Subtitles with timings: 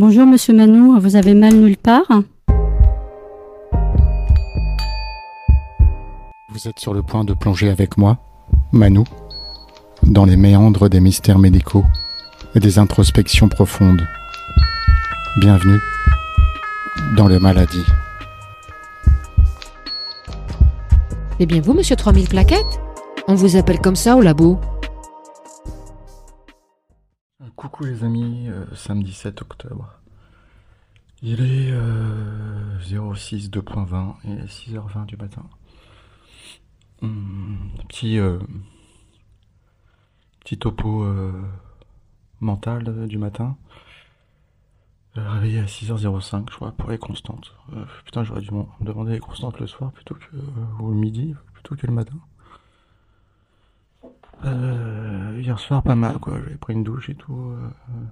[0.00, 2.10] Bonjour Monsieur Manou, vous avez mal nulle part
[6.48, 8.16] Vous êtes sur le point de plonger avec moi,
[8.72, 9.04] Manou,
[10.04, 11.84] dans les méandres des mystères médicaux
[12.54, 14.08] et des introspections profondes.
[15.38, 15.78] Bienvenue
[17.14, 17.84] dans les maladies.
[21.40, 22.80] Eh bien vous, monsieur 3000 plaquettes?
[23.28, 24.58] On vous appelle comme ça au labo
[27.60, 29.92] Coucou les amis, euh, samedi 7 octobre.
[31.20, 35.42] Il est euh, 06 2.20 et 6h20 du matin.
[37.02, 38.38] Hum, petit, euh,
[40.40, 41.38] petit topo euh,
[42.40, 43.58] mental du matin.
[45.14, 47.54] Réveillé à 6h05, je crois, pour les constantes.
[47.74, 51.34] Euh, putain, j'aurais dû me demander les constantes le soir plutôt que ou le midi,
[51.52, 52.16] plutôt que le matin.
[54.44, 56.34] Euh, hier soir, pas mal, quoi.
[56.42, 57.34] J'avais pris une douche et tout.
[57.52, 58.04] euh, euh,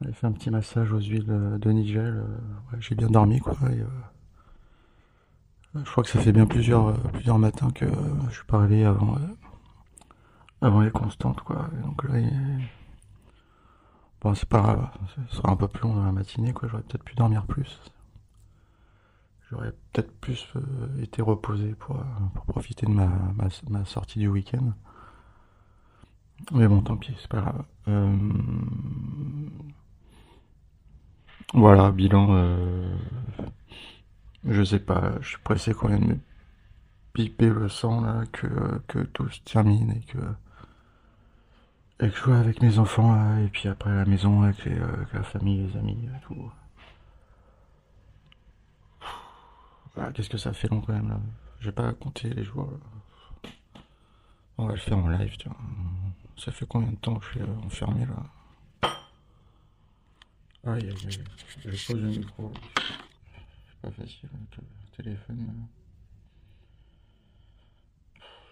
[0.00, 2.24] on avait fait un petit massage aux huiles euh, de Nigel.
[2.24, 3.56] euh, j'ai bien dormi, quoi.
[3.64, 3.84] euh,
[5.74, 7.90] je crois que ça fait bien plusieurs, euh, plusieurs matins que euh,
[8.30, 9.20] je suis pas réveillé avant, euh,
[10.60, 11.68] avant les constantes, quoi.
[11.84, 12.18] Donc là,
[14.20, 14.88] bon, c'est pas grave.
[15.28, 16.68] Ce sera un peu plus long dans la matinée, quoi.
[16.68, 17.80] J'aurais peut-être pu dormir plus.
[19.50, 22.04] J'aurais peut-être plus euh, été reposé pour, euh,
[22.34, 23.08] pour profiter de ma,
[23.70, 24.72] ma sortie du week-end.
[26.52, 27.64] Mais bon, tant pis, c'est pas grave.
[27.88, 28.16] Euh,
[31.54, 32.28] Voilà, bilan.
[32.34, 32.96] euh,
[34.44, 36.18] Je sais pas, je suis pressé qu'on vienne me
[37.14, 38.48] piper le sang là, que,
[38.88, 40.18] que tout se termine et que.
[42.00, 44.76] Et que je sois avec mes enfants et puis après à la maison avec, les,
[44.76, 46.50] euh, la famille, les amis et tout.
[50.14, 51.20] Qu'est-ce que ça fait long quand même là
[51.60, 52.70] J'ai pas compté les jours.
[54.58, 55.56] On va le faire en live, tiens.
[56.38, 58.24] Ça fait combien de temps que je suis euh, enfermé là
[60.64, 61.24] Aïe aïe aïe.
[61.64, 62.52] Je pose le micro.
[62.76, 64.62] C'est pas facile avec le
[64.96, 65.46] téléphone.
[65.46, 65.52] là.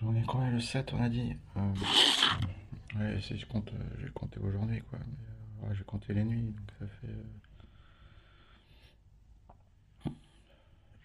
[0.02, 1.34] On est quand même le 7, on a dit.
[1.56, 1.74] Euh,
[2.96, 4.98] ouais, si je compte, euh, j'ai compté aujourd'hui quoi.
[5.64, 7.08] Euh, j'ai compté les nuits, donc ça fait.
[7.08, 7.22] euh,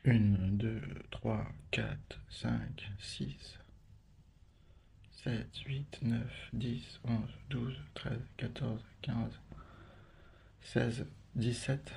[0.05, 0.19] 1,
[0.57, 0.81] 2,
[1.11, 3.59] 3, 4, 5, 6,
[5.23, 9.39] 7, 8, 9, 10, 11, 12, 13, 14, 15,
[10.63, 11.05] 16,
[11.35, 11.93] 17.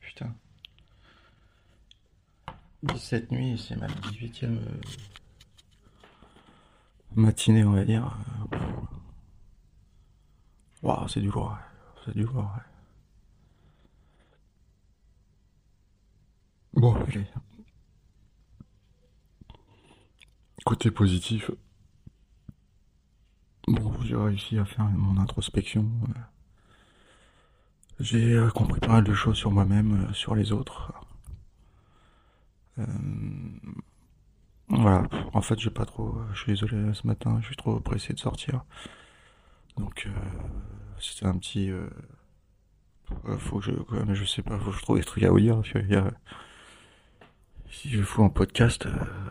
[0.00, 0.34] Putain.
[2.84, 4.80] 17 nuits, c'est ma 18ème euh,
[7.16, 8.16] matinée, on va dire.
[10.82, 11.58] Waouh, c'est du lourd,
[12.04, 12.50] c'est du lourd.
[16.72, 17.26] Bon, allez.
[20.64, 21.50] Côté positif,
[23.68, 25.84] bon, j'ai réussi à faire mon introspection.
[26.08, 26.20] euh.
[28.00, 30.92] J'ai euh, compris pas mal de choses sur moi-même, euh, sur les autres.
[32.78, 32.84] Euh,
[34.68, 36.18] Voilà, en fait, j'ai pas trop.
[36.32, 38.64] Je suis désolé, ce matin, je suis trop pressé de sortir.
[39.76, 40.10] Donc, euh,
[41.00, 41.70] c'était un petit.
[41.70, 41.88] euh,
[43.38, 43.72] faut que je.
[43.72, 45.38] quoi, mais je sais pas, faut que je trouve des trucs à vous
[47.70, 48.86] si je fous un podcast,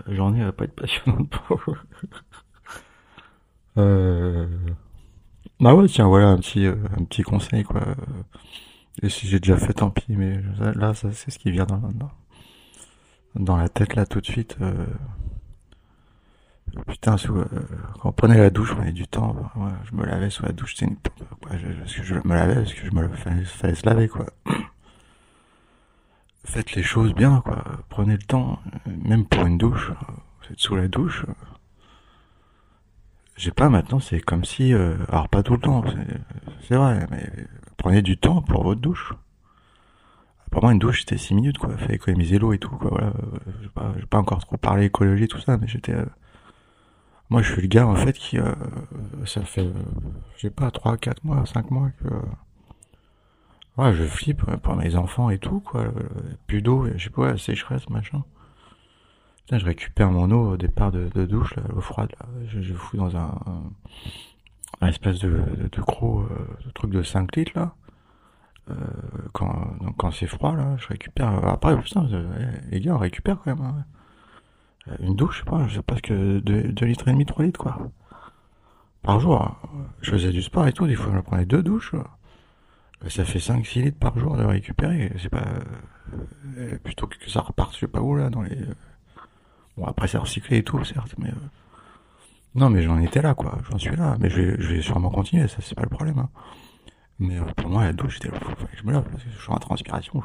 [0.06, 1.62] la journée va pas être passionnante pour.
[3.78, 4.48] euh.
[5.60, 7.82] Bah ouais, tiens, voilà un petit, euh, un petit conseil, quoi.
[9.02, 10.40] Et si j'ai déjà fait, tant pis, mais
[10.76, 11.82] là, ça, c'est ce qui vient dans,
[13.36, 14.58] dans, la tête, là, tout de suite.
[14.62, 14.86] euh.
[16.88, 17.46] Putain, euh,
[18.00, 19.36] quand on prenait la douche, on avait du temps.
[19.86, 20.98] je me lavais sous la douche, c'était une
[21.42, 21.58] quoi.
[21.58, 24.26] Je, parce que je me lavais, parce que je me fallait, fallait se laver, quoi.
[26.44, 27.64] Faites les choses bien, quoi.
[27.90, 29.92] Prenez le temps, même pour une douche.
[29.92, 31.26] Vous êtes sous la douche.
[33.38, 35.84] J'ai pas maintenant, c'est comme si, euh, alors pas tout le temps,
[36.68, 37.30] c'est vrai, mais
[37.78, 39.14] prenez du temps pour votre douche.
[40.52, 41.78] Pour moi, une douche, c'était 6 minutes, quoi.
[41.78, 42.90] Fallait économiser l'eau et tout, quoi.
[42.90, 43.14] Voilà.
[43.62, 45.94] J'ai pas, j'ai pas encore trop parlé écologie, tout ça, mais j'étais.
[45.94, 46.06] euh,
[47.30, 48.38] Moi, je suis le gars, en fait, qui.
[48.40, 48.54] euh,
[49.26, 49.62] Ça fait.
[49.66, 49.74] euh,
[50.36, 52.08] Je sais pas, 3, 4 mois, 5 mois que.
[53.78, 55.82] Ouais, je flippe euh, pour mes enfants et tout, quoi.
[55.82, 55.92] Euh,
[56.48, 58.24] Plus d'eau, je sais pas, la sécheresse, machin.
[59.48, 62.26] Putain, je récupère mon eau au départ de, de douche, là, l'eau froide, là.
[62.48, 63.34] Je, je fous dans un.
[64.82, 67.74] un, espèce de, de, de gros euh, truc de 5 litres, là.
[68.70, 68.74] Euh,
[69.32, 71.30] quand, donc quand c'est froid, là, je récupère.
[71.48, 73.66] Après, putain, euh, les gars, on récupère quand même.
[73.66, 73.86] hein.
[74.90, 77.26] Euh, Une douche, je sais pas, je sais pas ce que 2, litres et demi,
[77.26, 77.78] 3 litres, quoi.
[79.02, 79.42] Par jour.
[79.42, 79.56] hein.
[80.02, 81.94] Je faisais du sport et tout, des fois, je prenais deux douches.
[81.94, 85.14] Euh, Ça fait 5-6 litres par jour de récupérer.
[85.22, 85.46] C'est pas.
[86.58, 88.58] euh, plutôt que ça reparte, je sais pas où, là, dans les.
[89.78, 91.30] Euh, Bon, après, c'est recyclé et tout, certes, mais.
[91.30, 91.34] euh,
[92.56, 93.58] Non, mais j'en étais là, quoi.
[93.70, 94.18] J'en suis là.
[94.20, 96.20] Mais je vais, sûrement continuer, ça, c'est pas le problème.
[96.20, 96.30] hein.
[97.20, 98.36] Mais euh, pour moi, la douche, c'était
[98.76, 100.24] je me lave parce que je suis en transpiration.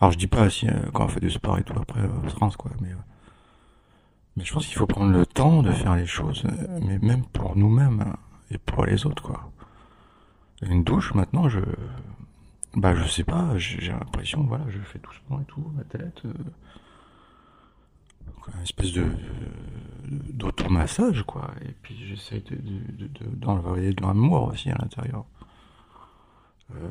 [0.00, 2.00] Alors je dis pas si quand on fait du sport et tout après
[2.40, 2.88] on quoi, mais
[4.36, 6.44] mais je pense qu'il faut prendre le temps de faire les choses,
[6.82, 8.16] mais même pour nous-mêmes hein,
[8.50, 9.50] et pour les autres quoi.
[10.62, 11.60] Une douche maintenant, je
[12.74, 16.22] bah je sais pas, j'ai l'impression voilà, je fais doucement et tout, ma tête.
[16.24, 16.32] Euh,
[18.54, 19.06] une espèce de
[20.04, 21.50] d'automassage quoi.
[21.62, 25.24] Et puis j'essaie de, d'enlever de, l'amour aussi à l'intérieur.
[26.74, 26.88] Euh,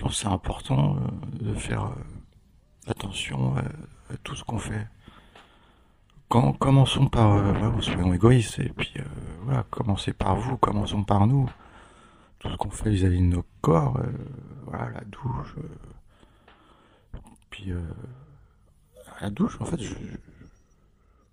[0.00, 3.64] je pense que c'est important euh, de faire euh, attention à,
[4.24, 4.88] tout ce qu'on fait.
[6.28, 8.94] Quand, commençons par euh, soyons égoïstes et puis
[9.42, 11.50] voilà commencez par vous commençons par nous.
[12.38, 14.00] Tout ce qu'on fait vis-à-vis de nos corps
[14.64, 15.54] voilà la douche
[17.50, 17.72] puis
[19.20, 19.94] la douche en fait je,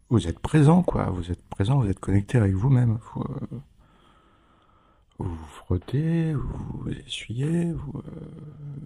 [0.09, 1.05] vous êtes présent, quoi.
[1.09, 2.97] Vous êtes présent, vous êtes connecté avec vous-même.
[3.13, 3.59] Vous, euh,
[5.19, 8.11] vous, frottez, vous, essuyez, vous, euh,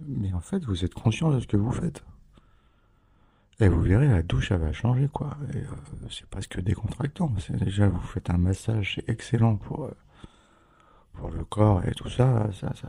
[0.08, 2.02] mais en fait, vous êtes conscient de ce que vous faites.
[3.60, 5.36] Et vous verrez, la douche, elle va changer, quoi.
[5.54, 5.62] Euh,
[6.10, 7.30] c'est presque décontractant.
[7.50, 9.90] Déjà, vous faites un massage, c'est excellent pour
[11.12, 12.48] pour le corps et tout ça.
[12.52, 12.88] Ça, ça,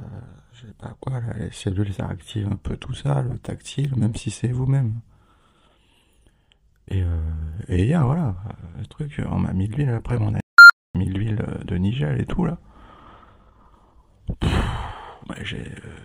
[0.54, 1.19] je sais pas quoi.
[1.38, 5.01] les cellules, ça active un peu tout ça, le tactile, même si c'est vous-même.
[6.94, 7.19] Et, euh,
[7.69, 8.36] et voilà,
[8.78, 10.40] le truc, on m'a mis de l'huile après, on a
[10.95, 12.57] mis de l'huile de Nigel et tout, là.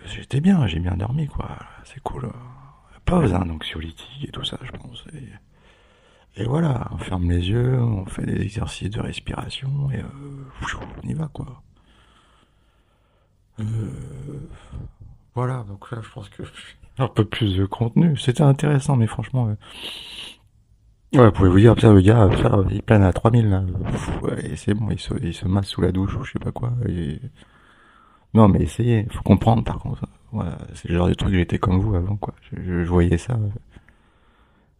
[0.05, 1.57] J'étais bien, j'ai bien dormi, quoi.
[1.83, 2.31] C'est cool.
[3.05, 5.05] Pas besoin d'anxiolytique et tout ça, je pense.
[6.35, 11.07] Et, voilà, on ferme les yeux, on fait des exercices de respiration et euh, on
[11.07, 11.61] y va, quoi.
[13.59, 13.63] Euh,
[15.35, 16.43] voilà, donc là, je pense que
[16.97, 18.17] un peu plus de contenu.
[18.17, 19.55] C'était intéressant, mais franchement,
[21.13, 22.29] Ouais, vous pouvez vous dire, le gars,
[22.69, 23.63] il plane à 3000, là.
[24.21, 26.51] Ouais, c'est bon, il se, il se masse sous la douche ou je sais pas
[26.51, 26.71] quoi.
[28.33, 30.05] Non, mais essayez, faut comprendre, par contre.
[30.31, 32.35] Voilà, c'est le genre de truc, j'étais comme vous avant, quoi.
[32.51, 33.39] Je, je, voyais ça.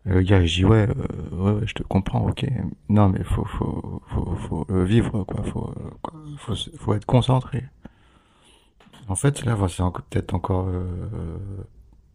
[0.06, 2.46] Le gars, je dis, ouais, euh, ouais, je te comprends, ok.
[2.90, 5.44] Non, mais faut, faut, faut, faut euh, vivre, quoi.
[5.44, 6.14] Faut, quoi.
[6.38, 7.64] faut, faut être concentré.
[9.08, 10.86] En fait, là, c'est peut-être encore, euh,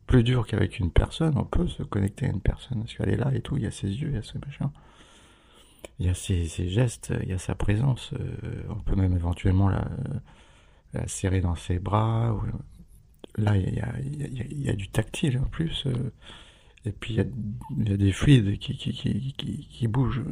[0.06, 1.34] plus dur qu'avec une personne.
[1.36, 3.56] On peut se connecter à une personne parce qu'elle est là et tout.
[3.56, 4.70] Il y a ses yeux, il y a ses machins.
[5.98, 8.12] Il y a ses, gestes, il y a sa présence.
[8.14, 9.86] Euh, on peut même éventuellement la,
[11.06, 12.36] serrer dans ses bras.
[13.36, 15.86] Là, il y a, du tactile en plus.
[15.86, 16.12] Euh,
[16.84, 20.22] et puis il y, a, des fluides qui, bougent.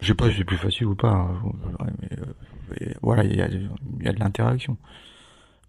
[0.00, 1.12] Je sais pas si c'est plus facile ou pas.
[1.12, 1.42] Hein,
[2.00, 4.76] mais, euh, voilà, il y a de l'interaction.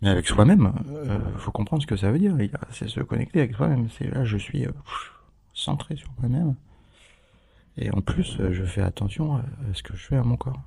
[0.01, 2.35] Mais avec soi-même, euh, faut comprendre ce que ça veut dire.
[2.71, 3.89] C'est se connecter avec soi-même.
[3.89, 4.71] C'est là, je suis euh,
[5.53, 6.55] centré sur moi-même.
[7.77, 10.61] Et en plus, euh, je fais attention à, ce que je fais à mon corps.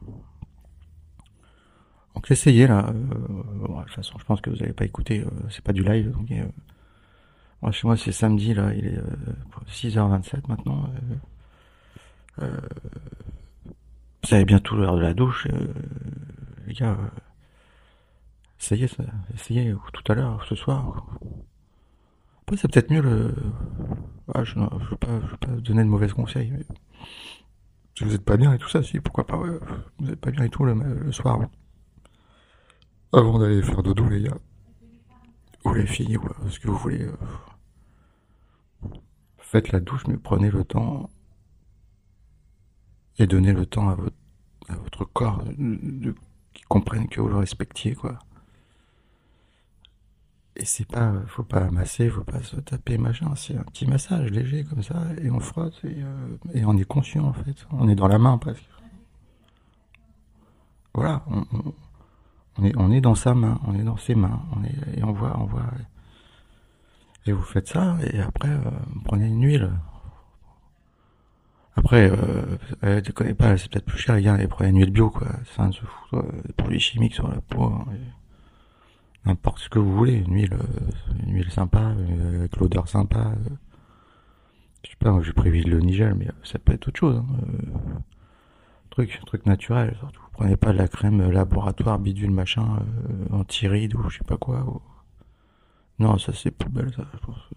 [2.14, 2.88] Donc essayez là.
[2.88, 5.24] Euh, bon, de toute façon, je pense que vous n'avez pas écouté.
[5.48, 6.10] c'est pas du live.
[6.10, 6.28] Donc,
[7.62, 8.74] moi, chez moi, c'est samedi là.
[8.74, 9.00] Il est
[9.68, 10.90] 6h27 maintenant.
[12.38, 12.48] vous
[14.24, 15.46] savez bientôt l'heure de la douche,
[16.66, 16.96] les gars.
[18.60, 18.88] Essayez
[19.34, 21.06] essayez tout à l'heure, ce soir.
[22.42, 23.34] Après, c'est peut-être mieux le.
[24.34, 26.64] Ah, je ne veux, pas, pas donner de mauvais conseils, mais.
[27.96, 29.58] Si vous n'êtes pas bien et tout ça, si, pourquoi pas, ouais.
[29.98, 31.40] Vous n'êtes pas bien et tout le, soir.
[33.12, 34.38] Avant d'aller faire dodo, les gars.
[35.64, 37.02] Ou les filles, ou ce que vous voulez.
[37.02, 38.88] Euh.
[39.38, 41.10] Faites la douche, mais prenez le temps.
[43.18, 44.16] Et donnez le temps à votre,
[44.68, 46.14] à votre corps de,
[46.52, 48.18] qui comprenne que vous le respectiez, quoi.
[50.56, 53.32] Et c'est pas, faut pas masser, faut pas se taper, machin.
[53.36, 56.84] C'est un petit massage léger comme ça, et on frotte, et, euh, et, on est
[56.84, 57.66] conscient en fait.
[57.70, 58.64] On est dans la main presque.
[60.92, 61.24] Voilà,
[62.58, 65.04] on, est, on est dans sa main, on est dans ses mains, on est, et
[65.04, 65.70] on voit, on voit.
[67.26, 68.70] Et vous faites ça, et après, euh,
[69.04, 69.70] prenez une huile.
[71.76, 74.78] Après, euh, euh tu connais pas, c'est peut-être plus cher, les gars, et prenez une
[74.78, 75.28] huile bio, quoi.
[75.44, 77.64] C'est un se fout, des produits chimiques sur la peau.
[77.64, 77.86] Hein,
[79.24, 83.32] n'importe ce que vous voulez, une huile, euh, une huile sympa, euh, avec l'odeur sympa.
[83.32, 83.54] Euh.
[84.84, 87.16] Je sais pas, j'ai prévu le Nigel, mais ça peut être autre chose.
[87.18, 88.00] Hein,
[88.88, 90.22] truc, truc naturel, surtout.
[90.22, 92.82] Vous prenez pas de la crème laboratoire, bidule, machin,
[93.30, 94.64] anti-ride ou je sais pas quoi.
[95.98, 97.50] Non, ça c'est poubelle, ça, je pense.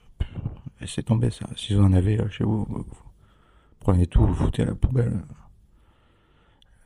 [0.82, 1.46] Laissez tomber ça.
[1.56, 2.86] Si vous en avez chez vous, vous
[3.80, 5.22] prenez tout, vous foutez à la poubelle.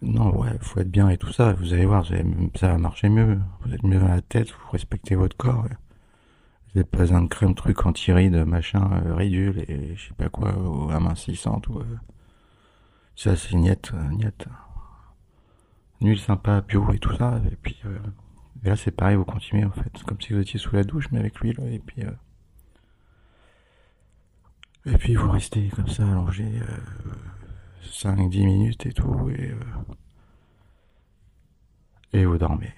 [0.01, 1.53] Non, ouais, faut être bien et tout ça.
[1.53, 3.39] Vous allez voir, ça va marcher mieux.
[3.61, 5.63] Vous êtes mieux dans la tête, vous respectez votre corps.
[5.63, 10.55] Vous n'avez pas de crème, truc anti-ride, machin, euh, ridule et je sais pas quoi,
[10.55, 11.67] ou amincissante.
[11.69, 11.97] Ou, euh.
[13.15, 14.45] Ça, c'est niette, euh, niette.
[16.01, 17.41] Huile sympa, bio et tout ça.
[17.51, 17.97] Et puis euh,
[18.63, 20.03] là, c'est pareil, vous continuez en fait.
[20.05, 21.59] Comme si vous étiez sous la douche, mais avec l'huile.
[21.71, 22.03] Et puis.
[24.85, 26.45] Et puis vous restez comme ça allongé
[27.83, 29.29] 5-10 minutes et tout.
[29.29, 29.55] Et, euh,
[32.13, 32.73] et vous dormez.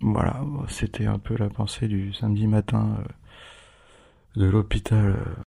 [0.00, 5.06] Voilà, c'était un peu la pensée du samedi matin euh, de l'hôpital.
[5.16, 5.42] euh.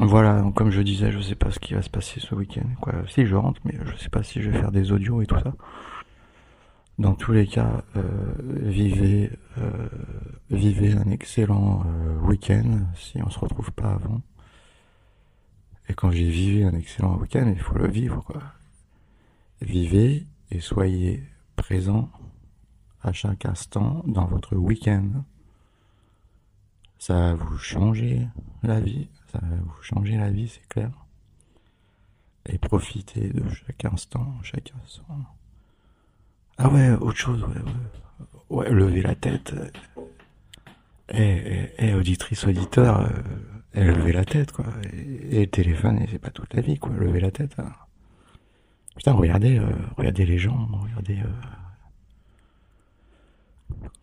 [0.00, 2.66] Voilà, comme je disais, je sais pas ce qui va se passer ce week-end.
[3.08, 5.38] Si je rentre, mais je sais pas si je vais faire des audios et tout
[5.38, 5.52] ça.
[6.98, 7.84] Dans tous les cas,
[8.48, 9.30] vivez,
[10.50, 11.84] vivez un excellent
[12.22, 14.22] week-end si on se retrouve pas avant.
[15.90, 18.40] Et quand j'ai vivé un excellent week-end, il faut le vivre, quoi.
[19.60, 21.24] Vivez et soyez
[21.56, 22.08] présent
[23.02, 25.24] à chaque instant dans votre week-end.
[27.00, 28.28] Ça va vous changer
[28.62, 30.92] la vie, ça va vous changer la vie, c'est clair.
[32.46, 35.18] Et profitez de chaque instant, chaque instant.
[36.56, 38.28] Ah ouais, autre chose, ouais, ouais.
[38.48, 39.52] Ouais, levez la tête.
[41.08, 43.08] Eh, eh, eh, auditrice, auditeur, euh,
[43.74, 44.66] eh, levez la tête, quoi.
[45.30, 46.90] Et, le téléphone, et c'est pas toute la vie, quoi.
[46.92, 47.54] Levez la tête.
[47.58, 47.72] hein.
[48.96, 51.20] Putain, regardez, euh, regardez les gens, regardez.
[51.20, 51.28] Euh...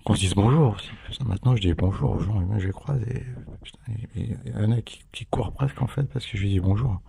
[0.05, 0.89] Qu'on se dise bonjour aussi.
[1.25, 3.23] Maintenant, je dis bonjour aux gens, et moi je les croise, et
[3.61, 3.79] putain,
[4.15, 6.59] il y en a qui, qui courent presque en fait parce que je lui dis
[6.61, 7.01] bonjour.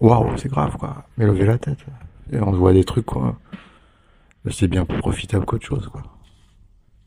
[0.00, 1.06] Waouh, c'est grave, quoi.
[1.16, 1.84] Mais levez la tête.
[2.32, 3.38] Et on voit des trucs, quoi.
[4.50, 6.02] C'est bien plus profitable qu'autre chose, quoi.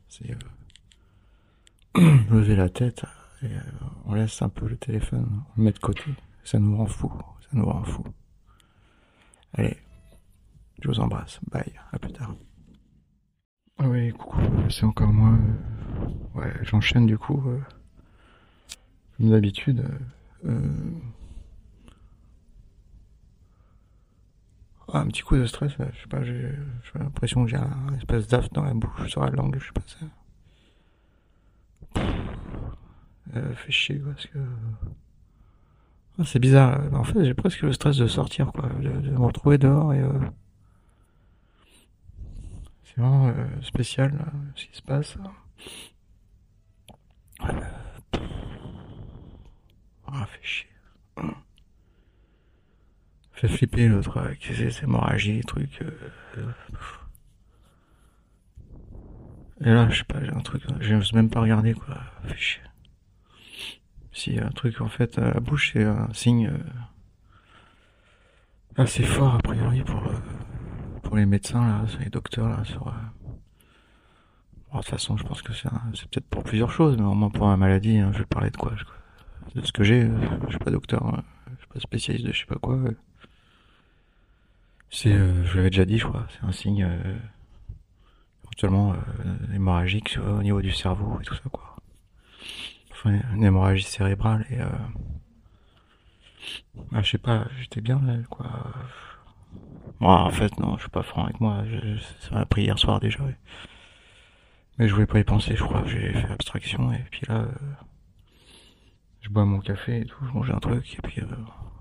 [0.08, 0.32] C'est.
[0.32, 2.18] Euh...
[2.32, 3.06] lever la tête,
[3.44, 3.60] euh,
[4.06, 6.04] on laisse un peu le téléphone, on le met de côté.
[6.44, 8.04] Ça nous rend fou, ça nous rend fou.
[9.54, 9.78] Allez,
[10.82, 11.40] je vous embrasse.
[11.52, 12.34] Bye, à plus tard.
[13.80, 15.38] Oui, coucou, c'est encore moi.
[16.36, 17.42] Ouais, j'enchaîne du coup.
[17.48, 17.60] euh,
[19.18, 19.86] Comme d'habitude.
[20.46, 20.92] euh,
[24.92, 26.52] ah, un petit coup de stress, je sais pas, j'ai
[26.96, 29.82] l'impression que j'ai un espèce d'af dans la bouche, sur la langue, je sais pas
[29.86, 30.06] ça.
[33.36, 34.40] Euh, fait chier parce que.
[36.20, 36.82] Ah, c'est bizarre.
[36.94, 40.00] En fait, j'ai presque le stress de sortir, quoi, de, de me retrouver dehors et.
[40.02, 40.12] euh,
[42.84, 45.16] C'est vraiment euh, spécial, là, ce qui se passe.
[45.18, 45.22] Euh.
[50.08, 50.68] Ah, fait chier.
[53.32, 55.82] Fait flipper l'autre avec ses hémorragies, trucs.
[55.82, 55.90] euh,
[56.38, 56.52] euh.
[59.62, 61.98] Et là, je sais pas, j'ai un truc, j'ose même pas regarder, quoi.
[62.26, 62.62] Fait chier.
[64.12, 66.58] Si, un truc, en fait, à la bouche, c'est un signe euh,
[68.78, 72.88] assez fort, a priori, pour, euh, les médecins, là, les docteurs, là, sur...
[72.88, 72.92] euh,
[74.72, 75.70] bon, de toute façon, je pense que c'est
[76.10, 78.58] peut-être pour plusieurs choses, mais au moins pour la maladie, hein, je vais parler de
[78.58, 78.86] quoi je-
[79.60, 80.08] De ce que j'ai,
[80.46, 81.24] je suis pas docteur,
[81.54, 82.78] je suis pas spécialiste de je sais pas quoi.
[84.92, 87.18] C'est, je l'avais déjà dit, je crois, c'est un signe euh,
[88.44, 88.96] éventuellement
[89.56, 91.69] hémorragique au niveau du cerveau et tout ça, quoi.
[93.06, 94.60] Une hémorragie cérébrale et...
[94.60, 94.70] Euh...
[96.94, 98.48] Ah, je sais pas, j'étais bien, là, quoi.
[100.00, 102.80] Moi, en fait, non, je suis pas franc avec moi, je, ça m'a pris hier
[102.80, 103.20] soir déjà.
[104.78, 107.36] Mais je voulais pas y penser, je crois j'ai fait abstraction, et puis là...
[107.42, 107.52] euh,
[109.22, 111.22] Je bois mon café et tout, je mange un truc, et puis...
[111.22, 111.26] Euh...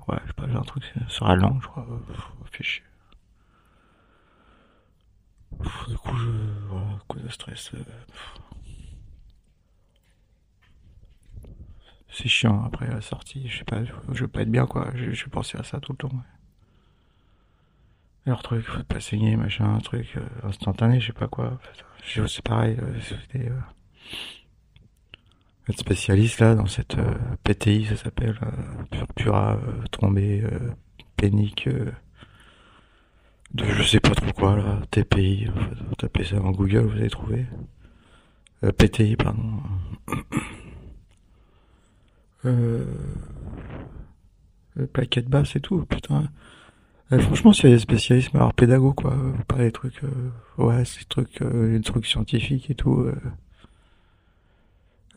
[0.09, 2.83] Ouais, je sais pas, j'ai un truc sur la langue, je crois, pff, fait chier.
[5.63, 6.31] Pff, Du coup, je...
[6.69, 7.73] Voilà, coup de stress...
[7.75, 8.35] euh, pff.
[12.11, 15.12] C'est chiant après la sortie, je sais pas, je veux pas être bien quoi, je,
[15.12, 16.09] je penser à ça tout le temps.
[16.09, 16.38] Ouais.
[18.27, 21.59] Leur truc, faut pas saigner, machin, un truc euh, instantané, je sais pas quoi.
[22.05, 23.61] C'est pareil, euh, c'était euh,
[25.69, 30.71] être spécialiste là dans cette euh, PTI, ça s'appelle euh, purpura euh, thrombée euh,
[31.17, 31.91] pénique euh,
[33.55, 36.99] de je sais pas trop quoi là, TPI, euh, vous tapez ça en Google, vous
[36.99, 37.47] allez trouver.
[38.65, 39.62] Euh, PTI, pardon.
[42.49, 42.85] Euh...
[44.78, 46.25] euh, plaquettes basses et tout, putain.
[47.12, 50.00] Euh, franchement, s'il y a des spécialistes, alors pédago, quoi, euh, pas des trucs,
[50.59, 53.07] ouais, ces trucs, des trucs scientifiques et tout,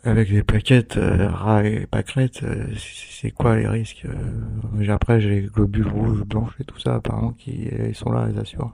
[0.03, 2.43] avec des plaquettes, rats et pâquerettes,
[2.77, 4.07] c'est quoi les risques
[4.89, 8.39] Après, j'ai les globules rouges, blanches et tout ça, apparemment, qui ils sont là, ils
[8.39, 8.73] assurent.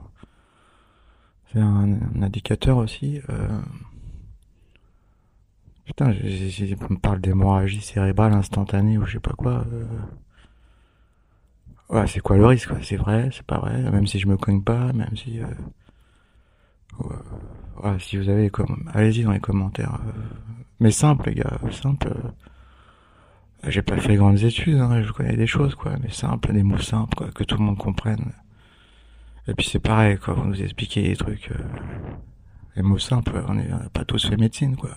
[1.52, 3.20] C'est un, indicateur aussi.
[5.88, 9.66] Putain, j'ai- j'ai- on me parle d'hémorragie cérébrale instantanée ou je sais pas quoi.
[9.72, 9.86] euh.
[11.90, 12.78] Ouais, c'est quoi le risque quoi?
[12.82, 15.40] C'est vrai, c'est pas vrai, même si je me cogne pas, même si...
[15.40, 15.46] Euh...
[17.82, 18.90] Ouais, si vous avez comme...
[18.92, 20.00] Allez-y dans les commentaires.
[20.06, 20.20] euh.
[20.80, 22.08] Mais simple les gars, simple.
[22.08, 22.30] euh.
[23.68, 26.78] J'ai pas fait grandes études, hein, je connais des choses quoi, mais simple, des mots
[26.78, 28.32] simples quoi, que tout le monde comprenne.
[29.48, 31.50] Et puis c'est pareil, quoi, vous nous expliquez des trucs,
[32.76, 34.90] les mots simples, on n'a pas tous fait médecine, quoi.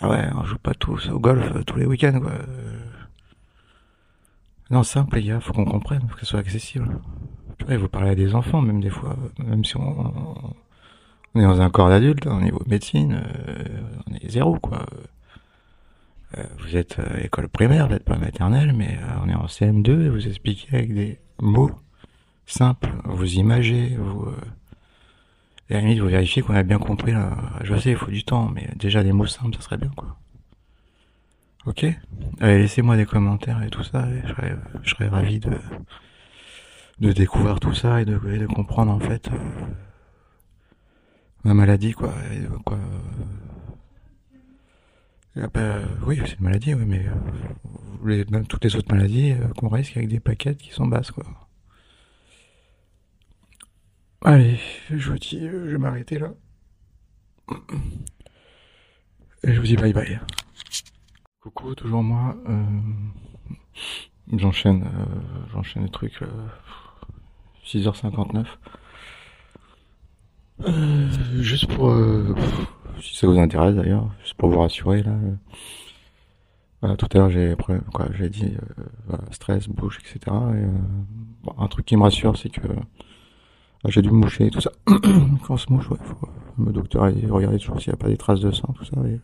[0.00, 2.30] Ah ouais, on joue pas tous au golf euh, tous les week-ends, quoi.
[2.32, 2.78] Euh,
[4.70, 7.00] Non, simple, les gars, faut qu'on comprenne, faut que ce soit accessible.
[7.58, 10.54] Purée, vous parlez à des enfants, même des fois, même si on,
[11.34, 13.64] est dans un corps d'adulte, hein, au niveau médecine, euh,
[14.08, 14.86] on est zéro, quoi.
[16.38, 19.46] Euh, vous êtes euh, école primaire, vous n'êtes pas maternelle, mais euh, on est en
[19.46, 21.72] CM2 et vous expliquez avec des mots
[22.46, 24.28] simples, vous imagez, vous...
[25.70, 27.30] Et à la limite, vous vérifiez qu'on a bien compris, là.
[27.62, 30.16] Je sais, il faut du temps, mais déjà des mots simples, ça serait bien, quoi.
[31.66, 31.86] Ok
[32.40, 35.52] Allez, laissez-moi des commentaires et tout ça, et je serais, je serais ravi de,
[36.98, 39.38] de découvrir tout ça et de, et de comprendre, en fait, euh,
[41.44, 42.12] ma maladie, quoi.
[42.32, 42.78] Et, quoi
[45.36, 49.32] euh, bah, oui, c'est une maladie, oui, mais euh, les, même toutes les autres maladies
[49.32, 51.24] euh, qu'on risque avec des paquettes qui sont basses, quoi.
[54.22, 54.58] Allez,
[54.90, 56.32] je vous dis, euh, je vais m'arrêter là.
[59.42, 60.20] Et je vous dis bye bye.
[61.40, 62.36] Coucou, toujours moi.
[62.48, 62.62] Euh,
[64.36, 66.20] j'enchaîne, euh, j'enchaîne les trucs.
[66.22, 66.26] euh,
[67.64, 68.46] 6h59.
[70.62, 71.08] Euh,
[71.40, 72.34] juste pour, euh,
[73.00, 75.14] si ça vous intéresse d'ailleurs, juste pour vous rassurer là.
[76.82, 77.78] voilà, tout à l'heure j'ai, quoi,
[78.12, 78.54] j'ai dit
[79.06, 80.36] voilà, stress, bouche, etc.
[81.58, 82.60] Un truc qui me rassure, c'est que
[83.88, 84.72] j'ai dû me moucher et tout ça.
[84.86, 87.96] Quand on se mouche, ouais, faut, le docteur a dit, regardez toujours s'il n'y a
[87.96, 88.96] pas des traces de sang, tout ça.
[89.06, 89.20] Et...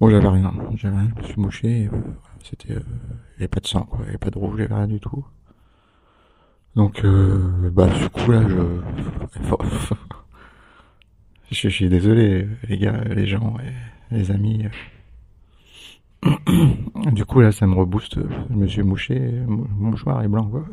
[0.00, 1.90] Bon, j'avais rien, j'avais rien, je me suis mouché.
[1.92, 1.96] Euh,
[2.42, 4.54] c'était, euh, il n'y avait pas de sang, quoi, il n'y avait pas de rouge,
[4.54, 5.24] il n'y avait rien du tout.
[6.76, 8.80] Donc, euh, bah, du coup, là, je...
[11.50, 13.56] je, suis désolé, les gars, les gens,
[14.10, 14.66] et les amis.
[17.12, 18.18] Du coup, là, ça me rebooste.
[18.50, 20.64] Je me suis mouché, mon mouchoir est blanc, quoi.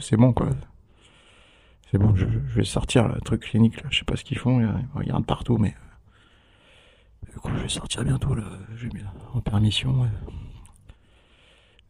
[0.00, 0.48] C'est bon, quoi.
[1.92, 3.88] C'est bon, je, je vais sortir, le truc clinique, là.
[3.90, 5.74] Je sais pas ce qu'ils font, ils regardent partout, mais...
[7.30, 8.44] Du coup, je vais sortir bientôt, là.
[8.74, 8.92] Je vais
[9.34, 10.08] en permission.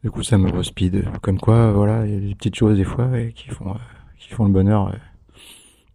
[0.03, 1.05] Du coup, ça me respeed.
[1.21, 3.77] Comme quoi, voilà, il y a des petites choses des fois qui font euh,
[4.19, 4.93] qui font le bonheur.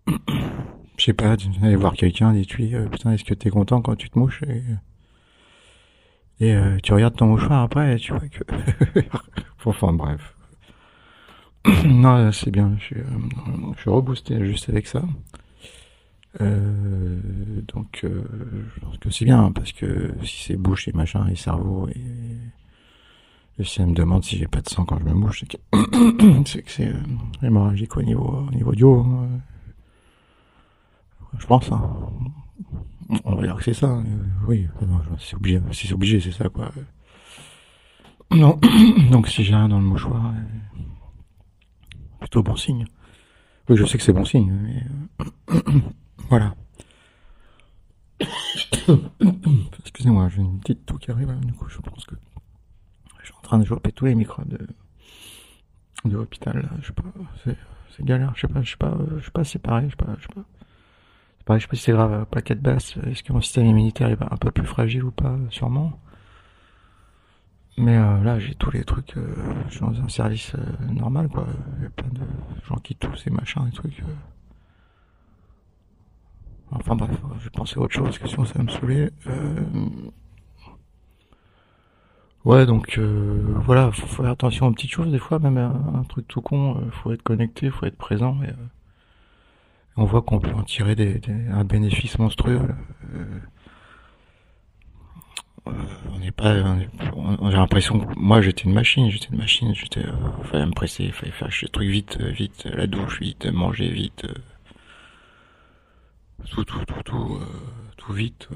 [0.07, 4.09] Je sais pas, aller voir quelqu'un, dis-tu, euh, putain, est-ce que t'es content quand tu
[4.09, 4.63] te mouches Et,
[6.41, 8.43] et euh, tu regardes ton mouchoir après et tu vois que...
[9.67, 10.35] enfin, bref.
[11.87, 13.05] non, c'est bien, je suis, euh,
[13.77, 15.03] je suis reboosté juste avec ça.
[16.41, 17.19] Euh,
[17.75, 18.23] donc, euh,
[18.75, 22.01] je pense que c'est bien, parce que si c'est bouche et machin, et cerveau, et,
[23.59, 25.45] et si elle me demande si j'ai pas de sang quand je me mouche,
[26.47, 26.95] c'est que c'est euh,
[27.43, 29.01] hémorragique au niveau, au niveau du haut.
[29.01, 29.29] hein.
[31.39, 31.83] Je pense, hein.
[33.25, 33.87] On va dire que c'est ça.
[33.87, 34.03] euh,
[34.47, 34.67] oui,
[35.19, 36.71] c'est obligé, c'est obligé, c'est ça, quoi.
[38.31, 38.61] Non,
[39.11, 40.33] donc si j'ai rien dans le mouchoir, euh,
[42.21, 42.87] plutôt bon signe.
[43.69, 44.83] Oui, je sais que c'est bon signe, mais
[45.55, 45.81] euh,
[46.29, 46.55] voilà.
[49.81, 52.15] Excusez-moi, j'ai une petite toux qui arrive, là, du coup, je pense que
[53.21, 54.67] je suis en train de choper tous les microbes de,
[56.05, 57.05] de l'hôpital, je sais pas,
[57.45, 57.57] c'est,
[58.05, 59.97] galère, je sais pas, je sais pas, euh, je sais pas, c'est pareil, je sais
[59.97, 60.45] pas, je sais pas.
[61.45, 64.09] Pareil, je sais pas si c'est grave, euh, plaquette basse, est-ce que mon système immunitaire
[64.09, 65.99] est un peu plus fragile ou pas, sûrement.
[67.79, 69.35] Mais euh, là, j'ai tous les trucs, euh,
[69.69, 71.47] je suis dans un service euh, normal, quoi.
[71.79, 72.21] Il y a plein de
[72.67, 74.01] gens qui toussent et machin, et trucs.
[74.01, 74.05] euh.
[76.71, 79.11] Enfin bref, je vais penser à autre chose, que sinon ça va me saouler.
[79.27, 79.55] Euh...
[82.45, 86.05] Ouais, donc euh, voilà, faut faire attention aux petites choses des fois, même un, un
[86.05, 88.37] truc tout con, faut être connecté, faut être présent.
[88.43, 88.51] Et,
[89.97, 92.59] on voit qu'on peut en tirer des, des- un bénéfice monstrueux.
[92.59, 92.75] là.
[95.69, 95.73] Euh,
[96.15, 96.55] on n'est pas,
[97.15, 100.73] on j'ai l'impression que moi j'étais une machine, j'étais une machine, j'étais, euh, fallait me
[100.73, 104.35] presser, fallait faire des trucs vite, euh, vite, la douche vite, manger vite, euh,
[106.51, 107.47] tout, tout, tout, tout, euh,
[107.97, 108.49] tout vite.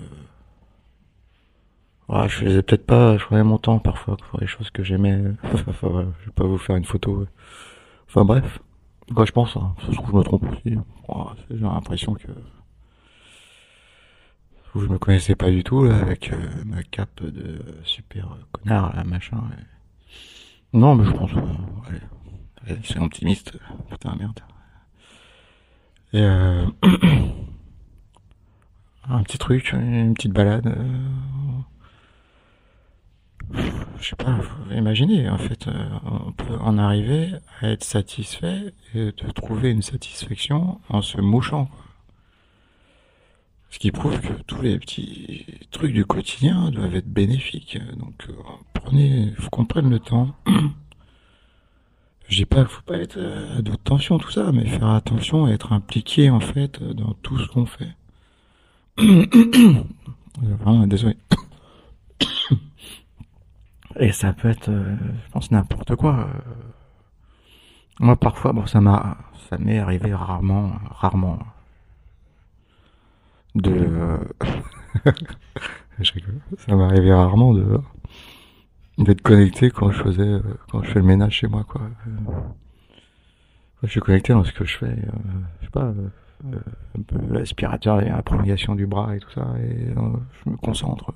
[2.09, 5.19] Ouais, je faisais peut-être pas, je prenais mon temps parfois pour les choses que j'aimais.
[5.69, 7.27] enfin, voilà, je vais pas vous faire une photo.
[8.09, 8.61] Enfin bref,
[9.15, 9.75] quoi je pense, hein.
[9.81, 10.77] ça se trouve je me trompe aussi.
[11.09, 12.29] Oh, J'ai l'impression que
[14.75, 19.05] vous me connaissez pas du tout là, avec euh, ma cape de super connard là,
[19.05, 19.43] machin.
[20.73, 21.31] Non, mais je pense,
[21.87, 22.01] allez,
[22.67, 23.53] allez, optimiste.
[23.91, 24.41] Putain merde.
[26.15, 26.67] Et euh,
[29.09, 30.67] un petit truc, une petite balade.
[30.67, 31.09] euh,
[34.01, 37.31] je sais pas, faut imaginer, en fait, euh, on peut en arriver
[37.61, 41.82] à être satisfait et de trouver une satisfaction en se mouchant, quoi.
[43.73, 47.79] Ce qui prouve que tous les petits trucs du quotidien doivent être bénéfiques.
[47.97, 48.35] Donc, euh,
[48.75, 50.37] prenez, faut qu'on prenne le temps
[52.29, 55.47] Je dis pas qu'il faut pas être à d'autres tensions, tout ça, mais faire attention
[55.47, 57.89] à être impliqué, en fait, dans tout ce qu'on fait.
[60.39, 61.17] Vraiment, désolé.
[63.97, 66.29] Et ça peut être, je pense, n'importe quoi.
[68.01, 69.17] Moi, parfois, bon, ça m'a,
[69.49, 71.39] ça m'est arrivé rarement, rarement,
[73.55, 74.19] de.
[76.59, 77.79] Ça arrivé rarement de,
[78.99, 81.83] d'être connecté quand je faisais, quand je fais le ménage chez moi, quoi.
[83.81, 85.11] Quand je suis connecté dans ce que je fais, euh,
[85.61, 85.93] je sais pas,
[86.45, 86.59] euh,
[87.31, 90.11] l'aspirateur et la prolongation du bras et tout ça, et euh,
[90.45, 91.13] je me concentre.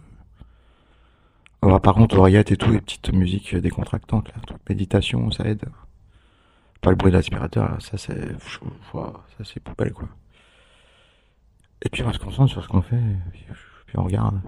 [1.62, 5.64] Alors, par contre, oreillettes et tout, les petites musiques décontractantes, truc méditation, ça aide.
[6.80, 8.32] Pas le bruit de l'aspirateur, ça c'est,
[8.92, 10.08] ça c'est poubelle, quoi.
[11.82, 13.00] Et puis on se concentre sur ce qu'on fait,
[13.86, 14.40] puis on regarde.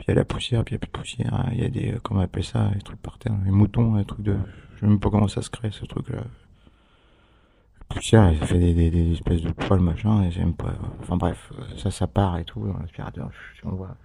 [0.00, 1.48] Il y a la poussière, puis il y a plus de poussière.
[1.52, 4.04] Il y a des, comment on appelle ça, les trucs par terre, les moutons, les
[4.04, 4.36] trucs de,
[4.74, 6.18] je sais même pas comment ça se crée, ce truc-là.
[6.18, 10.74] La poussière, elle fait des, des, des espèces de poils, machin, et j'aime pas.
[11.00, 13.30] Enfin bref, ça, ça part et tout, dans l'aspirateur,
[13.64, 13.96] on le voit.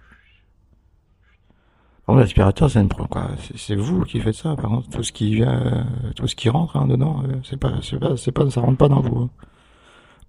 [2.06, 3.30] Par l'aspirateur, c'est une quoi.
[3.54, 4.56] C'est vous qui faites ça.
[4.56, 8.00] Par contre, tout ce qui vient, tout ce qui rentre hein, dedans, c'est pas, c'est
[8.00, 9.30] pas, pas, ça rentre pas dans vous.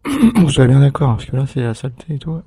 [0.06, 2.42] Vous soyez bien d'accord, parce que là, c'est la saleté et tout.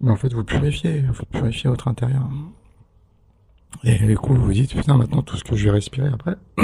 [0.00, 2.28] Mais en fait, vous purifiez, vous purifiez votre intérieur.
[3.84, 6.36] Et du coup, vous vous dites, putain, maintenant, tout ce que je vais respirer après,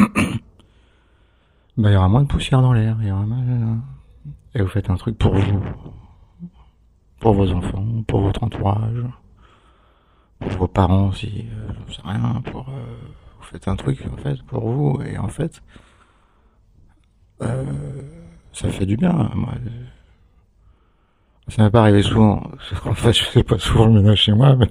[1.77, 3.79] bah, il y aura moins de poussière dans l'air, il y aura moins...
[4.55, 5.62] Et vous faites un truc pour vous.
[7.20, 9.05] Pour vos enfants, pour votre entourage,
[10.40, 12.68] pour vos parents aussi, euh, je sais rien, pour...
[12.68, 12.96] Euh,
[13.38, 15.62] vous faites un truc, en fait, pour vous, et en fait...
[17.42, 17.64] Euh,
[18.53, 19.55] ça fait du bien, moi.
[21.49, 22.43] Ça m'est pas arrivé souvent.
[22.85, 24.71] En fait, je faisais pas souvent le ménage chez moi, mais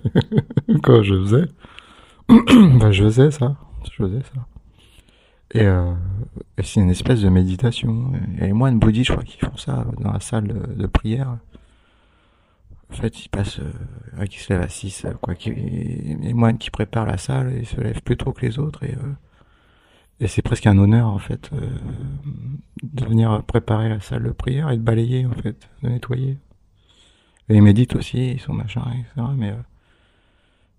[0.84, 1.46] quand je faisais,
[2.80, 3.56] bah, je faisais ça.
[3.84, 4.42] Je faisais ça.
[5.54, 5.94] Et, euh,
[6.58, 8.14] et c'est une espèce de méditation.
[8.30, 10.88] Il y a les moines bouddhistes, je crois, qui font ça dans la salle de,
[10.88, 11.38] prière.
[12.90, 15.36] En fait, ils passent, euh, qui se lèvent à 6, quoi.
[15.36, 18.84] Qui, les moines qui préparent la salle, ils se lèvent plus tôt que les autres
[18.84, 19.14] et, euh,
[20.22, 21.68] et c'est presque un honneur, en fait, euh,
[22.84, 26.38] de venir préparer la salle de prière et de balayer, en fait, de nettoyer.
[27.50, 29.28] Et ils méditent aussi, ils sont machin, etc.
[29.36, 29.56] Mais euh,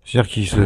[0.05, 0.61] c'est-à-dire qu'ils se...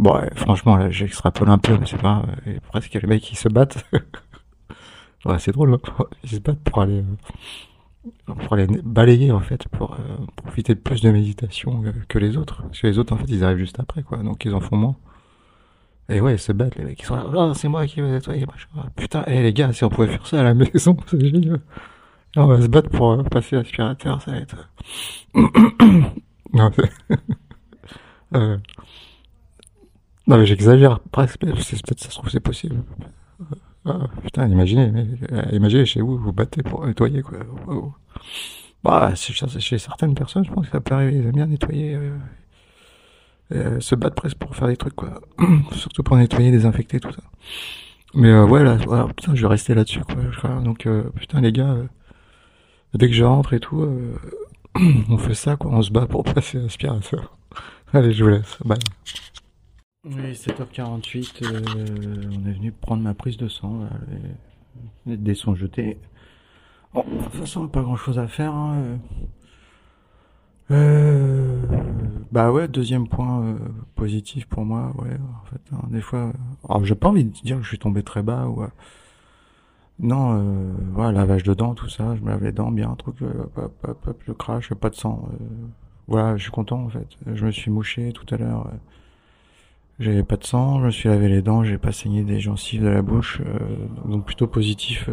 [0.00, 2.26] bon, franchement, là, j'extrapole un peu, mais c'est pas...
[2.44, 3.86] Et presque les mecs qui se battent.
[5.24, 6.04] ouais, c'est drôle, hein.
[6.24, 7.04] ils se battent pour aller...
[8.28, 12.36] Euh, pour aller balayer, en fait, pour euh, profiter de plus de méditation que les
[12.36, 12.62] autres.
[12.62, 14.18] Parce que les autres, en fait, ils arrivent juste après, quoi.
[14.18, 14.96] Donc, ils en font moins.
[16.08, 17.00] Et ouais, ils se battent, les mecs.
[17.00, 18.68] Ils sont là, oh, c'est moi qui vais nettoyer, machin.
[18.94, 21.60] Putain, eh, les gars, si on pouvait faire ça à la maison, c'est génial.
[22.36, 24.70] On va se battre pour euh, passer l'aspirateur, ça va être...
[26.52, 26.70] non,
[28.34, 28.58] euh...
[30.26, 32.76] non, mais j'exagère presque, peut-être ça se trouve c'est possible.
[33.86, 34.92] Ah, putain, imaginez,
[35.32, 37.38] euh, imaginez chez vous, vous battez pour nettoyer, quoi.
[38.82, 42.16] Bah, chez certaines personnes, je pense que ça peut arriver, ils aiment bien nettoyer, euh,
[43.52, 45.20] euh, se battre presque pour faire des trucs, quoi.
[45.72, 47.22] Surtout pour nettoyer, désinfecter, tout ça.
[48.14, 50.00] Mais euh, ouais, là, voilà, putain, je vais rester là-dessus,
[50.40, 50.48] quoi.
[50.60, 51.76] Donc, putain, les gars,
[52.96, 54.14] dès que je rentre et tout, euh,
[55.08, 55.70] on fait ça, quoi.
[55.72, 57.36] On se bat pour passer l'aspirateur.
[57.92, 58.58] Allez, je vous laisse.
[58.64, 58.78] Bye.
[60.04, 61.62] Oui, 7h48, euh,
[62.30, 63.80] on est venu prendre ma prise de sang.
[63.80, 65.34] Là, les...
[65.34, 65.98] jetés.
[66.94, 68.54] Bon, de toute façon, pas grand chose à faire.
[68.54, 68.98] Hein.
[70.70, 71.62] Euh,
[72.32, 73.58] bah ouais, deuxième point euh,
[73.94, 76.32] positif pour moi, ouais, en fait, hein, des fois.
[76.68, 78.64] Alors, j'ai pas envie de dire que je suis tombé très bas ou.
[79.98, 80.38] Non,
[80.98, 83.32] euh, lavage de dents, tout ça, je me lave les dents bien, un truc, euh,
[83.56, 85.26] hop, hop, hop, je crache, pas de sang.
[85.32, 85.44] Euh,
[86.06, 87.06] voilà, je suis content en fait.
[87.26, 88.66] Je me suis mouché tout à l'heure.
[88.66, 88.76] Euh,
[89.98, 92.82] j'avais pas de sang, je me suis lavé les dents, j'ai pas saigné des gencives
[92.82, 93.58] de la bouche, euh,
[94.04, 95.08] donc plutôt positif.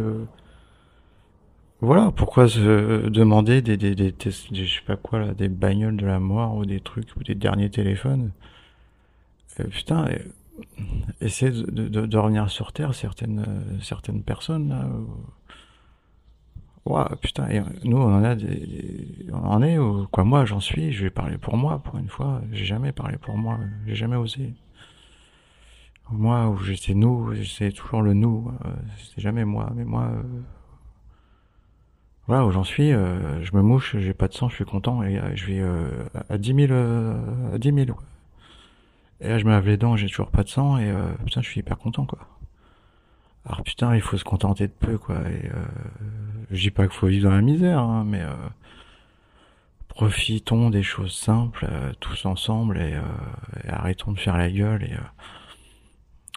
[1.80, 5.96] Voilà, pourquoi se demander des, des, des, tests, je sais pas quoi là, des bagnoles
[5.96, 8.32] de la mort ou des trucs ou des derniers téléphones?
[9.70, 10.08] putain
[11.20, 14.88] essayer de, revenir sur Terre, certaines, euh, certaines personnes, là,
[16.86, 20.60] ouais, putain, et nous, on en a des, on en est, ou, quoi, moi, j'en
[20.60, 23.94] suis, je vais parler pour moi, pour une fois, j'ai jamais parlé pour moi, j'ai
[23.94, 24.54] jamais osé.
[26.10, 30.22] Moi, où j'étais nous, c'est toujours le nous, euh, c'est jamais moi, mais moi, euh,
[32.26, 35.02] voilà, où j'en suis, euh, je me mouche, j'ai pas de sang, je suis content,
[35.02, 35.62] et je vais
[36.28, 36.72] à 10 000,
[37.52, 37.96] à 10 000,
[39.20, 41.40] et là, je me lave les dents, j'ai toujours pas de sang, et euh, putain,
[41.40, 42.18] je suis hyper content, quoi.
[43.46, 45.16] Alors putain, il faut se contenter de peu, quoi.
[45.16, 45.64] Et euh,
[46.50, 48.32] je dis pas qu'il faut vivre dans la misère, hein, mais euh,
[49.88, 53.02] profitons des choses simples, euh, tous ensemble, et, euh,
[53.64, 54.96] et, arrêtons de faire la gueule, et,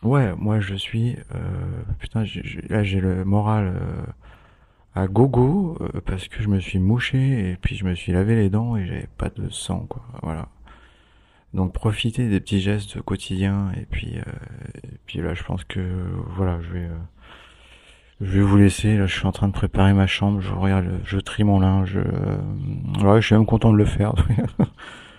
[0.04, 1.18] Ouais, moi je suis...
[1.34, 2.24] Euh, putain,
[2.70, 4.06] là j'ai le moral euh,
[4.98, 8.36] à gogo euh, parce que je me suis mouché et puis je me suis lavé
[8.36, 10.04] les dents et j'avais pas de sang, quoi.
[10.24, 10.50] Voilà.
[11.54, 14.22] Donc profitez des petits gestes quotidiens et puis, euh,
[14.84, 15.80] et puis là je pense que
[16.36, 16.86] voilà, je vais...
[16.86, 16.98] euh,
[18.22, 20.86] je vais vous laisser, là je suis en train de préparer ma chambre, je regarde,
[21.06, 22.38] je trie mon linge, euh,
[23.04, 24.14] ouais, je suis même content de le faire.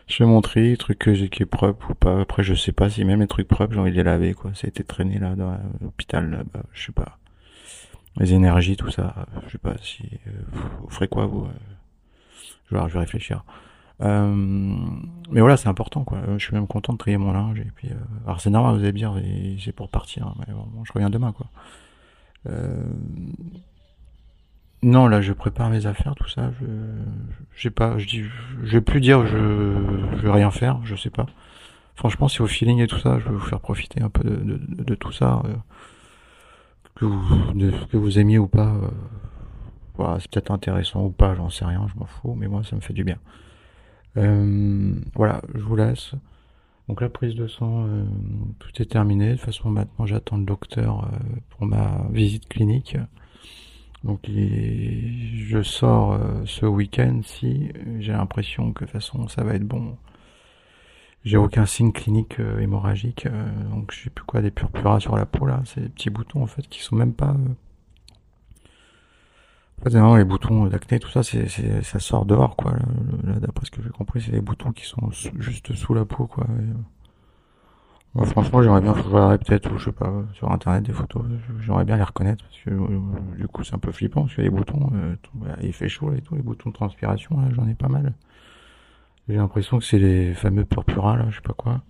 [0.09, 2.23] Je fais mon tri, truc que j'ai qui est propre ou pas.
[2.23, 4.53] Après, je sais pas si même les trucs propres, j'ai envie de les laver, quoi.
[4.55, 6.63] Ça a été traîné là dans l'hôpital, là-bas.
[6.73, 7.19] Je sais pas.
[8.17, 9.27] Les énergies, tout ça.
[9.47, 10.31] Je sais pas si euh,
[10.81, 11.45] vous ferez quoi, vous.
[11.45, 11.49] euh.
[12.71, 13.45] Je vais, réfléchir.
[14.03, 14.35] Euh,
[15.31, 16.19] mais voilà, c'est important, quoi.
[16.37, 17.61] Je suis même content de trier mon linge.
[17.61, 17.95] Et puis, euh,
[18.27, 19.15] alors c'est normal, vous allez dire,
[19.65, 20.27] c'est pour partir.
[20.27, 21.47] hein, Mais bon, je reviens demain, quoi.
[24.83, 26.53] Non, là, je prépare mes affaires, tout ça.
[26.61, 26.67] Je,
[27.57, 27.99] je pas.
[27.99, 28.25] Je dis,
[28.63, 29.37] je vais plus dire, je,
[30.17, 30.81] je vais rien faire.
[30.85, 31.27] Je sais pas.
[31.97, 34.61] Franchement, si au feeling et tout ça, je vais vous faire profiter un peu de,
[34.85, 35.43] de, tout ça,
[36.99, 38.75] que vous de- que vous aimiez ou pas.
[38.75, 38.89] euh,
[39.97, 42.77] voilà, c'est peut-être intéressant ou pas, j'en sais rien, je m'en fous, mais moi, ça
[42.77, 43.19] me fait du bien.
[44.17, 46.13] Euh, voilà, je vous laisse.
[46.89, 48.05] Donc la prise de sang, euh,
[48.59, 49.31] tout est terminé.
[49.31, 51.11] De toute façon, maintenant, j'attends le docteur
[51.51, 52.97] pour ma visite clinique.
[54.05, 59.65] Donc je sors ce week-end si j'ai l'impression que de toute façon ça va être
[59.67, 59.97] bon.
[61.25, 65.17] J'ai aucun signe clinique euh, hémorragique, euh, donc je sais plus quoi des purpura sur
[65.17, 67.31] la peau là, c'est des petits boutons en fait qui sont même pas.
[67.39, 67.55] euh,
[69.81, 72.73] En fait, vraiment les boutons d'acné, tout ça, c'est, c'est, ça sort dehors quoi.
[72.73, 72.79] Là,
[73.25, 76.05] là, d'après ce que j'ai compris, c'est des boutons qui sont sous- juste sous la
[76.05, 76.45] peau quoi.
[76.49, 76.75] Et, euh,
[78.15, 81.25] moi, franchement, j'aimerais bien, je regarderais peut-être, ou je sais pas, sur internet des photos,
[81.61, 83.01] j'aimerais bien les reconnaître, parce que euh,
[83.37, 85.89] du coup c'est un peu flippant, parce que les boutons, euh, tout- voilà, il fait
[85.89, 88.15] chaud et tout, les boutons de transpiration, là, j'en ai pas mal.
[89.29, 91.83] J'ai l'impression que c'est les fameux purpura, là, je sais pas quoi.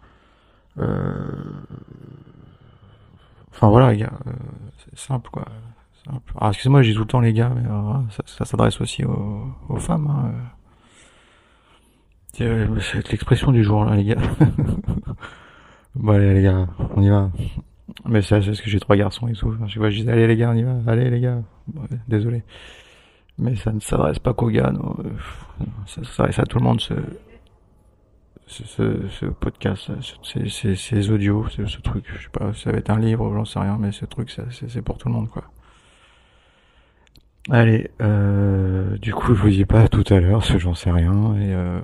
[0.79, 1.27] Euh...
[3.51, 4.33] Enfin voilà, les gars, euh,
[4.79, 5.44] c'est simple, quoi.
[6.05, 6.33] Simple.
[6.37, 9.77] Alors excusez-moi, dis tout le temps les gars, mais alors, ça, ça s'adresse aussi aux,
[9.79, 10.07] femmes.
[10.09, 10.33] Hein.
[12.40, 12.66] euh.
[12.74, 14.20] Euh, C'est l'expression du jour, là, les gars.
[15.94, 17.31] Bon allez les gars, on y va.
[18.05, 19.53] Mais c'est parce que j'ai trois garçons et tout.
[19.66, 20.77] Je dis allez les gars, on y va.
[20.87, 21.42] Allez les gars.
[22.07, 22.44] Désolé.
[23.38, 24.96] Mais ça ne s'adresse pas qu'aux gars, non.
[25.01, 26.94] Euh, Ça s'adresse à tout le monde, ce,
[28.48, 32.04] ce, ce, ce podcast, ce- ces, ces, ces audios, ce, ce truc.
[32.12, 34.82] Je sais pas, ça va être un livre, j'en sais rien, mais ce truc, c'est
[34.82, 35.44] pour tout le monde, quoi.
[37.50, 40.74] Allez, euh, du coup, je vous dis pas à tout à l'heure, parce que j'en
[40.74, 41.80] sais rien, et euh,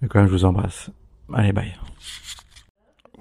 [0.00, 0.90] mais quand même, je vous embrasse.
[1.32, 1.72] Allez, bye.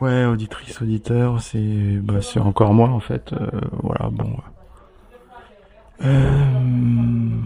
[0.01, 3.31] Ouais, auditrice, auditeur, c'est bah, c'est encore moi en fait.
[3.33, 3.49] euh,
[3.83, 4.35] voilà, bon.
[6.03, 7.39] Euh...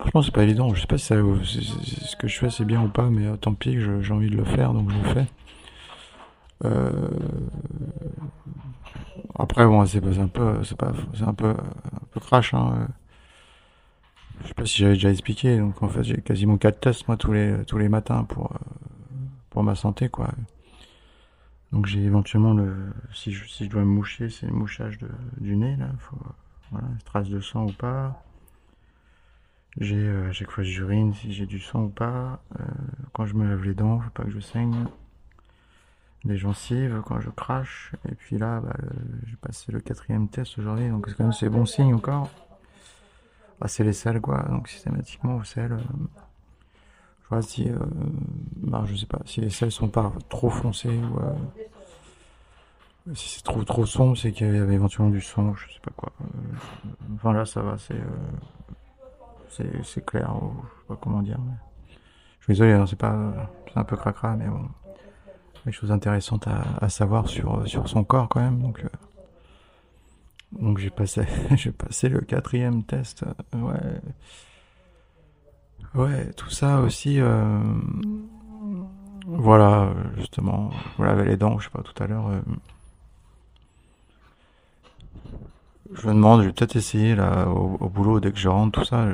[0.00, 0.74] Franchement, c'est pas évident.
[0.74, 3.54] Je sais pas si ce que je fais c'est bien ou pas, mais euh, tant
[3.54, 5.26] pis, j'ai envie de le faire, donc je le fais.
[6.64, 7.10] Euh...
[9.38, 12.54] Après, bon, c'est un peu, c'est pas, c'est un peu, un peu crash.
[12.54, 12.74] Hein.
[12.78, 12.86] euh.
[14.42, 15.58] Je sais pas si j'avais déjà expliqué.
[15.58, 18.58] Donc en fait, j'ai quasiment quatre tests moi tous les tous les matins pour euh,
[19.50, 20.30] pour ma santé quoi.
[21.72, 22.74] Donc j'ai éventuellement le
[23.12, 25.08] si je si je dois me moucher, c'est le mouchage de,
[25.38, 25.88] du nez là,
[26.70, 28.22] voilà, trace de sang ou pas.
[29.78, 32.42] J'ai euh, à chaque fois j'urine si j'ai du sang ou pas.
[32.58, 32.64] Euh,
[33.12, 34.74] quand je me lave les dents, faut pas que je saigne.
[36.24, 37.92] Des gencives quand je crache.
[38.08, 38.90] Et puis là, bah, le-
[39.26, 42.28] j'ai passé le quatrième test aujourd'hui, donc c'est quand même c'est bon signe encore.
[43.60, 45.72] Ah, c'est les selles quoi, donc systématiquement aux selles.
[45.72, 45.78] euh,
[47.24, 47.78] je vois si, euh,
[48.56, 51.32] bah, je sais pas, si les selles sont pas trop foncées ou euh,
[53.14, 55.90] si c'est trop trop sombre, c'est qu'il y avait éventuellement du sang, je sais pas
[55.96, 56.12] quoi.
[56.22, 56.26] Euh,
[57.14, 58.04] enfin là, ça va, c'est euh,
[59.84, 61.38] c'est clair, ou je sais pas comment dire.
[62.40, 63.16] Je suis désolé, hein, c'est pas,
[63.72, 64.68] c'est un peu cracra, mais bon,
[65.66, 68.80] des choses intéressantes à, à savoir sur sur son corps quand même, donc.
[68.84, 68.88] euh,
[70.60, 71.22] donc j'ai passé,
[71.56, 73.24] j'ai passé le quatrième test.
[73.54, 74.00] euh, Ouais.
[75.94, 77.20] Ouais, tout ça aussi.
[77.20, 77.60] euh,
[79.26, 82.30] Voilà, justement, vous lavez les dents, je sais pas, tout à l'heure.
[85.92, 88.84] Je me demande, je vais peut-être essayer là au, boulot dès que je rentre, tout
[88.86, 89.06] ça.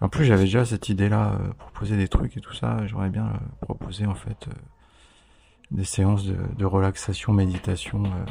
[0.00, 2.86] En plus, j'avais déjà cette idée-là, euh, proposer des trucs et tout ça.
[2.86, 4.52] J'aurais bien euh, proposé en fait euh,
[5.70, 8.24] des séances de, de relaxation, méditation, euh,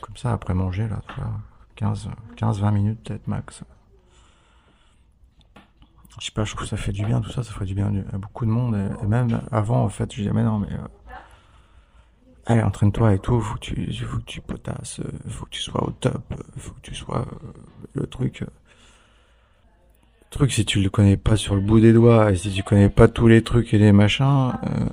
[0.00, 1.32] comme ça après manger là, tu vois,
[1.76, 3.62] 15, 15-20 minutes peut-être max.
[6.20, 7.74] Je sais pas, je trouve que ça fait du bien, tout ça, ça ferait du
[7.74, 8.74] bien à beaucoup de monde.
[8.76, 10.72] Et, et même avant, en fait, je disais, mais non, mais.
[10.72, 10.78] euh,
[12.46, 15.60] allez, entraîne-toi et tout, faut que tu, faut que tu potasses, euh, faut que tu
[15.62, 16.22] sois au top,
[16.56, 17.26] faut que tu sois.
[17.94, 18.44] le truc.
[20.32, 22.88] Truc, si tu le connais pas sur le bout des doigts, et si tu connais
[22.88, 24.86] pas tous les trucs et les machins, euh,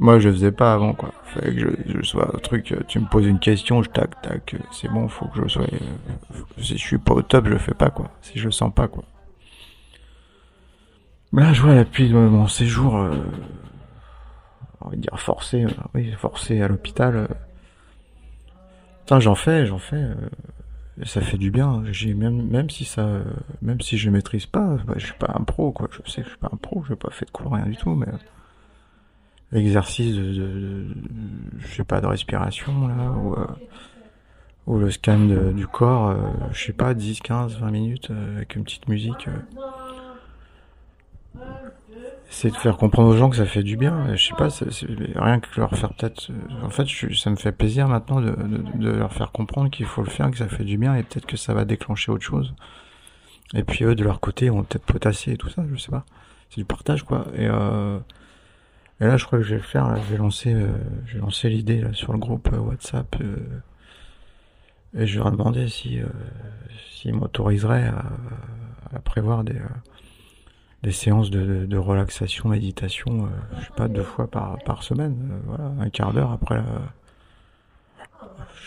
[0.00, 1.12] Moi, je faisais pas avant, quoi.
[1.24, 4.88] Fallait que je, sois un truc, tu me poses une question, je tac, tac, c'est
[4.88, 7.90] bon, faut que je sois, euh, si je suis pas au top, je fais pas,
[7.90, 8.10] quoi.
[8.22, 9.02] Si je sens pas, quoi.
[11.32, 13.10] Mais là, je vois, depuis euh, mon séjour, euh,
[14.80, 17.28] on va dire forcé, oui, forcé à l'hôpital,
[19.00, 20.04] putain, j'en fais, j'en fais,
[21.04, 21.82] ça fait du bien.
[21.90, 23.24] J'ai même, même si ça, euh,
[23.62, 25.88] même si je maîtrise pas, bah, je suis pas un pro, quoi.
[25.90, 27.76] Je sais que je suis pas un pro, j'ai pas fait de cours, rien du
[27.76, 28.06] tout, mais
[29.52, 30.86] l'exercice de, de,
[31.58, 33.46] je sais pas, de respiration, là, ou, euh,
[34.66, 35.18] ou le scan
[35.54, 36.16] du corps, euh,
[36.52, 39.28] je sais pas, 10, 15, 20 minutes, euh, avec une petite musique.
[42.30, 44.14] C'est de faire comprendre aux gens que ça fait du bien.
[44.14, 44.48] Je sais pas,
[45.22, 46.30] rien que leur faire peut-être.
[46.30, 49.70] euh, En fait, je- ça me fait plaisir maintenant de, de, de leur faire comprendre
[49.70, 52.12] qu'il faut le faire, que ça fait du bien et peut-être que ça va déclencher
[52.12, 52.54] autre chose.
[53.54, 56.04] Et puis eux, de leur côté, vont peut-être potasser et tout ça, je sais pas.
[56.50, 57.26] C'est du partage, quoi.
[57.34, 57.98] Et, euh,
[59.00, 59.88] et là, je crois que je vais le faire.
[59.88, 59.96] Là.
[59.96, 60.68] Je vais lancer, euh,
[61.06, 63.36] je vais lancer l'idée sur le groupe euh, WhatsApp euh,
[64.96, 66.06] et je vais leur demander si, euh,
[66.92, 68.04] s'ils m'autoriseraient à,
[68.94, 69.54] à prévoir des,
[70.82, 75.16] des séances de, de, relaxation, méditation, euh, je sais pas, deux fois par, par semaine,
[75.32, 76.64] euh, voilà, un quart d'heure après la,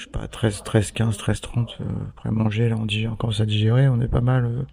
[0.02, 3.16] je sais pas, 13, 13, 15, 13, 30, euh, après manger, là, on digère, on
[3.16, 4.64] commence à digérer, on est pas mal, euh,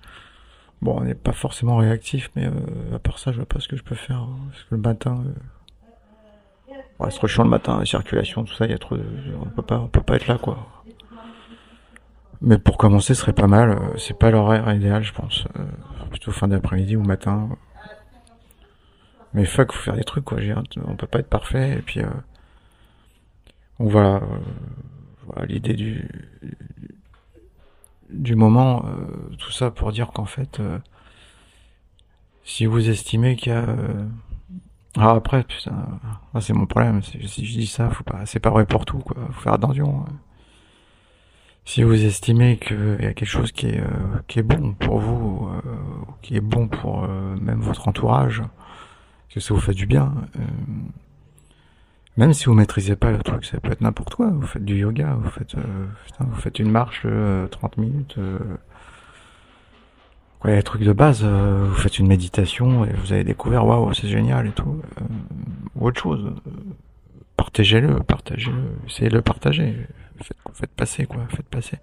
[0.81, 3.69] bon, on n'est pas forcément réactif, mais euh, à part ça, je vois pas ce
[3.69, 5.25] que je peux faire, hein, parce que le matin,
[6.99, 9.05] ouais, c'est trop chiant le matin, la circulation, tout ça, il y a trop de,
[9.41, 10.67] on peut pas, on peut pas être là, quoi.
[12.41, 13.77] Mais pour commencer, ce serait pas mal.
[13.97, 15.45] C'est pas l'horaire idéal, je pense.
[16.11, 17.49] Plutôt fin d'après-midi ou matin.
[19.35, 20.39] Mais fuck, faut faire des trucs, quoi.
[20.87, 21.79] On peut pas être parfait.
[21.79, 22.09] Et puis, euh,
[23.79, 24.21] on euh,
[25.27, 26.09] voilà l'idée du
[28.11, 28.85] du moment.
[28.87, 30.79] euh, tout ça pour dire qu'en fait, euh,
[32.45, 34.07] si vous estimez qu'il y a euh,
[34.97, 36.01] ah après putain,
[36.41, 37.03] c'est mon problème.
[37.03, 39.17] Si je dis ça, faut pas, c'est pas vrai pour tout, quoi.
[39.33, 40.05] Faut faire attention.
[40.09, 40.13] hein.
[41.69, 45.01] Si vous estimez qu'il y a quelque chose qui est, euh, qui est bon pour
[45.01, 45.71] vous, euh,
[46.23, 48.43] qui est bon pour euh, même votre entourage,
[49.29, 50.41] que ça vous fait du bien, euh,
[52.17, 54.31] même si vous maîtrisez pas le truc, ça peut être n'importe quoi.
[54.31, 58.15] Vous faites du yoga, vous faites, euh, putain, vous faites une marche euh, 30 minutes.
[58.17, 58.39] Euh,
[60.47, 64.09] ouais, les trucs de base, vous faites une méditation et vous avez découvert, waouh, c'est
[64.09, 64.81] génial et tout.
[65.77, 66.33] Ou autre chose.
[67.39, 69.75] Partagez-le, partagez-le, essayez de le partager.
[70.21, 71.79] Faites, faites passer, quoi, faites passer.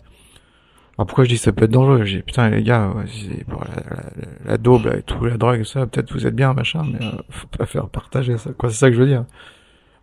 [0.97, 2.05] Alors pourquoi je dis ça peut être dangereux?
[2.05, 3.05] Je dis putain les gars, ouais,
[3.49, 4.03] pour la, la,
[4.45, 7.47] la, daube et tout, la drogue, ça, peut-être vous êtes bien, machin, mais euh, faut
[7.47, 8.69] pas faire partager ça, quoi.
[8.69, 9.25] C'est ça que je veux dire.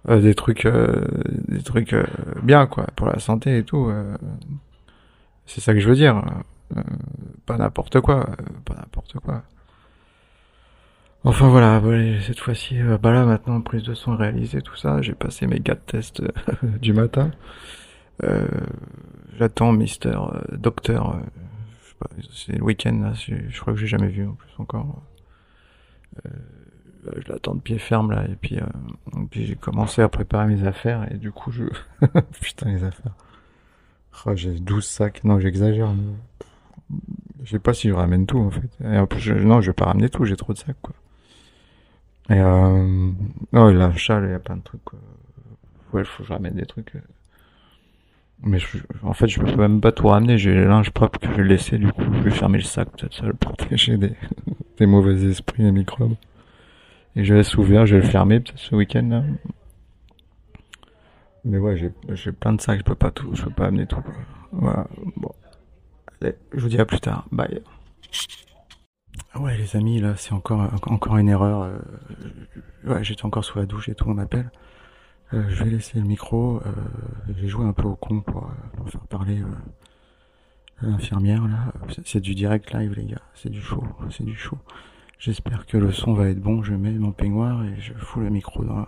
[0.08, 1.06] Euh, des trucs, euh,
[1.48, 2.04] des trucs euh,
[2.42, 3.92] bien, quoi, pour la santé et tout.
[5.46, 6.22] c'est ça que je veux dire.
[7.46, 8.26] Pas n'importe quoi,
[8.64, 9.42] pas n'importe quoi.
[11.24, 11.80] Enfin voilà,
[12.26, 15.60] cette fois-ci, euh, bah là maintenant prise de son réalisée, tout ça, j'ai passé mes
[15.60, 16.28] de tests euh,
[16.80, 17.30] du matin.
[18.24, 18.46] Euh,
[19.38, 24.26] J'attends Mister euh, Docteur, euh, c'est le week-end là, je, crois que j'ai jamais vu
[24.26, 25.02] en plus encore.
[26.24, 28.58] Je l'attends de pied ferme là, et puis,
[29.30, 31.64] puis j'ai commencé à préparer mes affaires, et du coup je...
[32.40, 33.14] Putain les affaires.
[34.26, 35.94] Oh, j'ai 12 sacs, non j'exagère,
[37.44, 38.70] je sais pas si je ramène tout en fait.
[38.84, 39.34] Et en plus, je...
[39.34, 40.94] non je vais pas ramener tout, j'ai trop de sacs quoi.
[42.30, 43.10] Et euh...
[43.52, 44.98] Non, il châle, il y a plein de trucs quoi.
[45.92, 46.94] Ouais, il faut que je ramène des trucs.
[46.96, 47.00] euh.
[48.44, 48.58] Mais
[49.04, 50.36] en fait, je peux même pas tout ramener.
[50.36, 52.88] J'ai le linge propre que je vais laisser, du coup, je vais fermer le sac,
[52.90, 54.12] peut-être ça va le protéger des,
[54.78, 56.16] des mauvais esprits et microbes.
[57.14, 59.22] Et je laisse ouvert, je vais le fermer peut-être ce week-end là.
[61.44, 63.86] Mais ouais, j'ai, j'ai plein de sacs, je peux pas tout, je peux pas amener
[63.86, 64.00] tout.
[64.00, 64.14] quoi.
[64.52, 65.30] Voilà, bon.
[66.20, 67.26] Allez, je vous dis à plus tard.
[67.32, 67.60] Bye.
[69.38, 71.62] Ouais, les amis, là, c'est encore, encore une erreur.
[71.62, 71.78] euh,
[72.84, 74.50] Ouais, j'étais encore sous la douche et tout, on m'appelle.
[75.32, 76.60] Euh, je vais laisser le micro.
[76.66, 76.72] Euh,
[77.36, 79.46] j'ai joué un peu au con pour, euh, faire parler euh,
[80.82, 81.72] l'infirmière là.
[82.04, 83.22] C'est- du direct live les gars.
[83.34, 83.84] C'est du chaud.
[84.10, 84.58] C'est du chaud.
[85.18, 86.62] J'espère que le son va être bon.
[86.62, 88.86] Je mets mon peignoir et je fous le micro dans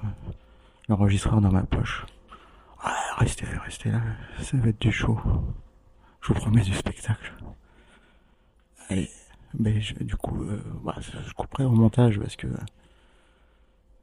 [0.89, 2.05] l'enregistreur dans ma poche.
[2.85, 4.01] Ouais, restez, restez là.
[4.41, 5.19] Ça va être du chaud.
[6.21, 7.33] Je vous promets du spectacle.
[8.91, 9.09] Allez.
[9.59, 12.49] Mais je- du coup, euh, bah, je couperai au montage parce que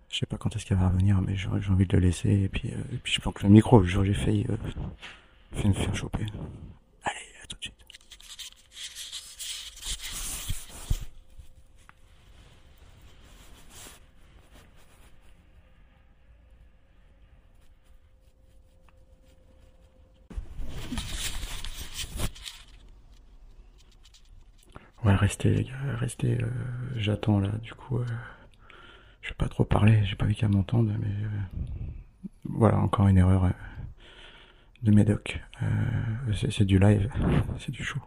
[0.10, 2.49] je sais pas quand est-ce qu'elle va revenir, mais j'ai envie de le laisser et
[2.49, 3.84] puis, euh, et puis je planque le micro.
[3.84, 4.58] J'ai failli, euh,
[5.54, 6.26] failli me faire choper.
[7.04, 7.76] Allez, à tout de suite.
[25.04, 26.42] Ouais, restez les gars, restez.
[26.42, 26.48] euh,
[26.96, 27.98] J'attends là, du coup.
[28.00, 28.06] euh,
[29.22, 31.60] Je vais pas trop parler, j'ai pas vu qu'à m'entendre, mais euh,
[32.46, 33.50] voilà, encore une erreur euh,
[34.84, 35.40] de Médoc.
[36.50, 37.10] C'est du live,
[37.60, 38.00] c'est du show.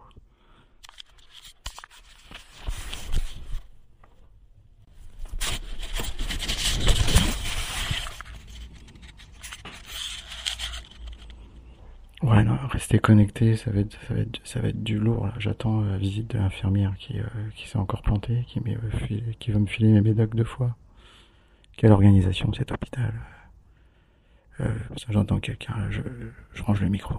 [12.22, 12.42] Ouais,
[12.94, 15.28] non, restez connectés, ça va être, ça va être, ça va être du lourd.
[15.38, 17.24] J'attends euh, la visite de l'infirmière qui, euh,
[17.56, 20.76] qui s'est encore plantée, qui, euh, qui va me filer mes médocs deux fois.
[21.76, 23.12] Quelle organisation cet hôpital.
[24.60, 24.72] Euh,
[25.08, 26.02] j'entends quelqu'un, je,
[26.52, 27.16] je range le micro.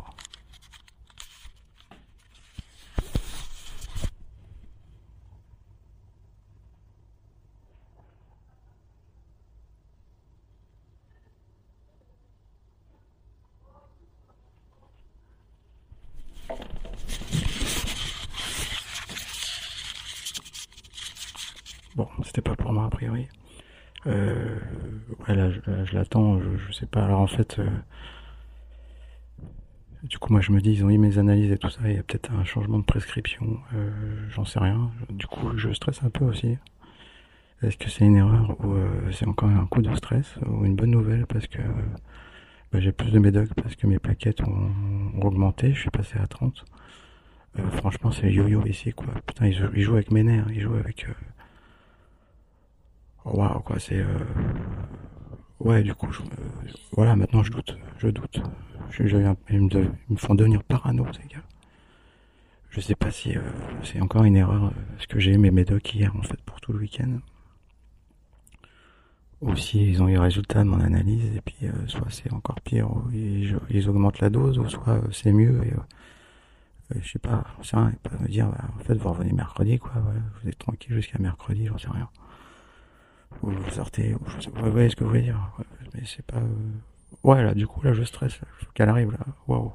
[21.95, 23.28] Bon, c'était pas pour moi a priori.
[24.05, 24.59] Euh,
[25.28, 27.70] ouais, là, je, là, je l'attends, je, je sais Alors en fait, euh,
[30.04, 31.96] du coup, moi je me dis, ils ont eu mes analyses et tout ça, il
[31.96, 33.91] y a peut-être un changement de prescription, euh,
[34.30, 34.91] j'en sais rien.
[35.10, 36.58] Du coup, je stresse un peu aussi.
[37.62, 40.76] Est-ce que c'est une erreur ou euh, c'est encore un coup de stress ou une
[40.76, 41.60] bonne nouvelle parce que
[42.72, 44.72] bah, j'ai plus de médocs parce que mes plaquettes ont,
[45.22, 46.64] augmenté, je suis passé à 30.
[47.60, 49.14] Euh, franchement, c'est yo-yo ici, quoi.
[49.26, 51.08] Putain, ils, ils jouent avec mes nerfs, ils jouent avec...
[53.26, 54.06] Waouh, quoi, c'est...
[55.60, 56.22] Ouais, du coup, je...
[56.22, 56.26] euh,
[56.93, 58.41] voilà, maintenant je doute, je doute.
[58.91, 59.18] Je, je-
[59.49, 59.70] ils, me,
[60.10, 61.43] ils me font devenir parano, ces gars.
[62.70, 63.41] Je sais pas si euh,
[63.84, 66.62] c'est encore une erreur, euh, parce que j'ai eu mes médocs hier, en fait, pour
[66.62, 67.20] tout le week-end.
[69.41, 72.34] Ou si ils ont eu le résultat de mon analyse, et puis euh, soit c'est
[72.34, 75.72] encore pire, ou ils, ils augmentent la dose, ou soit euh, c'est mieux, et...
[75.74, 75.78] euh,
[76.95, 79.80] euh, je sais pas, j'en ils peuvent me dire, bah, en fait, vous revenez mercredi,
[79.80, 82.10] quoi, ouais, vous êtes tranquille jusqu'à mercredi, j'en sais rien
[83.43, 85.51] ou vous sortez, je vous voyez ce que vous voulez dire,
[85.93, 86.38] mais c'est pas...
[86.38, 86.47] euh,
[87.23, 88.47] Ouais, là, du coup, là, je stresse, là.
[88.59, 89.71] faut qu'elle arrive, là, waouh,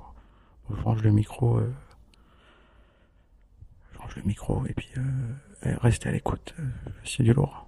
[0.71, 1.73] je range le micro, euh,
[3.93, 5.01] je range le micro, et puis, euh,
[5.67, 6.65] euh, restez à l'écoute, euh,
[7.05, 7.67] c'est du lourd.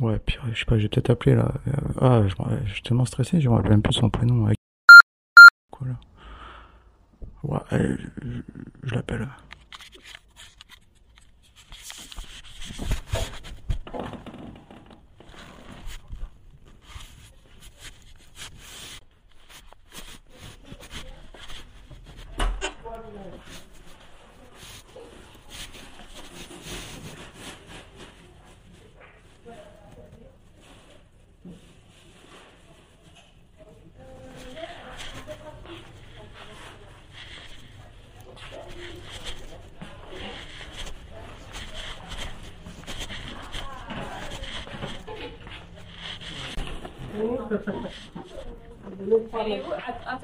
[0.00, 1.52] Ouais, puis je sais pas, j'ai peut-être appelé là.
[1.68, 2.22] Euh, ah,
[2.64, 4.48] je, suis tellement stressé, je me rappelle même plus son prénom.
[4.48, 4.52] euh,
[5.70, 6.00] Quoi là
[7.42, 7.96] Ouais, euh,
[8.82, 9.28] je l'appelle.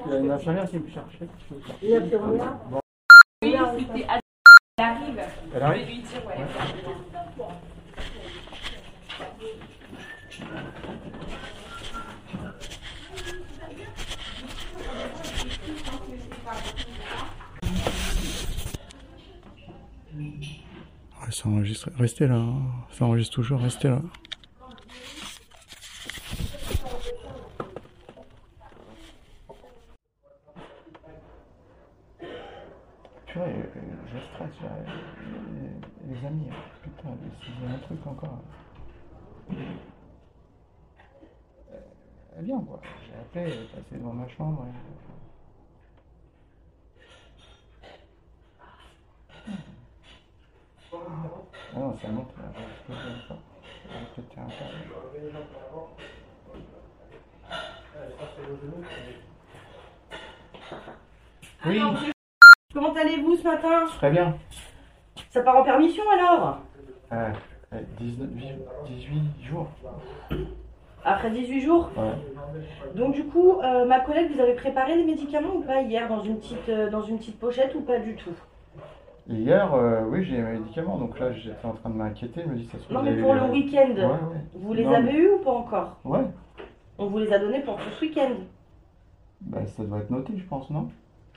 [0.05, 1.17] Il y a une infirmière qui me cherche.
[5.53, 5.87] Elle arrive
[21.19, 21.89] Ouais, ça enregistre.
[22.19, 22.39] Restez là.
[22.39, 22.63] hein.
[22.89, 23.59] Ça enregistre toujours.
[23.59, 24.01] Restez là.
[33.27, 33.81] Purée, euh,
[34.13, 34.69] je stresse là.
[35.53, 36.55] Les, les amis, hein.
[36.83, 37.09] putain,
[37.43, 38.39] s'il y a un truc encore.
[39.51, 39.55] Euh,
[42.37, 42.79] Elle vient quoi.
[43.05, 44.65] J'ai appelé, elle est passée devant ma chambre.
[44.67, 44.73] et-
[50.93, 52.43] Ah non, ça monte là.
[52.87, 53.37] Je peux pas.
[53.85, 55.87] Elle va péter un câble.
[61.65, 61.81] Oui,
[62.73, 64.37] Comment allez-vous ce matin très bien.
[65.31, 66.59] Ça part en permission alors
[67.11, 67.31] Euh,
[67.73, 68.29] euh, 19,
[68.85, 69.69] 18 jours.
[71.17, 72.61] Après 18 jours Ouais.
[72.95, 76.21] Donc du coup, euh, ma collègue, vous avez préparé les médicaments ou pas hier dans
[76.21, 78.29] une petite, euh, dans une petite pochette ou pas du tout?
[79.27, 82.41] Hier, euh, oui, j'ai mes médicaments, donc là j'étais en train de m'inquiéter.
[82.45, 82.93] Je me dis, ça se.
[82.93, 84.41] Non mais pour eu, le week-end, Ouais, ouais.
[84.53, 85.97] vous les Non, avez mais- eus ou pas encore?
[86.05, 86.21] Ouais.
[86.99, 88.29] On vous les a donnés pour tout ce week-end.
[89.41, 90.89] Bah, ça doit être noté, je pense, non?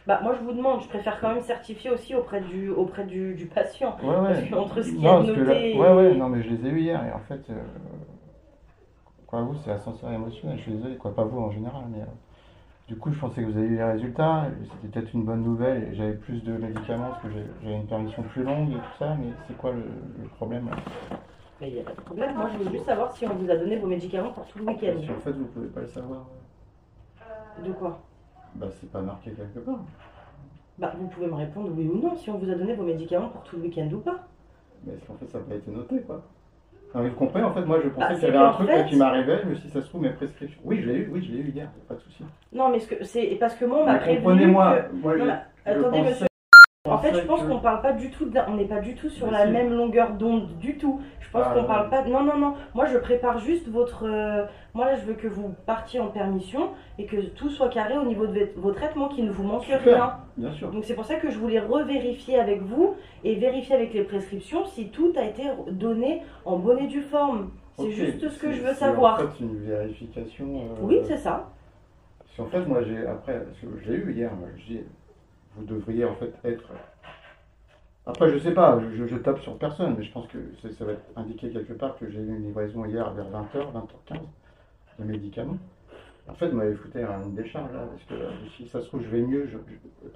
[0.07, 3.35] Bah moi je vous demande, je préfère quand même certifier aussi auprès du, auprès du,
[3.35, 3.97] du patient.
[4.03, 4.29] Ouais, ouais.
[4.35, 6.71] Parce qu'entre ce qui est que noté là- Ouais, ouais, non, mais je les ai
[6.71, 7.41] eu hier, et en fait,
[9.31, 12.03] quoi, vous, c'est ascenseur émotionnel, je suis désolé, quoi, pas vous en général, mais.
[12.03, 12.07] euh,
[12.89, 14.47] du coup, je pensais que vous avez eu les résultats,
[14.83, 17.29] c'était peut-être une bonne nouvelle, j'avais plus de médicaments parce que
[17.63, 19.85] j'avais une permission plus longue et tout ça, mais c'est quoi le,
[20.21, 20.77] le problème là?
[21.61, 22.35] Mais il n'y a pas de problème.
[22.37, 24.65] Moi, je veux juste savoir si on vous a donné vos médicaments pour tout le
[24.67, 24.95] week-end.
[25.01, 26.27] Si en fait vous pouvez pas le savoir,
[27.65, 28.01] De quoi?
[28.57, 29.81] Bah c'est pas marqué quelque part.
[30.79, 33.29] Bah, vous pouvez me répondre oui ou non si on vous a donné vos médicaments
[33.29, 34.19] pour tout le week-end ou pas.
[34.85, 36.23] Mais est-ce qu'en fait ça n'a pas été noté quoi?
[36.95, 38.69] Non, mais vous comprenez, en fait, moi je pensais Bah, qu'il y avait un truc
[38.69, 40.61] fait- qui m'arrivait, je me suis dit, ça se trouve mes prescriptions.
[40.65, 42.25] Oui, je l'ai eu, oui, je l'ai eu hier, pas de souci.
[42.53, 45.25] Non, mais c'est parce que moi, on m'a Mais prévenu comprenez-moi, que- moi Non, je-
[45.31, 45.35] mais
[45.67, 46.27] je attendez, pensais- monsieur.
[47.01, 49.31] En fait, je pense qu'on parle pas du tout, on n'est pas du tout sur
[49.31, 51.01] la même longueur d'onde du tout.
[51.21, 52.05] Je pense Ah, qu'on parle pas.
[52.05, 52.55] Non, non, non.
[52.75, 54.05] Moi, je prépare juste votre.
[54.07, 54.45] euh,
[54.75, 58.05] Moi, là, je veux que vous partiez en permission et que tout soit carré au
[58.05, 60.17] niveau de vos- traitements, qu'il ne vous manque rien.
[60.37, 60.71] Bien sûr.
[60.71, 62.95] Donc, c'est pour ça que je voulais revérifier avec vous
[63.25, 67.51] et vérifier avec les prescriptions si tout a été donné en bonne et due forme.
[67.79, 69.15] C'est juste ce que c'est- je veux c'est savoir.
[69.15, 70.47] En fait, une vérification.
[70.57, 71.51] euh, Oui, c'est ça.
[72.19, 73.41] Parce qu'en fait, moi, j'ai après,
[73.87, 74.31] l'ai eu hier,
[74.69, 74.81] dis,
[75.61, 76.71] vous devriez en fait être.
[78.07, 80.39] Après, je sais pas, je, je tape sur personne, mais je pense que
[80.77, 84.21] ça, va être indiqué quelque part que j'ai eu une livraison hier vers 20h, 20h15
[84.99, 85.59] de médicaments.
[86.29, 89.03] En fait, vous m'avez foutu une décharge là, parce que euh, si ça se trouve,
[89.03, 89.59] je vais mieux, je,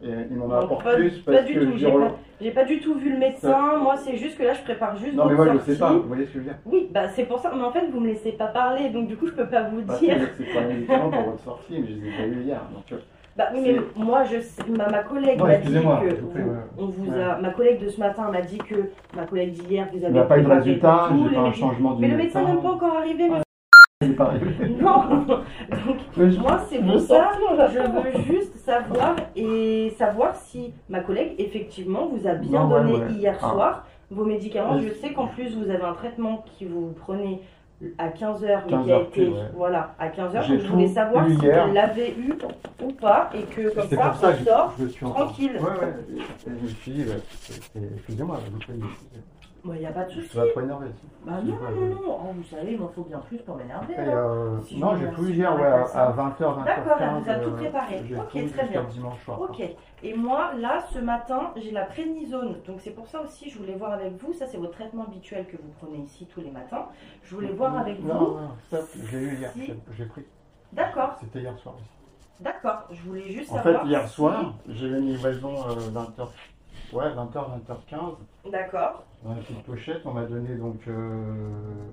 [0.02, 2.52] je- et ils m'en Non, apportent pas- plus pas parce du que tout, j'ai pas-
[2.54, 3.78] pas du tout vu le médecin.
[3.78, 6.02] Moi, c'est juste que là, je prépare juste Non, mais moi, je sais pas, vous
[6.08, 7.52] voyez ce que je veux dire Oui, bah c'est pour ça.
[7.54, 9.82] Mais en fait, vous me laissez pas parler, donc du coup, je peux pas vous
[9.82, 10.16] Bah, dire.
[10.36, 12.60] c'est c'est pas un médicament pour votre sortie, mais je les ai pas eu hier.
[12.72, 12.98] Donc, euh,
[13.36, 16.14] Bah oui, mais moi, je sais- ma, ma collègue m'a dit que s'il vous plaît,
[16.20, 16.56] vous- ouais.
[16.78, 17.22] on vous Ouais.
[17.22, 17.38] a.
[17.40, 20.12] Ma collègue de ce matin m'a dit que ma collègue d'hier, vous il avez.
[20.14, 22.60] n'y a pas eu de résultat, j'ai pas un changement du Mais le médecin n'est
[22.62, 23.28] pas encore arrivé.
[23.28, 23.38] Ouais.
[24.02, 24.46] Il est pas arrivé.
[24.80, 25.04] Non.
[25.26, 27.30] Donc Mais je- moi, c'est pour ça.
[27.72, 32.92] Je veux juste savoir et savoir si ma collègue effectivement vous a bien Non, donné
[32.94, 33.10] ouais.
[33.12, 33.50] hier Ah.
[33.50, 34.78] soir vos médicaments.
[34.78, 37.40] Je sais qu'en plus vous avez un traitement qui vous prenez
[37.98, 39.50] à 15h mais 15 qui a heures été pile, ouais.
[39.54, 40.42] voilà à 15h.
[40.42, 41.66] J'ai Donc je voulais savoir si hier.
[41.66, 42.32] vous l'avez eu
[42.82, 44.74] ou pas et que comme ça pour ça on je, sort.
[44.80, 45.52] je suis tranquille.
[45.60, 45.94] Ouais, ouais.
[46.46, 47.14] Je me suis dit, bah,
[47.96, 48.86] excusez-moi, vous.
[49.66, 50.36] Il n'y a pas de souci.
[50.36, 51.08] pas si.
[51.24, 53.94] Bah non, pas, non, non, oh, vous savez, il m'en faut bien plus pour m'énerver.
[53.96, 54.02] Hein.
[54.08, 56.08] euh, Si non, j'ai tout eu hier, ouais, à, ça.
[56.08, 56.64] à 20h, 20h15.
[56.64, 58.04] D'accord, elle vous a tout préparé.
[58.18, 58.84] Ok, très bien.
[58.84, 59.40] dimanche soir.
[59.40, 59.62] Ok.
[60.02, 62.60] Et moi, là, ce matin, j'ai la prédnisone.
[62.66, 64.34] Donc, c'est pour ça aussi, je voulais voir avec vous.
[64.34, 66.88] Ça, c'est votre traitement habituel que vous prenez ici tous les matins.
[67.22, 68.38] Je voulais voir avec Non, vous.
[68.38, 69.72] non, stop, j'ai eu hier, Si.
[69.96, 70.24] j'ai- pris.
[70.72, 71.84] D'accord, C'était hier soir aussi.
[72.40, 72.86] d'accord.
[72.90, 73.82] Je voulais juste En savoir.
[73.82, 76.28] fait, hier soir, j'ai eu une livraison euh, 20h.
[76.92, 78.16] Ouais, 20h, 20h15.
[78.50, 81.90] D'accord, Dans la petite pochette, on m'a donné donc euh,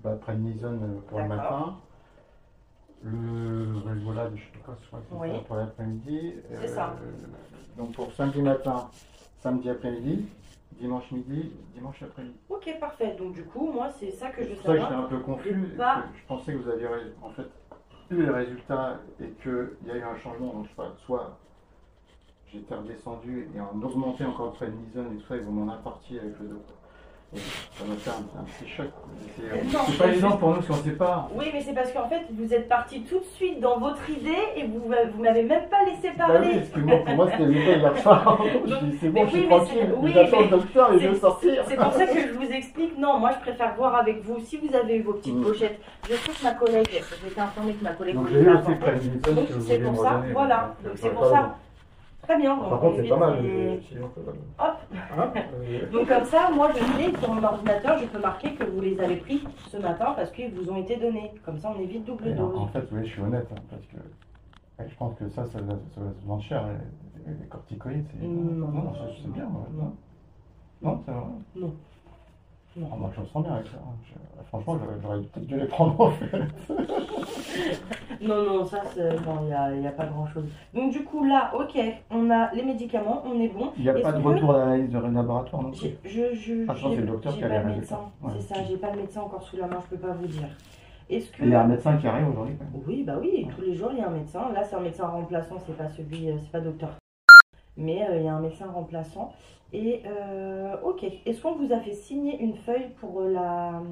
[0.00, 1.76] bah, prednisone euh, pour le matin.
[3.02, 3.72] Le
[4.04, 5.40] voilà, je sais pas quoi, je crois que c'est Oui.
[5.46, 6.34] pour l'après-midi.
[6.50, 6.94] Euh, C'est ça.
[7.76, 8.88] Donc pour samedi matin,
[9.38, 10.26] samedi après-midi,
[10.72, 12.38] dimanche midi, dimanche après-midi.
[12.48, 13.16] ok, parfait.
[13.18, 15.18] Donc, du coup, moi, c'est ça que je veux C'est ça que j'étais un peu
[15.18, 15.74] confus.
[15.76, 16.86] Pas- Je pensais que vous aviez
[17.22, 17.46] en fait
[18.10, 20.52] eu les résultats et qu'il y a eu un changement.
[20.54, 21.38] Donc je sais pas, soit
[22.54, 26.20] j'étais redescendu et en augmenté encore le prednisone et tout ça, et vous m'en apportiez
[26.20, 26.58] avec le.
[27.34, 28.86] Et ça m'a fait un, un petit choc.
[29.36, 29.42] C'est
[29.90, 31.28] c'est pas évident pour nous ne sait pas.
[31.34, 34.36] Oui, mais c'est parce qu'en fait, vous êtes parti tout de suite dans votre idée
[34.54, 36.54] et vous, vous m'avez même pas laissé Bah oui, parler.
[36.58, 38.38] parce que moi, pour moi c'était évident hier soir.
[39.00, 39.94] c'est bon, je suis oui, tranquille.
[39.96, 41.64] oui, J'attends le docteur et je vais sortir.
[41.66, 42.98] C'est pour ça que je vous explique.
[42.98, 45.42] Non, moi je préfère voir avec vous si vous avez eu vos petites Mm.
[45.42, 45.80] pochettes.
[46.08, 48.66] Je sais que ma collègue, j'ai été informée que ma collègue Donc j'ai eu aussi
[48.66, 50.74] Donc, que vous c'est pour ça, voilà.
[50.86, 51.56] Euh, c'est pour ça.
[52.24, 52.56] Très bien.
[52.56, 53.38] Par contre, on c'est pas mal.
[54.58, 54.76] Hop.
[55.16, 58.64] Hein Euh, Donc comme ça, moi je sais sur mon ordinateur, je peux marquer que
[58.64, 61.32] vous les avez pris ce matin parce qu'ils vous ont été donnés.
[61.44, 62.58] Comme ça, on évite double Et en, dose.
[62.58, 63.96] en fait, oui, je suis honnête, hein, parce que
[64.90, 66.64] je pense que ça, ça, va se vendre cher,
[67.26, 68.06] les, les corticoïdes.
[68.10, 69.44] c'est- non, non, c'est bien.
[69.44, 69.94] Non,
[70.82, 71.22] non c'est vrai.
[71.56, 71.74] Non.
[72.76, 72.88] Non.
[72.92, 73.76] Ah, moi, je me sens bien avec ça.
[73.76, 73.94] hein.
[74.04, 76.26] Je- franchement, j'aurais- j'aurais peut-être dû les prendre en fait.
[78.20, 80.44] Non, non, ça, c'est- non, il n'y a, il y a pas grand chose.
[80.72, 81.78] Donc du coup, là, ok,
[82.10, 83.70] on a les médicaments, on est bon.
[83.76, 85.80] Il n'y a Est-ce pas de que- retour d'analyse de laboratoire non plus.
[85.80, 87.60] J'ai- Je, je, Ah, je pense que c'est le docteur j'ai qui a pas les
[87.60, 87.96] le résultats.
[87.96, 88.10] médecin.
[88.22, 88.32] Ouais.
[88.40, 90.48] C'est ça, j'ai pas le médecin encore sous la main, je peux pas vous dire.
[91.10, 92.56] Est-ce que Il y a un médecin qui arrive aujourd'hui.
[92.58, 92.82] quand même.
[92.86, 94.50] Oui, bah oui, tous les jours il y a un médecin.
[94.54, 96.90] Là, c'est un médecin remplaçant, c'est pas celui, euh, c'est pas docteur.
[97.76, 99.32] Mais euh, il y a un médecin remplaçant.
[99.72, 103.82] Et euh, ok, est-ce qu'on vous a fait signer une feuille pour euh, la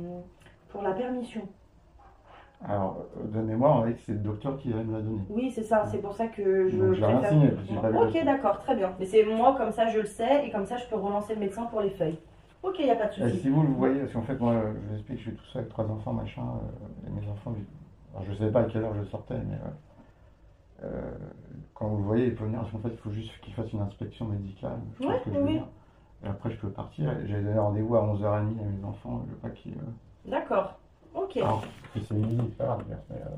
[0.68, 1.42] pour la permission?
[2.64, 5.22] Alors, de mémoire, que c'est le docteur qui va nous la donner.
[5.28, 5.84] Oui, c'est ça.
[5.86, 7.48] C'est pour ça que je Donc, j'ai rien signé,
[7.80, 8.94] pas Ok, d'accord, très bien.
[9.00, 11.40] Mais c'est moi comme ça, je le sais et comme ça, je peux relancer le
[11.40, 12.18] médecin pour les feuilles.
[12.62, 13.40] Ok, il y a pas de souci.
[13.40, 15.62] si vous le voyez, parce qu'en fait, moi, je vous explique, je suis tout seul
[15.62, 16.42] avec trois enfants, machin,
[17.04, 19.56] et mes enfants, je- alors, je ne savais pas à quelle heure je sortais, mais
[21.74, 23.72] quand vous le voyez, il peut venir, parce qu'en fait, il faut juste qu'il fasse
[23.72, 25.50] une inspection médicale, je pense Ouais, que je vais oui.
[25.52, 25.66] venir.
[26.24, 29.38] Et après, je peux partir, j'ai donné rendez-vous à 11h30 à mes enfants, je veux
[29.38, 29.74] pas qu'ils...
[29.74, 30.78] euh, D'accord.
[31.14, 31.36] Ok.
[31.36, 31.62] Alors,
[31.92, 33.28] si c'est midi, c'est pas grave, mais, euh,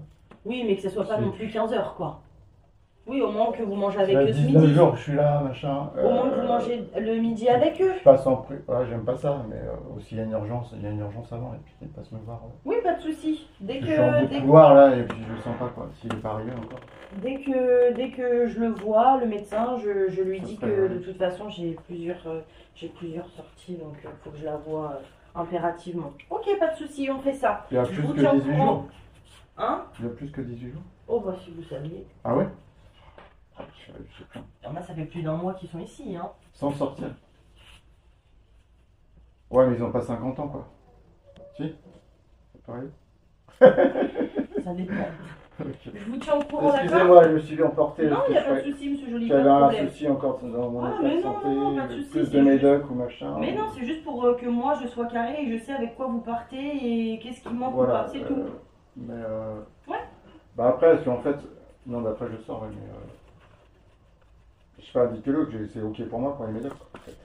[0.44, 2.20] Oui, mais que ce soit pas c'est- non plus 15 heures, quoi.
[3.06, 4.74] Oui, au moins que vous mangez avec eux ce 19 midi.
[4.74, 5.90] jours que je suis là, machin.
[6.02, 7.92] Au moins que euh, vous mangez le midi avec eux.
[7.98, 8.54] Je passe en prix.
[8.66, 10.90] Ouais, j'aime pas ça, mais euh, aussi il y a une urgence, il y a
[10.90, 12.40] une urgence avant, et puis qu'ils passent me voir.
[12.44, 12.52] ouais.
[12.64, 13.46] Oui, pas de souci.
[13.60, 15.88] Dès Je suis en que, dès, couloir là, et puis je le sens pas quoi,
[16.00, 16.80] s'il est pas arrivé encore.
[17.20, 20.64] dès que, dès que je le vois, le médecin, je, je lui Ça dis que
[20.66, 20.88] vrai.
[20.88, 22.40] de toute façon, j'ai plusieurs, euh,
[22.74, 26.12] j'ai plusieurs sorties, donc il faut que je la vois euh, impérativement.
[26.30, 27.66] Ok, pas de souci, on fait ça.
[27.70, 28.66] Il y a Je plus vous que tiens au 18 courant.
[28.66, 28.84] jours.
[29.58, 29.82] Hein?
[30.00, 30.82] Il y a plus que 18 jours.
[31.06, 32.06] Oh, bah si vous saviez.
[32.24, 33.20] Ah ouais je, je sais pas.
[33.26, 33.43] Alors,
[34.72, 36.30] moi, ça fait plus d'un mois qu'ils sont ici, hein.
[36.52, 37.08] Sans sortir.
[39.50, 40.66] Ouais, mais ils ont pas 50 ans quoi.
[41.56, 41.74] Si
[42.52, 42.88] C'est pareil
[43.60, 45.08] Ça dépend.
[45.60, 46.82] Je vous tiens au courant, d'accord?
[46.82, 48.08] Excusez-moi, je me suis emporté.
[48.08, 49.88] Non, il n'y a pas de souci, monsieur Joly, avait un problème.
[49.88, 52.08] souci encore dans mon Ah, état mais de non, santé, non, non, pas de souci,
[52.10, 53.36] plus c'est de juste- médoc ou machin.
[53.38, 55.94] Mais non, c'est juste pour euh, que moi je sois carré et je sais avec
[55.94, 56.56] quoi vous partez
[57.12, 57.92] et qu'est-ce qui manque ou Voilà.
[58.04, 58.44] pas, c'est euh, tout.
[58.96, 60.00] Mais euh, Ouais.
[60.56, 61.36] Bah après, si en fait,
[61.86, 63.04] non, bah après je sors, mais euh,
[64.84, 67.16] je sais pas, dites-le que j'ai- c'est ok pour moi pour les en fait.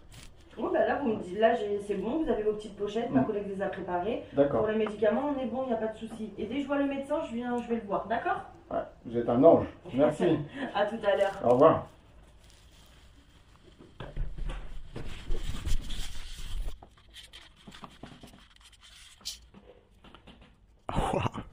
[0.57, 1.55] Bon, bah là, vous me dites, là
[1.87, 3.25] c'est bon, vous avez vos petites pochettes, ma Mm.
[3.25, 4.23] collègue les a préparées.
[4.33, 4.61] D'accord.
[4.61, 6.33] Pour les médicaments, on est bon, il n'y a pas de souci.
[6.37, 8.41] Et dès que je vois le médecin, je, viens, je vais le voir, d'accord?
[8.71, 9.67] Ouais, vous êtes un ange.
[9.93, 10.37] Merci.
[10.75, 11.39] À tout à l'heure.
[11.45, 11.87] Au revoir.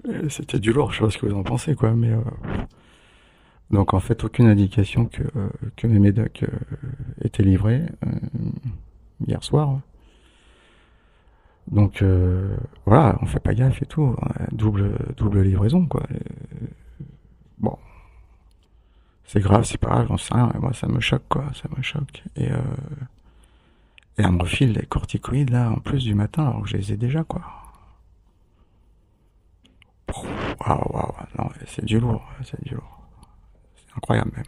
[0.09, 2.11] Euh, C'était du lourd, je sais pas ce que vous en pensez, quoi, mais...
[2.13, 2.21] euh,
[3.71, 6.87] Donc en fait, aucune indication que, euh, que mes médocs euh,
[7.23, 8.11] étaient livrés euh,
[9.27, 9.81] hier soir.
[11.69, 16.05] Donc euh, voilà, on fait pas gaffe et tout, euh, double, double livraison, quoi.
[17.59, 17.77] Bon,
[19.25, 21.83] c'est grave, c'est pas grave, j'en sais rien, moi ça me choque, quoi, ça me
[21.83, 22.23] choque.
[22.37, 22.59] Et, euh,
[24.19, 26.97] et elle me des corticoïdes, là, en plus du matin, alors que je les ai
[26.97, 27.43] déjà, quoi.
[30.61, 32.96] Waouh, waouh, non, c'est du lourd, c'est du lourd.
[33.97, 34.45] Incroyable même.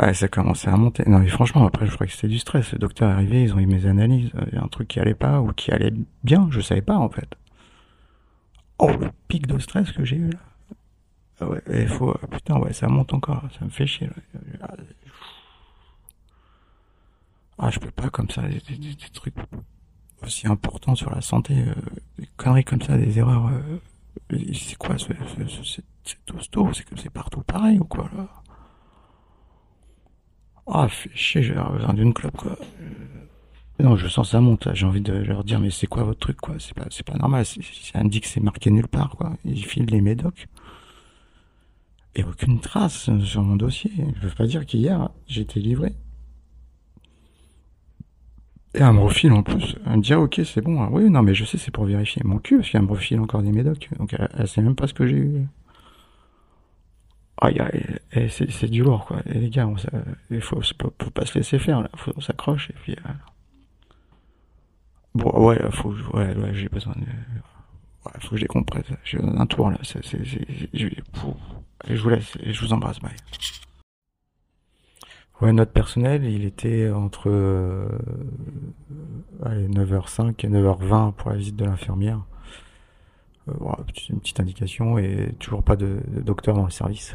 [0.00, 1.04] Ouais, ça commençait à monter.
[1.06, 2.72] Non, mais franchement, après, je crois que c'était du stress.
[2.72, 4.30] Le docteur est arrivé, ils ont eu mes analyses.
[4.48, 5.92] Il y a un truc qui allait pas ou qui allait
[6.22, 7.34] bien, je savais pas, en fait.
[8.78, 10.38] Oh, le pic de stress que j'ai eu, là.
[11.40, 14.68] Ah Ouais, il faut, putain, ouais, ça monte encore, ça me fait chier, là.
[17.58, 18.60] Ah, je peux pas comme ça, des
[19.12, 19.34] trucs
[20.22, 21.74] aussi importants sur la santé, euh,
[22.18, 23.78] des conneries comme ça, des erreurs, euh,
[24.54, 25.06] c'est quoi, ce,
[25.48, 28.28] ce, ce- c'est que c'est partout pareil ou quoi, là?
[30.66, 32.56] Ah, fait chier, j'ai besoin d'une clope, quoi.
[32.80, 32.94] Euh,
[33.78, 34.68] Non, je sens ça monte.
[34.74, 36.56] J'ai envie de leur dire, mais c'est quoi votre truc, quoi?
[36.58, 37.44] C'est pas, pas normal.
[37.46, 37.62] C'est-
[37.92, 39.34] Ça me dit que c'est marqué nulle part, quoi.
[39.44, 40.46] Ils filent les médocs.
[42.14, 43.92] Et aucune trace sur mon dossier.
[44.16, 45.10] Je peux pas dire qu'hier,
[45.42, 45.94] été livré.
[48.76, 49.76] Et elle me en plus.
[49.86, 50.82] Elle me ok, c'est bon.
[50.82, 53.20] Ah, oui, non, mais je sais, c'est pour vérifier mon cul, parce qu'elle me refile
[53.20, 53.88] encore des médocs.
[53.98, 55.46] Donc, elle, sait même pas ce que j'ai eu.
[57.40, 59.18] Aïe, aïe, c'est, du lourd, quoi.
[59.26, 59.66] Et les gars,
[60.30, 61.88] il faut, faut, pas se laisser faire, là.
[61.96, 63.10] Faut, on s'accroche, et puis, euh,
[65.14, 68.84] Bon, ouais, faut, ouais, j'ai besoin de, ouais, faut que je décompresse.
[69.04, 69.78] J'ai d'un tour, là.
[69.82, 70.88] C'est, je,
[71.88, 73.12] je vous laisse, et je vous embrasse, bye.
[75.42, 77.88] Ouais, notre personnel, il était entre, euh,
[79.44, 82.20] allez, 9h05 et 9h20 pour la visite de l'infirmière.
[83.48, 83.78] Euh, voilà,
[84.08, 87.14] une petite indication et toujours pas de, de docteur dans le service.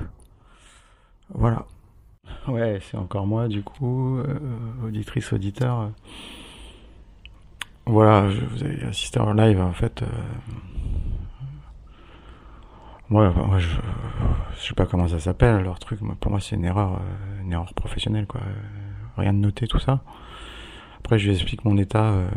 [1.33, 1.65] Voilà.
[2.47, 4.37] Ouais, c'est encore moi du coup, euh,
[4.85, 5.91] auditrice, auditeur.
[7.85, 10.03] Voilà, je, vous avez assisté en live en fait.
[13.11, 13.67] Enfin, moi, je,
[14.57, 16.01] je sais pas comment ça s'appelle leur truc.
[16.01, 18.41] Moi, pour moi, c'est une erreur, euh, une erreur professionnelle quoi.
[18.41, 18.51] Euh,
[19.17, 20.01] rien de noté tout ça.
[20.99, 22.11] Après, je lui explique mon état.
[22.11, 22.29] euh,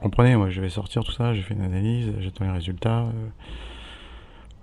[0.00, 3.02] comprenez, moi je vais sortir tout ça, j'ai fait une analyse, j'attends les résultats.
[3.04, 3.28] euh,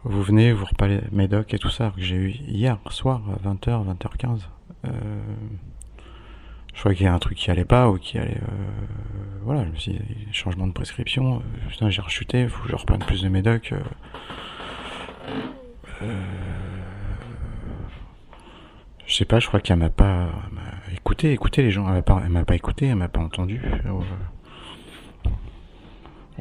[0.04, 3.48] Vous venez, vous repalez mes docs et tout ça que j'ai eu hier soir à
[3.50, 4.42] 20h, 20h15.
[4.86, 4.90] Euh,
[6.74, 8.42] je croyais qu'il y a un truc qui allait pas ou qui allait.
[9.44, 10.00] voilà, je me suis dit,
[10.34, 11.42] changement de prescription.
[11.70, 13.74] putain, j'ai rechuté, faut que je reprenne plus de médocs.
[16.02, 16.24] Euh,
[19.06, 20.30] je sais pas, je crois qu'elle m'a pas
[20.94, 23.62] écouté, écouté les gens, elle m'a pas, écouté, elle m'a pas entendu.
[23.86, 24.00] euh,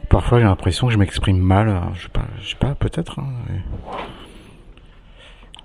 [0.09, 2.03] Parfois j'ai l'impression que je m'exprime mal, alors, je
[2.49, 3.19] sais pas, peut-être.
[3.19, 3.33] hein,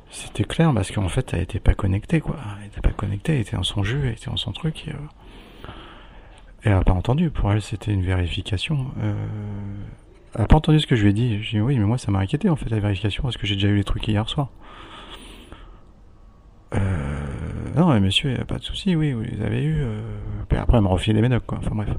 [0.09, 3.41] C'était clair parce qu'en fait elle était pas connectée quoi, elle était pas connectée, elle
[3.41, 4.86] était dans son jus, elle était dans son truc.
[4.88, 4.93] Euh,
[6.63, 8.88] elle a pas entendu, pour elle c'était une vérification.
[10.38, 11.42] Elle a pas entendu ce que je lui ai dit.
[11.44, 13.56] J'ai dit oui mais moi ça m'a inquiété en fait la vérification parce que j'ai
[13.56, 14.50] déjà eu les trucs hier soir.
[16.74, 16.80] Euh,
[17.76, 19.82] non mais monsieur, y a pas de souci, oui, vous les avez eu.
[19.82, 20.02] Euh...
[20.48, 21.90] Puis après elle m'a refilé les médocs quoi, enfin bref.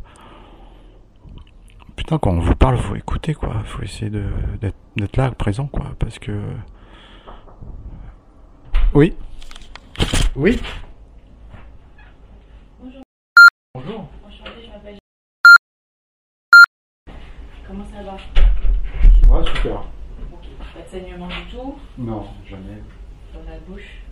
[2.08, 3.62] putain, quand on vous parle, faut écouter, quoi.
[3.64, 5.94] Faut essayer d'être, d'être là, présent, quoi.
[5.98, 6.40] Parce que.
[8.94, 9.14] Oui.
[10.36, 10.58] Oui.
[12.80, 13.02] Bonjour.
[13.74, 14.08] Bonjour.
[14.26, 14.98] Enchantée, je m'appelle.
[17.66, 19.76] Comment ça va Ouais, super.
[20.32, 20.46] Ok.
[20.74, 22.82] Pas de saignement du tout Non, jamais.
[23.34, 24.02] dans la bouche.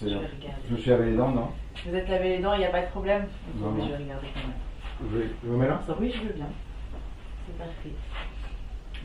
[0.00, 0.62] Je vais regarder.
[0.68, 1.50] Je me suis lavé les dents, non
[1.86, 3.26] Vous êtes lavé les dents, il n'y a pas de problème
[3.56, 3.86] Non, mais non.
[3.86, 5.10] Je vais regarder quand même.
[5.12, 6.46] Je, je vous mets là oui, je veux bien.
[7.46, 7.90] C'est parfait.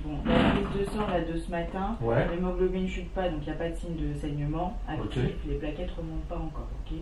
[0.06, 2.28] Bon, la prise de sang là, de ce matin, Ouais.
[2.30, 5.24] l'hémoglobine ne chute pas, donc il n'y a pas de signe de saignement actif.
[5.48, 6.98] Les plaquettes ne remontent pas encore, ok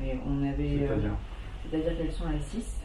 [0.00, 0.82] Mais on avait.
[0.82, 1.10] euh, C'est-à-dire
[1.70, 2.82] C'est-à-dire qu'elles sont à 6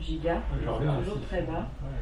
[0.00, 1.68] gigas, toujours très bas.
[1.82, 1.98] Ouais,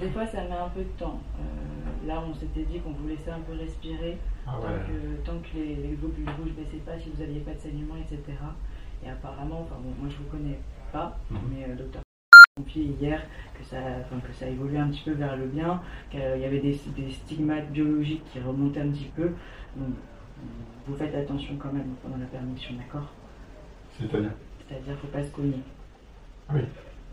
[0.00, 1.20] Des fois, ça met un peu de temps.
[1.40, 5.38] Euh, là, on s'était dit qu'on vous laissait un peu respirer Ah tant, que, tant
[5.38, 8.20] que les, les globules rouges ne baissaient pas, si vous n'aviez pas de saignement, etc.
[9.04, 10.58] Et apparemment, enfin bon, moi je vous connais
[10.92, 11.38] pas, Mhm.
[11.50, 12.02] mais euh, docteur
[12.56, 13.20] confié hier
[13.58, 16.60] que ça, enfin, que ça évoluait un petit peu vers le bien, qu'il y avait
[16.60, 19.32] des, des stigmates biologiques qui remontaient un petit peu.
[19.76, 19.88] Donc,
[20.86, 23.10] vous faites attention quand même pendant la permission, d'accord?
[23.98, 24.32] C'est-à-dire?
[24.68, 25.62] C'est-à-dire qu'il ne faut pas se cogner.
[26.52, 26.60] Oui.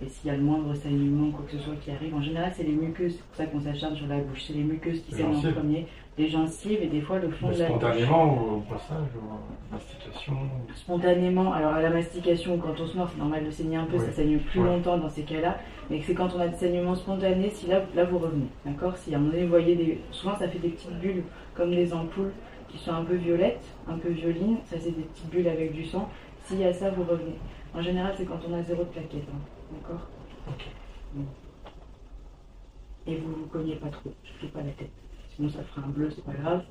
[0.04, 2.52] Et s'il y a le moindre saignement, quoi que ce soit qui arrive, en général,
[2.56, 4.44] c'est les muqueuses, c'est pour ça qu'on s'acharne sur la bouche.
[4.48, 5.86] C'est les muqueuses qui saignent en premier,
[6.18, 7.78] les gencives et des fois le fond de la bouche.
[7.78, 10.34] Spontanément ou au passage ou en mastication
[10.76, 13.98] Spontanément, alors à la mastication, quand on se mord, c'est normal de saigner un peu,
[13.98, 14.06] Oui.
[14.06, 15.60] ça saigne plus longtemps dans ces cas-là,
[15.92, 18.98] mais c'est quand on a des saignements spontanés, si là, là vous revenez, d'accord?
[18.98, 21.24] Si à un moment donné, vous voyez, des, souvent ça fait des petites bulles
[21.54, 22.32] comme des ampoules
[22.70, 25.86] qui sont un peu violettes, un peu violines, ça c'est des petites bulles avec du
[25.86, 26.10] sang,
[26.46, 27.36] s'il y a ça, vous revenez.
[27.76, 29.40] En général, c'est quand on a zéro de plaquettes, hein,
[29.72, 30.10] d'accord
[30.48, 30.68] Ok.
[31.14, 31.26] Bon.
[33.08, 34.92] Et vous vous cognez pas trop, je fais pas la tête.
[35.36, 36.64] Sinon ça fera un bleu, c'est pas grave.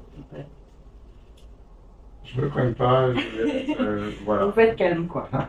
[2.25, 4.45] Je me cogne pas, je, euh, voilà.
[4.45, 5.29] Vous faites calme, quoi.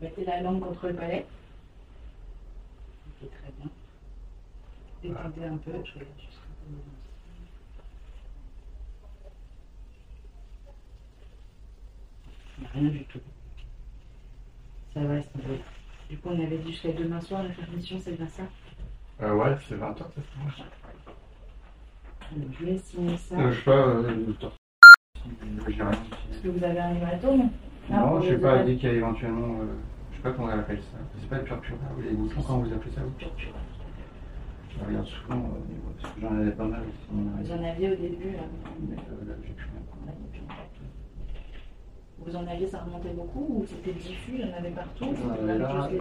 [0.00, 1.26] Mettez la langue contre le palais.
[3.06, 3.70] Ok, très bien.
[5.02, 5.72] Détendez un peu.
[5.72, 6.66] Je regarde juste un peu.
[12.58, 13.20] Il n'y a rien du tout.
[14.94, 15.58] Ça va, c'est bon.
[16.10, 18.44] Du coup, on avait dit jusqu'à demain soir la permission, c'est bien ça
[19.20, 20.64] Euh, ouais, c'est 20 heures, c'est ça
[22.34, 23.38] Alors, Je vais signer ça.
[23.38, 24.52] euh, Je sais pas, euh, le temps.
[25.68, 25.90] J'ai rien
[26.32, 27.50] Est-ce que vous avez un hématome
[27.90, 29.60] Ah, Non, je sais pas, dit qu'il y a éventuellement.
[29.60, 29.66] euh,
[30.10, 30.98] je sais pas comment on appelle ça.
[31.20, 32.10] C'est pas le purpura ou les
[32.46, 33.14] comment vous appelez ça vous
[34.70, 35.92] Je regarde souvent euh.
[35.96, 37.08] Parce que j'en avais pas mal aussi.
[37.10, 38.42] Vous en aviez au début, là.
[38.80, 39.82] Mais euh, là, j'ai plus rien.
[42.26, 45.30] Vous en aviez, ça remontait beaucoup ou c'était diffus, il y en avait partout J'en
[45.34, 45.98] avais là, euh,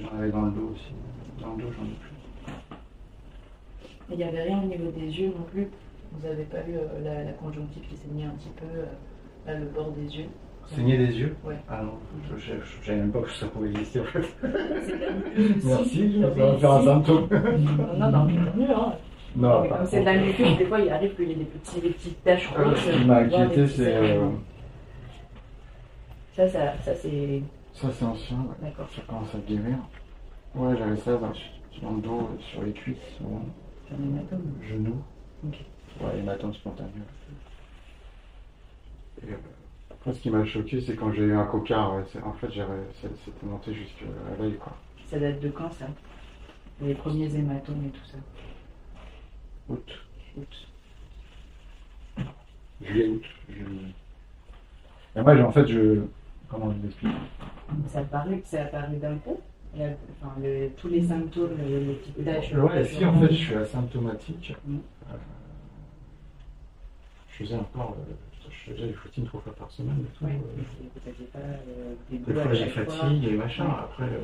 [0.00, 0.92] j'en avais dans le dos aussi.
[1.40, 2.14] Dans le dos, j'en ai plus.
[4.10, 5.68] Il n'y avait rien au niveau des yeux non plus.
[6.12, 8.84] Vous n'avez pas eu euh, la, la conjonctive qui saignait un petit peu, euh,
[9.46, 10.26] là, le bord des yeux.
[10.74, 11.34] Saigner des yeux?
[11.44, 11.56] Ouais.
[11.68, 11.94] Ah non,
[12.36, 14.20] je je savais même pas que ça pouvait exister en fait.
[15.64, 17.28] Merci, ça va faire un symptôme.
[17.98, 18.32] Non, non, mais
[18.64, 18.70] mieux.
[18.70, 18.92] Hein.
[19.36, 21.80] Non, comme c'est de la muqueuse, des fois il arrive qu'il y ait des, petits,
[21.80, 22.78] des petites taches euh, rouges.
[22.84, 23.94] Ce qui m'a des inquiété, c'est.
[23.96, 24.28] euh.
[26.38, 27.42] Ça, ça, ça c'est.
[27.72, 28.54] Ça, c'est ancien, ouais.
[28.62, 28.88] D'accord.
[28.94, 29.76] ça commence à guérir.
[30.54, 31.32] Ouais, j'avais ça dans,
[31.82, 33.42] dans le dos, euh, sur les cuisses, souvent.
[33.88, 34.54] C'est un hématome.
[34.62, 35.02] Genoux.
[35.44, 35.56] Ok.
[36.00, 36.90] Ouais, hématome spontané.
[39.20, 39.36] Et, euh,
[39.90, 41.96] après, ce qui m'a choqué, c'est quand j'ai eu un cocard.
[41.96, 44.04] ouais, en fait, c'était monté jusqu'à
[44.38, 44.76] l'œil, quoi.
[45.10, 45.86] Ça date de quand ça?
[46.80, 48.18] Les premiers hématomes et tout ça?
[49.70, 50.06] Août.
[50.36, 50.68] Août.
[52.80, 53.24] Juillet, août.
[55.16, 56.04] Et moi, en fait, je.
[56.48, 57.12] Comment je vous explique
[57.92, 58.64] Ça a paru, ça
[59.00, 59.40] d'un coup
[59.76, 62.52] enfin, le- tous les symptômes, les, les petites taches.
[62.52, 64.56] Ouais, si, en fait, je suis asymptomatique.
[64.66, 64.76] Mm.
[64.76, 65.16] Euh,
[67.30, 67.96] je faisais encore.
[67.98, 68.12] euh,
[68.50, 70.24] je faisais du footing trois fois par semaine et tout.
[70.24, 70.40] Ouais,
[71.36, 73.66] euh, euh, des Des fois j'ai fatigue et machin.
[73.68, 74.18] Après, euh,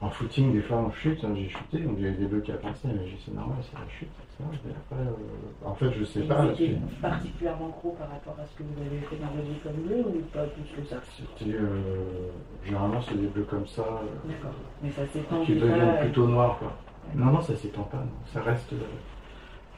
[0.00, 1.24] en footing, des fois on chute.
[1.24, 3.56] hein, j'ai chuté, donc j'ai des bleus qui a passé, mais j'ai dit, c'est normal,
[3.62, 4.08] c'est la chute.
[4.08, 4.44] etc.
[4.68, 6.54] Et après, euh, en fait, je sais Et pas.
[6.54, 9.72] C'était particulièrement gros par rapport à ce que vous avez fait dans votre vie comme
[9.82, 11.52] bleu ou pas plus que ça C'était.
[11.56, 12.30] euh,
[12.64, 14.54] généralement, c'est des bleus comme ça, euh, D'accord.
[14.82, 16.72] Mais ça s'étend qui deviennent euh, plutôt noirs, quoi.
[17.16, 18.10] Non, non, ça s'étend pas, non.
[18.32, 18.72] Ça reste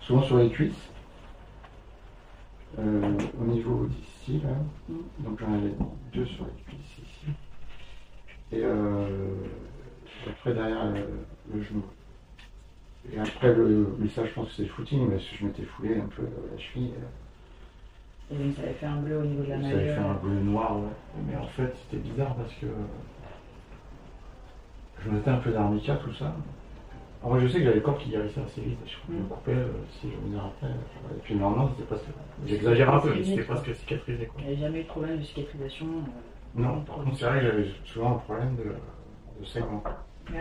[0.01, 0.91] souvent sur les cuisses.
[2.79, 4.51] Au niveau d'ici, là.
[4.89, 5.25] Mm.
[5.25, 5.73] Donc j'en avais
[6.13, 7.27] deux sur les cuisses ici.
[8.53, 9.07] Et euh,
[10.29, 11.85] après derrière le, le genou.
[13.13, 15.97] Et après le, mais ça je pense que c'est le footing, mais je m'étais foulé
[16.01, 16.93] un peu la cheville.
[18.31, 20.15] Et donc ça avait fait un bleu au niveau de la Ça avait fait un
[20.15, 20.89] bleu noir, ouais.
[21.29, 22.67] Mais en fait c'était bizarre parce que
[25.05, 26.35] je mettais un peu d'arnica tout ça.
[27.23, 28.79] Alors, moi, je sais que j'avais le corps qui guérissait assez vite.
[28.87, 29.29] Je me Mm.
[29.29, 29.69] coupais euh,
[30.01, 30.67] si je venais après.
[30.69, 32.07] euh, Et puis lendemain, c'était presque.
[32.47, 34.27] J'exagère un peu, mais c'était presque cicatrisé.
[34.27, 34.41] Quoi.
[34.43, 35.87] Il n'y a jamais eu de problème de cicatrisation.
[35.87, 38.65] euh, Non, par contre, c'est vrai que j'avais souvent un problème de,
[39.41, 39.83] de segment.
[40.33, 40.41] Ouais.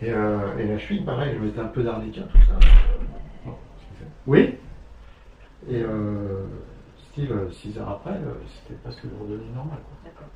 [0.00, 2.58] Et, euh, et la cheville, pareil, je mettais un peu d'arnica, tout ça.
[4.26, 4.58] Oui
[5.68, 6.46] Et euh,
[7.10, 9.78] style, 6 heures après, euh, c'était presque redevenu normal.
[9.78, 10.10] Quoi.
[10.10, 10.28] D'accord.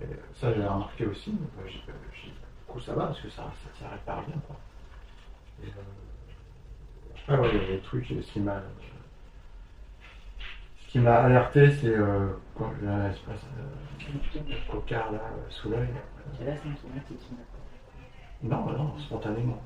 [0.00, 1.30] Et ça, j'ai remarqué aussi.
[1.32, 2.36] mais, bah, j'ai- euh, j'ai- du
[2.66, 4.36] coup, ça va, parce que ça, ça, ça répare bien.
[4.46, 4.56] Quoi.
[5.62, 8.62] Et, euh, après, ouais, il y a des trucs, ce qui m'a.
[10.86, 13.40] Ce qui m'a alerté, c'est euh, quand j'ai un espèce
[14.34, 15.88] de cocard là, euh, sous l'œil.
[16.38, 17.20] C'est là symptomatique.
[18.42, 19.58] Non, non, spontanément.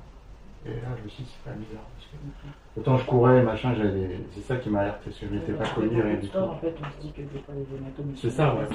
[0.65, 1.83] Et là, je me suis dit, c'est pas bizarre.
[1.95, 2.79] Parce que...
[2.79, 5.63] Autant je courais, machin, j'avais c'est ça qui m'a alerté, parce que je m'étais pas
[5.69, 6.37] connu, rien du tout.
[6.37, 8.13] En fait, on se dit que des fois les hématomes.
[8.15, 8.65] C'est ça, ouais.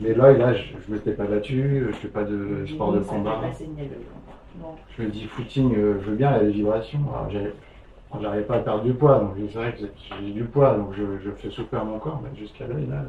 [0.00, 3.40] Mais l'œil, là, je, je m'étais pas battu, je fais pas de sport de combat.
[4.60, 4.76] Non.
[4.96, 7.00] Je me dis, footing, euh, je veux bien, il y a des vibrations.
[7.12, 7.54] Alors, j'avais-
[8.10, 9.86] alors, j'arrivais pas à perdre du poids, donc c'est vrai que
[10.20, 12.74] j'ai du poids, donc je, je fais souffrir mon corps, mais jusqu'à là.
[12.74, 13.04] là.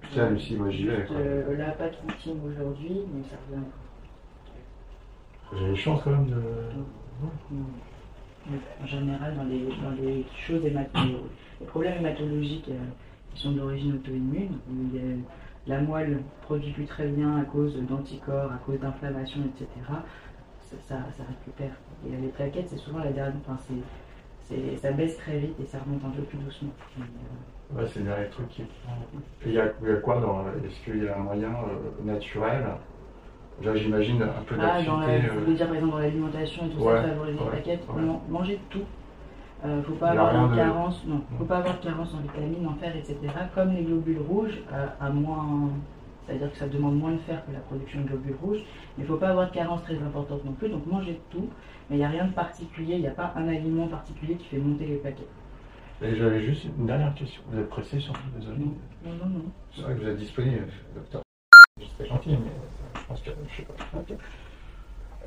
[0.00, 1.06] Suis dit, moi, j'y vais.
[1.10, 3.64] Euh, là, pas de footing aujourd'hui, mais ça revient.
[5.54, 6.36] J'ai les chances quand même de.
[7.50, 7.64] Mm.
[8.50, 11.16] Mais En général, dans les, dans les choses hématologiques,
[11.60, 12.78] les problèmes hématologiques euh,
[13.34, 15.16] qui sont d'origine auto-immune, où il y a-
[15.68, 19.68] la moelle produit plus très bien à cause d'anticorps, à cause d'inflammation, etc.,
[20.60, 21.76] ça, ça, ça récupère.
[22.04, 23.36] Et les plaquettes, c'est souvent la dernière.
[23.46, 26.72] Enfin, c'est, c'est- ça baisse très vite et ça remonte un peu plus doucement.
[26.98, 27.04] Et, euh,
[27.74, 28.62] Ouais, c'est le dernier truc qui.
[29.46, 30.44] Il y a, il y a quoi dans.
[30.64, 32.64] Est-ce qu'il y a un moyen euh, naturel?
[33.62, 35.28] Là, j'imagine un peu Ah, dans la, d'activité.
[35.28, 37.88] vous euh, voulez dire par exemple dans l'alimentation et tout Ouais, ça, favoriser les plaquettes
[37.94, 38.02] ouais.
[38.28, 38.80] Manger tout.
[39.64, 41.48] Euh, faut pas avoir de carence, non, faut Non.
[41.48, 43.16] pas avoir de carence en vitamines, en fer, etc.
[43.54, 45.70] Comme les globules rouges, à, à moins,
[46.26, 48.64] c'est-à-dire que ça demande moins de fer que la production de globules rouges,
[48.98, 50.68] mais il faut pas avoir de carence très importante non plus.
[50.68, 51.48] Donc manger de tout,
[51.88, 54.46] mais il n'y a rien de particulier, il n'y a pas un aliment particulier qui
[54.46, 55.28] fait monter les plaquettes.
[56.04, 57.42] Et j'avais juste une dernière question.
[57.50, 58.58] Vous êtes pressé surtout, désolé.
[58.58, 59.28] Non, non, non.
[59.38, 59.44] non.
[59.74, 61.22] C'est vrai que vous êtes disponible, docteur.
[61.80, 63.74] C'était gentil, mais euh, je pense que je sais pas.
[63.98, 64.10] Ok.
[64.10, 65.26] Euh,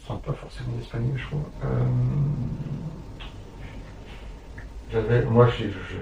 [0.00, 1.42] Ils sont pas forcément disponibles, je trouve.
[1.64, 1.68] Euh,
[4.92, 5.96] J'avais, moi, je, je,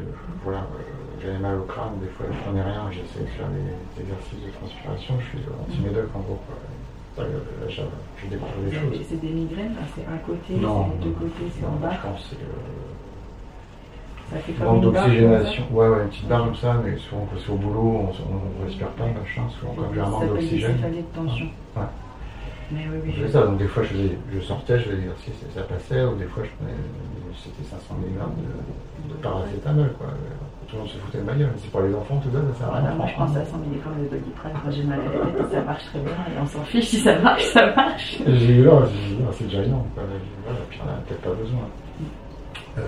[0.44, 3.62] voilà, euh, j'avais mal au crâne, des fois je prenais rien, j'essayais de faire des,
[3.96, 6.40] des exercices de transpiration, je suis anti-médoc en gros.
[6.46, 7.24] Quoi.
[7.24, 7.30] Là,
[7.68, 9.06] je, découvre des choses.
[9.08, 11.92] C'est des migraines, hein, c'est un côté, c'est les deux côtés, c'est en bas.
[11.92, 12.84] je pense que c'est euh,
[14.34, 15.08] Ça fait comme manque une barre, ça.
[15.08, 15.64] d'oxygénation.
[15.72, 18.64] Ouais, ouais, une petite barre comme ça, mais souvent quand c'est au boulot, on, on
[18.66, 20.76] respire pas, machin, souvent comme j'ai un Ça manque d'oxygène.
[20.76, 21.46] céphalées de tension.
[21.76, 21.82] Ouais.
[22.72, 25.34] Mais oui, oui, Je ça, donc des fois je, faisais, je sortais, je faisais l'exercice
[25.46, 26.78] et ça passait, ou des fois je prenais,
[27.36, 30.06] c'était 500 mg de, de paracétamol, quoi.
[30.66, 32.40] Tout le monde se foutait de ma gueule, mais c'est pour les enfants, tout ça,
[32.40, 32.94] ça sert à rien.
[32.94, 35.54] Moi je pense à 100 mg de doliprane quand j'ai mal à la tête et
[35.54, 38.18] ça marche très bien et on s'en fiche si ça marche, ça marche.
[38.26, 40.02] J'ai eu là, j'ai dit, c'est déjà énorme, quoi.
[40.70, 41.68] Puis on a peut-être pas besoin.
[42.78, 42.82] Euh,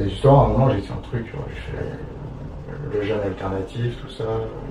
[0.00, 3.96] et justement, à un moment, j'ai fait un truc, j'ai fait euh, le jeûne alternatif,
[4.02, 4.24] tout ça.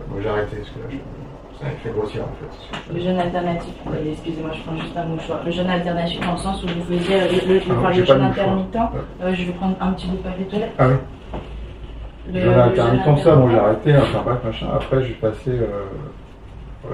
[0.09, 2.93] Moi j'ai arrêté, parce que là, je, ça m'a fait grossir en fait.
[2.93, 3.74] Le jeûne alternatif,
[4.11, 5.39] excusez-moi, je prends juste un mouchoir.
[5.45, 8.21] Le jeûne alternatif dans le sens où vous faisiez euh, le, le, Ah, le mouchoir.
[8.24, 8.76] intermittent.
[8.76, 8.99] Ouais.
[9.24, 10.71] Euh, je vais prendre un petit bout de papier toilette.
[10.78, 10.95] Ah oui
[12.34, 14.67] Le, le intermittent, ça, bon, j'ai arrêté, enfin bref, machin.
[14.76, 15.49] Après, je suis passé.
[15.51, 15.84] Euh...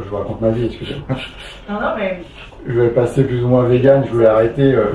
[0.03, 1.17] Je vous raconte ma vie, excusez-moi.
[1.67, 2.21] Non, non, mais
[2.67, 4.91] Je voulais passer plus ou moins vegan, je voulais arrêter euh,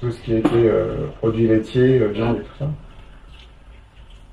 [0.00, 2.66] tout ce qui était euh, produits laitiers, euh, viande et tout ça.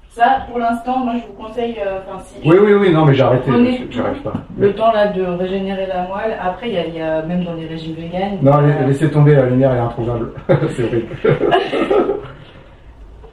[0.10, 3.14] ça, pour l'instant, moi je vous conseille, euh, enfin, si Oui, oui, oui, non, mais
[3.16, 3.52] j'ai arrêté,
[3.90, 4.34] j'arrive pas.
[4.58, 6.38] le temps là de régénérer la moelle.
[6.40, 8.38] Après, il y a, y a même dans les régimes véganes.
[8.42, 10.32] Non, euh, la- laissez tomber, la lumière est introuvable.
[10.48, 11.16] c'est horrible.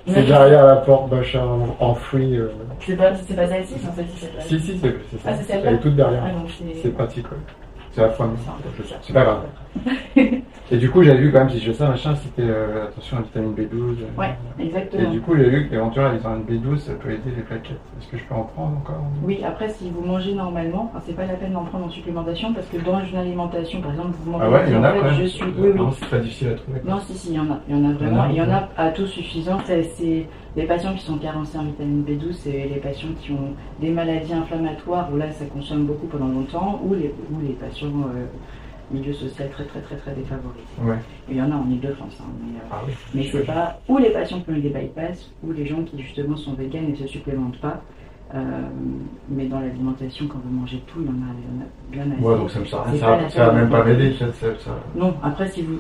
[0.07, 1.43] c'est derrière la porte, machin,
[1.81, 2.37] enfoui.
[2.39, 2.49] Euh...
[2.81, 5.29] C'est pas, c'est pas celle-ci, celle-ci, c'est pas Si, si, c'est ça.
[5.29, 6.23] Ah, c'est celle-là Elle est toute derrière.
[6.27, 6.49] Ah.
[6.83, 7.39] C'est pratique, ouais.
[7.93, 8.31] C'est la fois.
[9.03, 9.43] c'est pas grave.
[10.71, 13.19] Et du coup, j'avais vu quand même, si je fais ça, machin, c'était euh, attention
[13.19, 13.75] à la vitamine B12.
[13.75, 15.11] euh, Ouais, Et exactement.
[15.11, 17.73] du coup, j'ai vu qu'éventuellement, la vitamine B12, ça peut aider les plaquettes.
[18.01, 19.03] Est-ce que je peux en prendre encore?
[19.23, 22.55] Oui, après, si vous mangez normalement, enfin, c'est pas la peine d'en prendre en supplémentation
[22.55, 24.45] parce que dans une alimentation, par exemple, vous mangez.
[24.47, 25.15] Ah ouais, il y en a quand même.
[25.21, 25.45] Je suis.
[25.45, 25.73] Oui, oui.
[25.77, 26.81] Non, c'est très difficile à trouver.
[26.87, 27.61] Non, si, si, il y en a.
[27.69, 28.25] Il y en a vraiment.
[28.31, 29.59] Il y y en a, à taux suffisant.
[29.67, 30.27] C'est
[30.57, 34.35] les patients qui sont carencés en vitamine B12, c'est les patients qui ont des maladies
[34.35, 38.27] inflammatoires où là, ça consomme beaucoup pendant longtemps, ou les, ou les patients euh,
[38.91, 40.65] milieu social très, très, très, très défavorisés.
[40.83, 40.97] Ouais.
[41.29, 42.19] Et il y en a en Ile-de-France.
[42.21, 42.93] hein, mais, euh, Ah oui.
[43.15, 45.99] Mais c'est pas ou les patients qui ont eu des bypass ou les gens qui
[46.03, 47.81] justement sont véganes et ne se supplémentent pas.
[48.35, 48.39] Euh,
[49.29, 52.07] mais dans l'alimentation, quand vous mangez tout, il y en a, il y en a
[52.07, 52.25] bien assez.
[52.25, 54.79] Ouais, donc ça me sert à Ça, va- ça même pas m'aider, ça, ça, ça-
[54.97, 55.79] Non, après, si vous,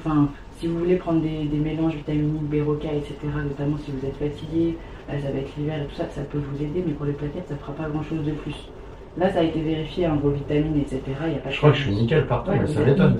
[0.58, 4.76] si vous voulez prendre des, des mélanges vitaminiques, Béroca, etc., notamment si vous êtes fatigué,
[5.08, 7.12] là, ça va être l'hiver et tout ça, ça peut vous aider, mais pour les
[7.12, 8.68] plaquettes, ça fera pas grand chose de plus.
[9.18, 11.00] Là, ça a été vérifié, hein, vos vitamines, etc.
[11.06, 13.18] Y a pas Je crois que je suis nickel partout, Ouais, mais ça m'étonne.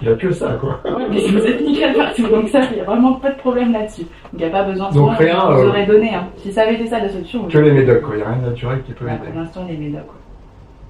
[0.00, 0.80] Il n'y a que ça, quoi.
[1.10, 4.02] Mais vous êtes nickel partout, donc ça, il n'y a vraiment pas de problème là-dessus.
[4.04, 6.14] Donc il n'y a pas besoin de Donc rien, vous euh, aurait donné.
[6.14, 6.28] Hein.
[6.38, 8.14] Si ça avait été ça la solution, vous Que les médocs, quoi.
[8.14, 9.26] Il n'y a rien de naturel qui peut Ouais, aider.
[9.30, 10.06] pour l'instant, les médocs.
[10.06, 10.14] quoi.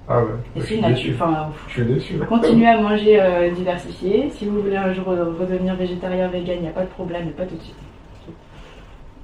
[0.09, 0.29] Ah ouais.
[0.55, 1.13] Et je si suis nature, déçu.
[1.19, 2.17] enfin, Je suis déçu.
[2.29, 4.29] continuez à manger euh, diversifié.
[4.29, 7.23] Si vous voulez un jour euh, redevenir végétarien, vegan, il n'y a pas de problème,
[7.25, 7.75] mais pas tout de suite.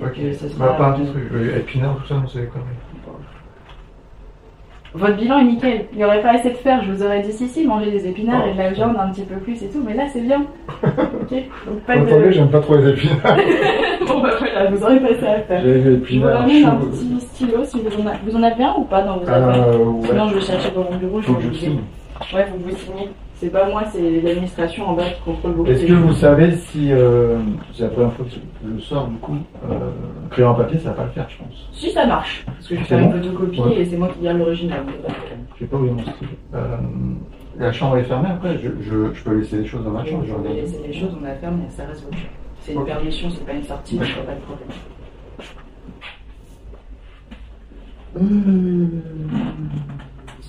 [0.01, 0.19] Ok.
[0.19, 1.23] Euh, ça sera- Bah, pas un petit truc.
[1.31, 2.67] euh, Épinard, tout ça, c'est conneries.
[4.93, 5.85] Votre bilan est nickel.
[5.93, 8.07] Il n'y aurait pas assez de fer, je vous aurais dit si, si, mangez des
[8.07, 8.49] épinards Oh.
[8.49, 10.43] et de la viande un petit peu plus et tout, mais là c'est bien.
[10.83, 11.31] ok
[11.65, 12.31] Donc pas Attendez, de.
[12.31, 13.37] j'aime pas trop les épinards.
[14.07, 15.61] bon bah voilà, vous aurez pas ça à faire.
[15.63, 18.17] J'ai les vous épinards ramène un petit stylo si vous en avez.
[18.25, 20.07] Vous en avez un ou pas dans vos Euh, ouais.
[20.07, 21.79] Sinon je vais chercher dans mon bureau, je vous signe.
[22.33, 23.09] Ouais, vous vous signez.
[23.43, 25.69] C'est pas moi, c'est l'administration en bas qui contrôle beaucoup.
[25.69, 27.39] Est-ce que vous savez si, euh,
[27.73, 29.35] c'est la première fois que je sors du coup,
[29.69, 29.89] euh,
[30.29, 31.67] crayon en papier, ça va pas le faire, je pense.
[31.73, 33.81] Si ça marche, parce que je faire bon une photocopie Ouais.
[33.81, 34.83] et c'est moi qui garde l'original.
[35.55, 36.31] Je sais pas où stylo.
[36.55, 36.77] Euh,
[37.59, 40.23] la chambre est fermée après, je, je, je peux laisser des choses dans ma chambre,
[40.25, 40.55] je regarde.
[40.55, 42.29] laisser les choses, on la ferme, mais ça reste votre chambre.
[42.61, 44.69] C'est une permission, c'est pas une sortie, donc pas de problème.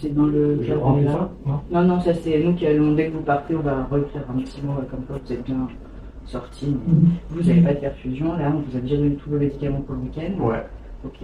[0.01, 0.59] C'est dans le.
[0.81, 1.11] Remplis là.
[1.13, 3.87] ça Non Non, non, ça c'est nous qui allons, dès que vous partez, on va
[3.91, 5.69] refaire un petit mot euh, comme quoi vous êtes bien
[6.27, 6.77] sorti.
[6.87, 9.81] mais Vous n'avez pas de perfusion, là, on vous a déjà donné tous vos médicaments
[9.83, 10.43] pour le week-end.
[10.45, 10.63] Ouais.
[11.05, 11.19] Ok,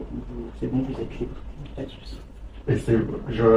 [0.61, 1.33] c'est bon, vous êtes libre.
[1.77, 2.21] Pas de soucis.
[2.69, 2.77] Et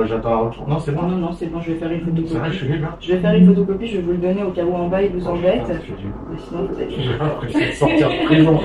[0.08, 0.68] j'attends un retour.
[0.68, 1.08] Non, c'est Non, bon.
[1.10, 2.58] non, non, c'est bon, je vais faire une C'est vrai, je photocopie.
[2.58, 2.98] suis libre.
[3.02, 5.04] Je vais faire une photocopie, je vais vous le donner au cas où en bas
[5.04, 5.62] il vous embête.
[5.64, 6.16] Oh, putain, je suis libre.
[6.32, 7.04] Mais sinon, vous êtes libre.
[7.04, 8.60] J'ai pas l'impression de sortir de prison.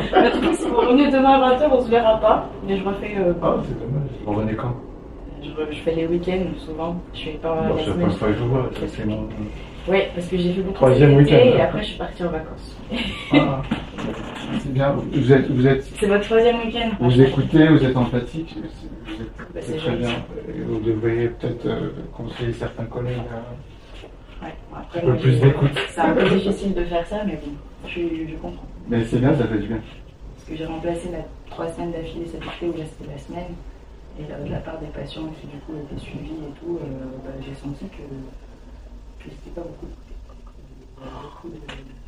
[0.55, 2.49] si vous revenez demain à 20h, on se verra pas.
[2.67, 3.15] Mais je refais.
[3.19, 4.09] euh, Ah, c'est dommage.
[4.25, 4.75] Vous revenez quand?
[5.43, 6.97] Je, fais les week-ends souvent.
[7.15, 8.09] Je fais pas Bon, la semaine.
[8.09, 9.29] que je mon.
[9.89, 11.57] Oui, parce que j'ai fait beaucoup Troisième été week-end.
[11.57, 12.77] Et après, je suis partie en vacances.
[13.33, 13.63] Ah,
[14.61, 14.93] c'est bien.
[15.13, 18.55] Vous êtes, vous êtes, C'est votre troisième week-end vous écoutez, vous êtes empathique.
[18.55, 20.11] c'est- Vous êtes, Bah, c'est très bien.
[20.49, 23.19] Et Vous devriez peut-être euh, conseiller certains collègues.
[23.31, 25.71] à- Ouais, après, Un peu plus d'écoute.
[25.89, 27.53] C'est un peu difficile de faire ça, mais bon,
[27.89, 28.67] je, je comprends.
[28.89, 29.79] Mais c'est bien, ça fait du bien.
[30.37, 31.19] Parce que j'ai remplacé la
[31.51, 33.55] trois semaines d'affilée cet été où là c'était la semaine.
[34.19, 37.19] Et euh, de la part des patients qui du coup étaient suivis et tout, euh,
[37.25, 38.03] bah, j'ai senti que,
[39.25, 39.87] que c'était pas beaucoup.
[39.87, 39.95] De-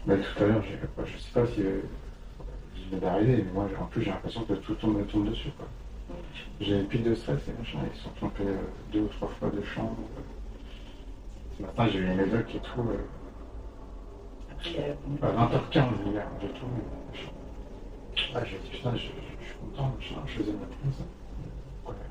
[0.06, 1.82] Mais tout à l'heure, j'ai- je sais pas si euh,
[2.74, 5.50] je viens d'arriver, mais moi, en plus, j'ai l'impression que tout tombe, tombe dessus.
[5.52, 5.68] Quoi.
[6.60, 8.58] J'ai des pics de stress et machin, ils sont trompés euh,
[8.92, 9.96] deux ou trois fois de chambre.
[11.56, 12.80] Ce matin, j'ai eu une médoc et tout.
[12.80, 12.98] euh,
[14.50, 16.66] Après, il y a- à 20h15 hier, j'ai tout.
[18.34, 19.06] Ah, j'ai dit, putain, je, je-
[19.40, 21.19] je suis content, machin, je faisais ma prise.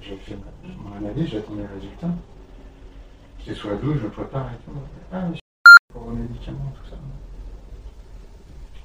[0.02, 0.38] J'ai fait
[0.84, 2.12] mon analyse, j'attendais les résultats.
[3.54, 4.78] Sous la douche, je me prépare et tout.
[5.12, 5.42] Ah, mais je
[5.94, 6.98] pour vos médicaments, tout ça.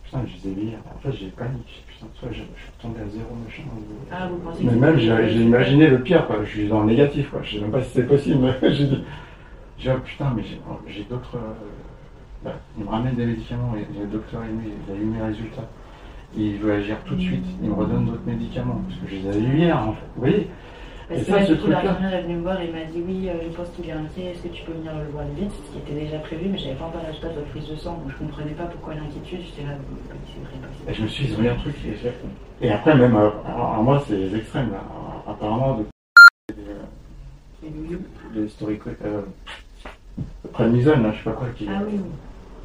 [0.05, 1.85] Putain, je disais hier, en fait, j'ai panique.
[1.87, 3.63] Putain, toi, je, je suis tombé à zéro, machin.
[4.11, 6.45] Ah, vous pensez que Mais c'est- même, j'ai imaginé le pire, quoi.
[6.45, 7.43] Je suis dans le négatif, quoi.
[7.43, 9.05] Je sais même pas si c'est possible, j'ai dit,
[9.79, 11.37] j'ai oh, putain, mais j'ai j'ai d'autres.
[11.37, 11.53] euh,
[12.43, 15.69] bah, il me ramène des médicaments, et le docteur, lui, il a eu mes résultats.
[16.37, 19.29] Il veut agir tout de suite, il me redonne d'autres médicaments, parce que je les
[19.29, 20.07] avais eu hier, en fait.
[20.15, 20.49] Vous voyez?
[21.09, 21.83] Parce Et que ça, là, du coup, truc-là.
[21.83, 24.33] l'infirmière est venue me voir et m'a dit Oui, euh, je pense qu'il est inquiet,
[24.33, 25.53] est-ce que tu peux venir le voir vite?
[25.53, 27.77] Ce qui était déjà prévu, mais j'avais pas encore la résultat de votre prise de
[27.77, 29.41] sang, donc je comprenais pas pourquoi l'inquiétude.
[29.45, 31.77] J'étais là, c'est vrai, c'est Et je me suis dit, un truc.
[31.85, 34.83] Et, et après, même, euh, alors, moi, c'est les extrêmes, là.
[35.27, 35.85] Apparemment, de,
[38.35, 39.23] les historiques, euh,
[40.53, 41.69] prednisone, là, je sais pas quoi, qui.
[41.69, 42.01] Ah oui.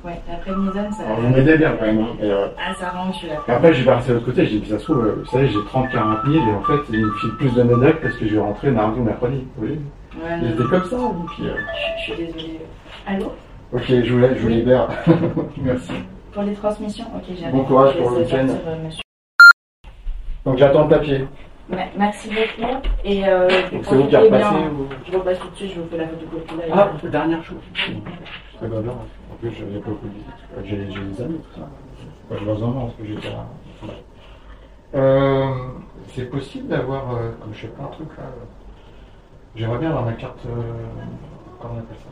[0.05, 1.03] Ouais, après Nizone, ça.
[1.03, 1.99] Alors, vous m'aidez bien, quand même.
[1.99, 2.15] hein.
[2.21, 3.35] Et, euh, Ah, ça rend, je suis là.
[3.47, 5.47] Et après, j'ai passé de l'autre côté, j'ai dit, ça se trouve, euh, vous savez,
[5.49, 8.35] j'ai 30-40 000 et en fait, il me file plus de médocs parce que je
[8.35, 9.45] vais rentrer mardi ou mercredi.
[9.55, 9.81] Vous voyez
[10.15, 10.97] Ouais, Il non, était comme ça,
[11.35, 11.55] puis, euh,
[11.97, 12.59] je, suis désolée.
[13.05, 13.33] Allô?
[13.73, 14.87] Ok, je vous, laisse, je vous libère.
[15.61, 15.91] Merci.
[16.33, 17.05] Pour les transmissions?
[17.15, 17.55] Ok, j'arrive.
[17.55, 18.47] Bon courage pour le week-end.
[20.45, 21.27] Donc j'attends le papier.
[21.69, 22.71] Me- Merci beaucoup.
[23.03, 24.69] Et euh, Donc c'est vous qui repassez bien.
[24.71, 24.87] ou...
[25.11, 26.89] Je repasse tout de suite, je vous fais la photocopie là.
[27.03, 27.57] Ah, dernière chose.
[28.59, 28.67] Très.
[28.67, 30.65] En plus, j'ai pas beaucoup de.
[30.65, 31.67] J'ai des amis, tout ça.
[32.29, 33.45] Parce que j'étais là.
[34.95, 35.51] Euh,
[36.13, 38.23] c'est possible d'avoir, euh, comme je sais pas, un truc là.
[38.23, 38.45] euh,
[39.55, 40.39] J'aimerais bien avoir ma carte.
[41.61, 42.09] comment on appelle ça?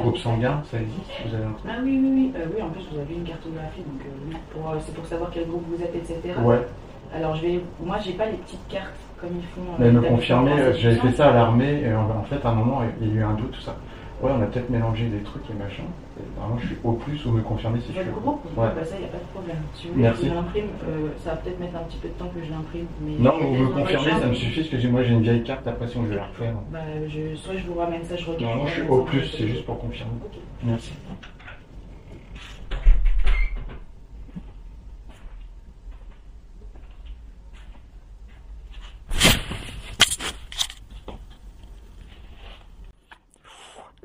[0.00, 1.10] Groupe sanguin, ça existe?
[1.26, 1.70] Vous avez un truc?
[1.70, 2.32] Ah oui, oui, oui.
[2.36, 5.64] Euh, oui, en plus, vous avez une cartographie, donc pour, c'est pour savoir quel groupe
[5.68, 6.34] vous êtes, etc.
[6.42, 6.66] Ouais.
[7.14, 9.62] Alors, je vais, moi, j'ai pas les petites cartes comme ils font.
[9.78, 12.54] Mais me confirmer, euh, j'avais fait ça à l'armée, et en en fait, à un
[12.54, 13.76] moment, il y a eu un doute, tout ça.
[14.22, 15.82] Ouais, on a peut-être mélangé des trucs et machin.
[16.18, 18.42] Et vraiment, je suis au plus ou me confirmer si je suis groupe.
[18.56, 18.68] Ouais.
[18.74, 19.56] Bah, ça, il n'y a pas de problème.
[19.74, 20.28] Si vous voulez, Merci.
[20.28, 20.66] je l'imprime.
[20.88, 22.86] euh, ça va peut-être mettre un petit peu de temps que je l'imprime.
[23.02, 25.66] Mais Non, vous me confirmez, ça me suffit, parce que moi j'ai une vieille carte,
[25.66, 26.54] après si on vais la refaire.
[26.72, 28.58] Bah, je, soit je vous ramène ça, je regarde.
[28.58, 30.12] Non, je suis au plus, c'est juste pour confirmer.
[30.24, 30.38] Ok.
[30.64, 30.92] Merci.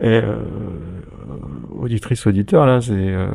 [0.01, 0.43] Et euh,
[1.71, 3.29] auditrice, auditeur, là, c'est euh,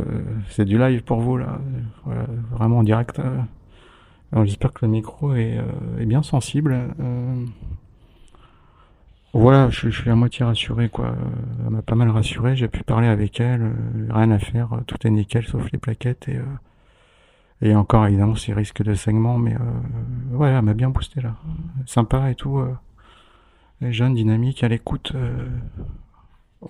[0.50, 1.58] c'est du live pour vous, là.
[2.04, 3.18] Voilà, vraiment en direct.
[3.18, 4.44] Euh.
[4.44, 6.76] J'espère que le micro est, euh, est bien sensible.
[7.00, 7.44] Euh.
[9.32, 11.14] voilà, je, je, suis à moitié rassuré, quoi.
[11.64, 13.72] Elle m'a pas mal rassuré, j'ai pu parler avec elle,
[14.10, 16.40] rien à faire, tout est nickel sauf les plaquettes et...
[17.62, 21.36] Et encore, évidemment, c'est risque de saignement, mais euh, ouais, elle m'a bien boosté là.
[21.86, 22.58] Sympa et tout.
[22.58, 22.74] Euh,
[23.80, 25.12] jeune, dynamique, à l'écoute.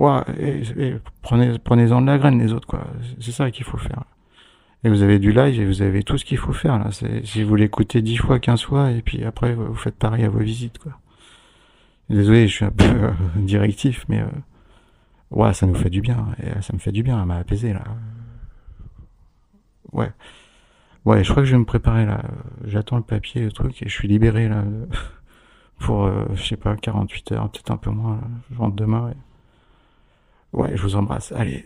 [0.00, 2.86] Euh, ouais, et, prenez, prenez-en de la graine les autres, quoi.
[3.20, 4.04] C'est ça qu'il faut faire.
[4.84, 6.90] Et vous avez du live et vous avez tout ce qu'il faut faire là.
[6.92, 10.38] Si vous l'écoutez dix fois, quinze fois, et puis après vous faites pareil à vos
[10.38, 10.92] visites, quoi.
[12.08, 14.26] Désolé, je suis un peu euh, directif, mais euh,
[15.30, 16.28] ouais, ça nous fait du bien.
[16.42, 17.82] Et ça me fait du bien, elle m'a apaisé là.
[19.92, 20.12] Ouais.
[21.04, 22.22] Ouais, je crois que je vais me préparer là.
[22.64, 24.62] J'attends le papier, le truc, et je suis libéré là
[25.80, 28.16] pour, euh, je sais pas, 48 heures, peut-être un peu moins.
[28.16, 28.28] Là.
[28.52, 29.12] Je rentre demain.
[30.54, 31.32] Je vous embrasse.
[31.32, 31.64] Allez,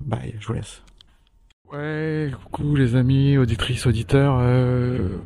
[0.00, 0.82] bye, je vous laisse.
[1.72, 4.36] Ouais, coucou les amis, auditrices, auditeurs.
[4.40, 5.18] Euh...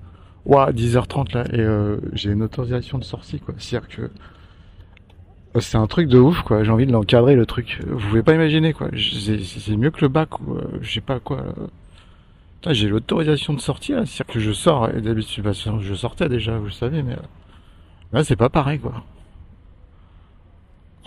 [0.45, 3.55] Ouais, 10h30 là, et euh, j'ai une autorisation de sortie quoi.
[3.59, 6.63] C'est-à-dire que euh, c'est un truc de ouf quoi.
[6.63, 7.81] J'ai envie de l'encadrer le truc.
[7.85, 8.89] Vous pouvez pas imaginer quoi.
[8.95, 11.43] C'est mieux que le bac ou euh, sais pas quoi.
[12.71, 16.65] J'ai l'autorisation de sortir, c'est-à-dire que je sors, et d'habitude, bah, je sortais déjà, vous
[16.65, 17.17] le savez, mais
[18.13, 19.05] là, c'est pas pareil, quoi.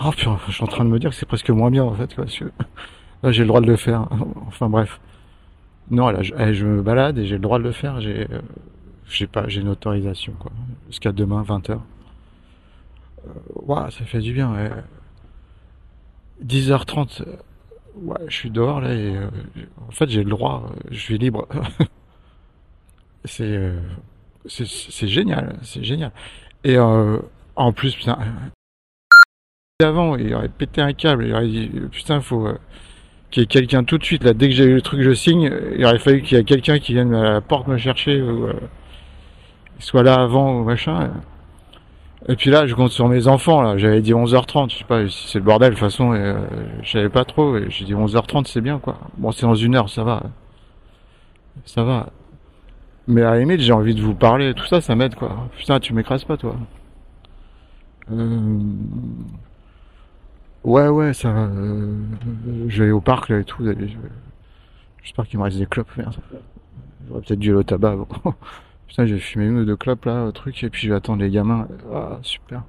[0.04, 1.94] Oh, puis, je suis en train de me dire que c'est presque moins bien, en
[1.94, 2.40] fait, quoi, parce
[3.24, 4.08] là, j'ai le droit de le faire.
[4.48, 5.00] Enfin, bref.
[5.92, 8.28] Non, là, je, eh, je me balade et j'ai le droit de le faire, j'ai,
[8.32, 10.52] euh, pas, j'ai une autorisation, quoi.
[10.88, 11.80] Jusqu'à demain, 20h.
[13.28, 14.72] Euh, ça fait du bien, ouais.
[16.46, 17.24] 10h30,
[17.96, 19.30] Ouais, je suis dehors là et euh,
[19.88, 21.48] en fait j'ai le droit, euh, je suis libre.
[23.26, 23.74] c'est
[24.48, 26.12] c'est génial, c'est génial.
[26.64, 27.20] Et euh,
[27.56, 28.18] en plus, putain,
[29.82, 32.50] avant il aurait pété un câble, il aurait dit putain faut
[33.32, 34.34] qu'il y ait quelqu'un tout de suite là.
[34.34, 35.52] Dès que j'ai eu le truc, je signe.
[35.78, 38.50] Il aurait fallu qu'il y ait quelqu'un qui vienne à la porte me chercher ou
[39.80, 41.12] soit là avant ou machin.
[42.28, 43.62] Et puis là, je compte sur mes enfants.
[43.62, 44.72] Là, j'avais dit 11h30.
[44.72, 45.70] Je sais pas si c'est le bordel.
[45.70, 46.38] De toute façon, euh,
[46.84, 47.58] je savais pas trop.
[47.58, 48.98] Et j'ai dit 11h30, c'est bien quoi.
[49.18, 50.24] Bon, c'est dans une heure, ça va.
[51.66, 52.10] Ça va.
[53.08, 54.54] Mais à la limite, j'ai envie de vous parler.
[54.54, 55.50] Tout ça, ça m'aide quoi.
[55.58, 56.56] Putain, tu m'écrases pas toi.
[58.12, 58.60] Euh...
[60.64, 61.30] Ouais, ouais, ça.
[61.30, 61.96] Euh...
[62.68, 63.64] Je vais au parc là et tout.
[65.04, 65.96] J'espère qu'il me reste des clopes.
[65.98, 66.16] Merde.
[67.08, 67.96] J'aurais peut-être dû aller au tabac.
[67.96, 68.08] Bon.
[68.88, 71.30] Putain, j'ai fumé une ou deux clopes là, truc, et puis je vais attendre les
[71.30, 71.68] gamins.
[71.94, 72.64] Ah, super.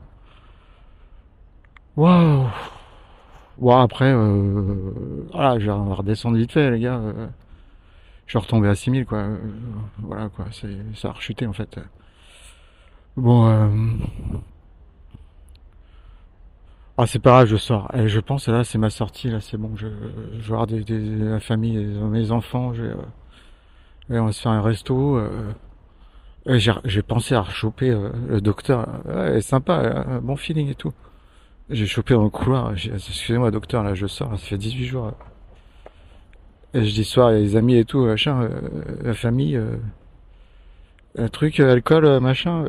[1.97, 2.47] Waouh!
[3.59, 4.93] Bon, après, euh,
[5.33, 6.99] voilà, je vais redescendre vite fait, les gars.
[6.99, 7.27] Euh,
[8.27, 9.19] je suis retombé à 6000, quoi.
[9.19, 9.39] Euh,
[9.99, 10.47] voilà, quoi,
[10.95, 11.79] ça a rechuté, en fait.
[13.17, 13.69] Bon, euh...
[17.03, 17.91] Ah, c'est pas grave, je sors.
[17.95, 19.75] Et je pense, là, c'est ma sortie, là, c'est bon.
[19.75, 19.87] Je,
[20.35, 22.75] je vais voir des, des, la famille, mes enfants.
[22.75, 22.83] Je
[24.11, 25.17] vais, on va se faire un resto.
[25.17, 25.31] Euh...
[26.47, 28.87] Euh, j'ai pensé à choper euh, le docteur.
[29.07, 30.93] Ouais, sympa, bon feeling et tout.
[31.71, 32.73] J'ai chopé dans le couloir.
[32.73, 34.31] Excusez-moi, docteur, là, je sors.
[34.33, 35.13] Ça fait 18 jours.
[36.75, 38.61] Et je dis soir, les amis et tout, machin, euh,
[39.05, 39.59] la famille.
[41.17, 42.67] un truc, alcool, machin.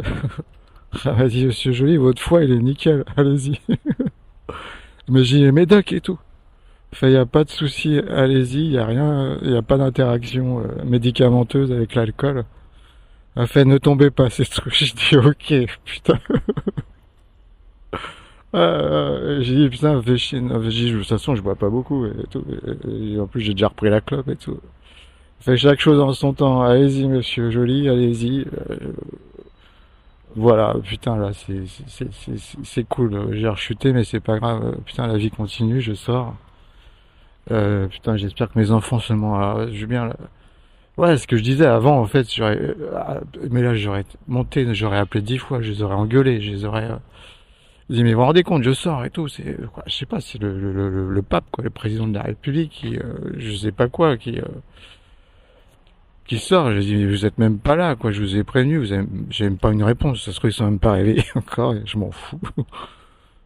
[1.05, 3.03] Vas-y, monsieur Joly, votre foie, il est nickel.
[3.17, 3.59] Allez-y.
[5.09, 6.19] Mais j'ai médoc et tout.
[6.93, 7.99] Enfin, il n'y a pas de souci.
[7.99, 9.37] Allez-y, il n'y a rien.
[9.41, 12.45] Il n'y a pas d'interaction médicamenteuse avec l'alcool.
[13.35, 15.53] Enfin, ne tombez pas, c'est ce j'ai dit, ok,
[15.86, 16.19] putain.
[18.55, 22.43] euh, j'ai dit, putain, fais de toute façon, je bois pas beaucoup et tout.
[22.89, 24.59] Et, en plus, j'ai déjà repris la clope et tout.
[25.39, 26.61] Fait chaque chose en son temps.
[26.61, 28.45] Allez-y, monsieur Joli, allez-y.
[30.37, 31.63] Euh, voilà, putain, là, c'est,
[32.63, 33.36] c'est, cool.
[33.36, 34.78] J'ai rechuté, mais c'est pas grave.
[34.86, 36.36] Putain, la vie continue, je sors.
[37.51, 40.16] Euh, putain, j'espère que mes enfants seulement, alors, je bien, là,
[40.97, 44.97] Ouais, ce que je disais avant, en fait, j'aurais, euh, mais là, j'aurais monté, j'aurais
[44.97, 46.97] appelé dix fois, je les aurais engueulés, je les aurais, euh,
[47.89, 50.59] dit, mais vous rendez compte, je sors et tout, c'est, je sais pas, c'est le,
[50.59, 53.87] le, le, le, pape, quoi, le président de la République, qui, euh, je sais pas
[53.89, 54.43] quoi, qui, euh,
[56.32, 58.93] qui sort, je dis, vous êtes même pas là, quoi, je vous ai prévenu, vous
[58.93, 61.97] avez, j'ai pas une réponse, ça se trouve, ils sont même pas réveillés encore, je
[61.97, 62.39] m'en fous.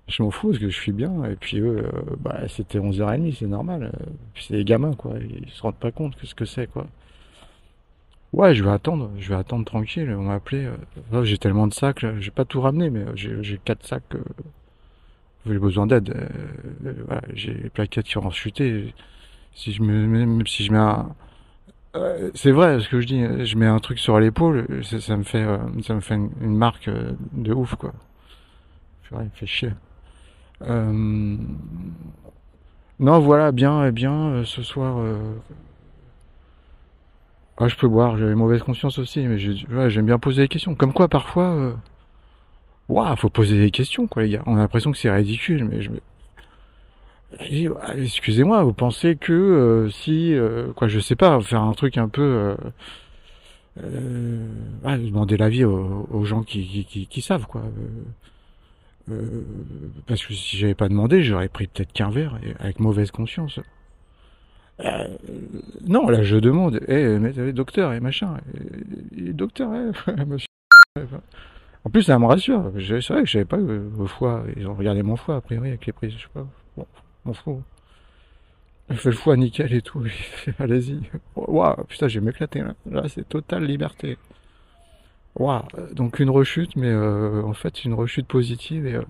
[0.08, 1.84] je m'en fous parce que je suis bien, et puis eux,
[2.20, 3.92] bah, c'était 11h30, c'est normal,
[4.36, 6.86] puis c'est des gamins, quoi, ils se rendent pas compte que ce que c'est, quoi.
[8.34, 10.14] Ouais, je vais attendre, je vais attendre tranquille.
[10.16, 10.66] On m'a appelé.
[10.66, 14.04] Euh, j'ai tellement de sacs, j'ai pas tout ramené, mais j'ai quatre sacs.
[14.14, 14.20] Euh,
[15.46, 16.10] j'ai besoin d'aide.
[16.10, 18.94] Euh, voilà, j'ai les plaquettes qui ont chuté.
[19.54, 21.14] Si je me, même si je mets un, euh,
[22.34, 23.46] c'est vrai ce que je dis.
[23.46, 25.46] Je mets un truc sur l'épaule, ça, me fait,
[25.84, 26.90] ça me fait une, marque
[27.34, 27.94] de ouf, quoi.
[29.12, 29.72] il me fait chier.
[33.00, 34.98] Non, voilà, bien, bien, euh, ce soir.
[35.00, 35.18] Euh...
[37.58, 40.76] Ah, je peux boire, j'avais mauvaise conscience aussi, mais j'aime bien poser des questions.
[40.76, 41.74] Comme quoi, parfois, euh...
[42.90, 44.44] Ouah, faut poser des questions, quoi, les gars.
[44.46, 45.92] On a l'impression que c'est ridicule, mais je.
[47.40, 52.08] Excusez-moi, vous pensez que euh, si, euh, quoi, je sais pas, faire un truc un
[52.08, 52.56] peu, euh,
[53.84, 57.64] euh demander l'avis aux, gens qui, savent, quoi.
[60.08, 63.60] Parce que si j'avais pas demandé, j'aurais pris peut-être qu'un verre avec mauvaise conscience.
[65.88, 68.38] Non, là je demande, eh, mais docteur et machin,
[69.18, 70.48] et, et docteur, eh, monsieur.
[71.84, 72.72] En plus, ça me rassure.
[72.80, 74.44] C'est vrai que j'avais pas le foie.
[74.58, 76.14] Ils ont regardé mon foie, a priori, avec les prises.
[76.14, 76.48] Je sais pas.
[77.26, 77.60] Mon foie.
[78.90, 80.04] Il fait le foie nickel et tout.
[80.60, 81.02] Allez-y.
[81.36, 82.76] Waouh, putain, j'ai m'éclater là.
[82.90, 84.18] Là, c'est totale liberté.
[85.36, 85.64] Waouh.
[85.94, 88.86] Donc une rechute, mais euh, en fait, une rechute positive.
[88.86, 89.04] Et, euh,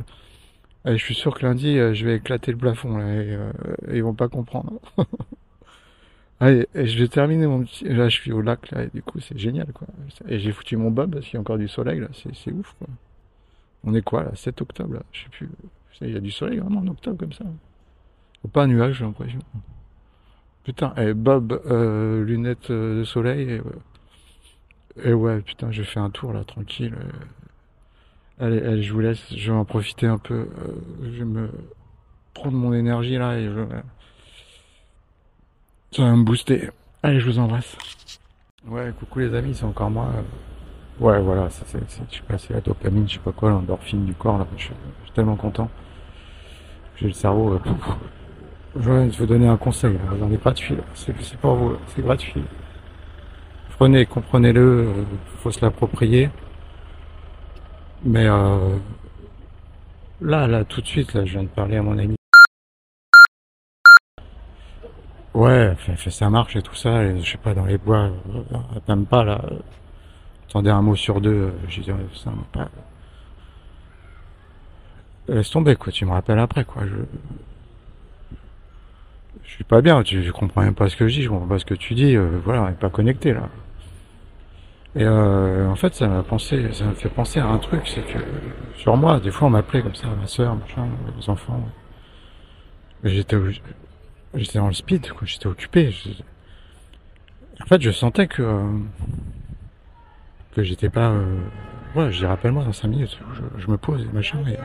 [0.85, 3.05] je suis sûr que lundi, euh, je vais éclater le plafond là.
[3.21, 3.51] Et, euh,
[3.91, 4.79] ils vont pas comprendre.
[6.39, 7.85] Allez, je vais terminer mon petit.
[7.85, 9.87] Là, je suis au lac là, et du coup, c'est génial quoi.
[10.27, 12.07] Et j'ai foutu mon bob parce qu'il y a encore du soleil là.
[12.13, 12.87] C'est ouf quoi.
[13.85, 15.03] On est quoi là 7 octobre là?
[15.11, 15.49] Je sais plus.
[16.01, 17.45] Il y a du soleil vraiment en octobre comme ça.
[18.51, 19.39] Pas un nuage, j'ai l'impression.
[20.63, 23.61] Putain, et Bob, euh, lunettes de soleil.
[25.03, 26.95] Et, ouais, putain, je fais un tour là, tranquille.
[28.39, 29.34] Allez, allez, je vous laisse.
[29.34, 30.47] Je vais en profiter un peu.
[31.03, 31.49] je vais me
[32.34, 33.65] prendre mon énergie là et je.
[35.91, 36.69] Ça va me booster.
[37.03, 37.77] Allez, je vous embrasse.
[38.67, 40.11] Ouais, coucou les amis, c'est encore moi.
[40.99, 44.38] Ouais, voilà, c'est, je suis passé la dopamine, je sais pas quoi, l'endorphine du corps,
[44.38, 44.47] là.
[44.57, 44.73] Je suis,
[45.13, 45.69] tellement content.
[46.95, 47.53] J'ai le cerveau.
[47.53, 47.59] Euh,
[48.76, 52.43] je vais vous donner un conseil, j'en ai gratuit, c'est, c'est pour vous, c'est gratuit.
[53.77, 56.30] Prenez, comprenez-le, il faut se l'approprier.
[58.03, 58.77] Mais euh,
[60.22, 62.15] là, là, tout de suite, là, je viens de parler à mon ami
[65.34, 68.10] Ouais, ça marche et tout ça, je sais pas, dans les bois,
[68.88, 69.41] même euh, pas là.
[70.47, 72.69] Attendez un mot sur deux, j'ai dit, ça pas.
[75.27, 76.84] Laisse tomber, quoi, tu me rappelles après, quoi.
[76.85, 76.95] Je,
[79.45, 81.47] je suis pas bien, tu, je comprends même pas ce que je dis, je comprends
[81.47, 83.49] pas ce que tu dis, euh, voilà, on est pas connecté là.
[84.95, 88.01] Et euh, en fait, ça m'a pensé, ça m'a fait penser à un truc, c'est
[88.01, 88.19] que
[88.77, 90.88] sur moi, des fois, on m'appelait comme ça, ma soeur, machin,
[91.19, 91.61] les enfants.
[93.03, 93.38] J'étais
[94.34, 95.23] j'étais dans le speed, quoi.
[95.26, 95.93] J'étais occupé.
[97.61, 98.63] En fait, je sentais que
[100.53, 101.09] que j'étais pas.
[101.09, 101.39] Euh...
[101.95, 103.17] Ouais, je dis rappelle-moi dans 5 minutes.
[103.57, 104.57] Je, me pose machin et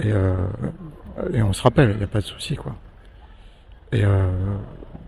[0.00, 0.34] et, euh...
[1.32, 1.90] et on se rappelle.
[1.90, 2.74] Il n'y a pas de souci, quoi.
[3.92, 4.30] Et euh...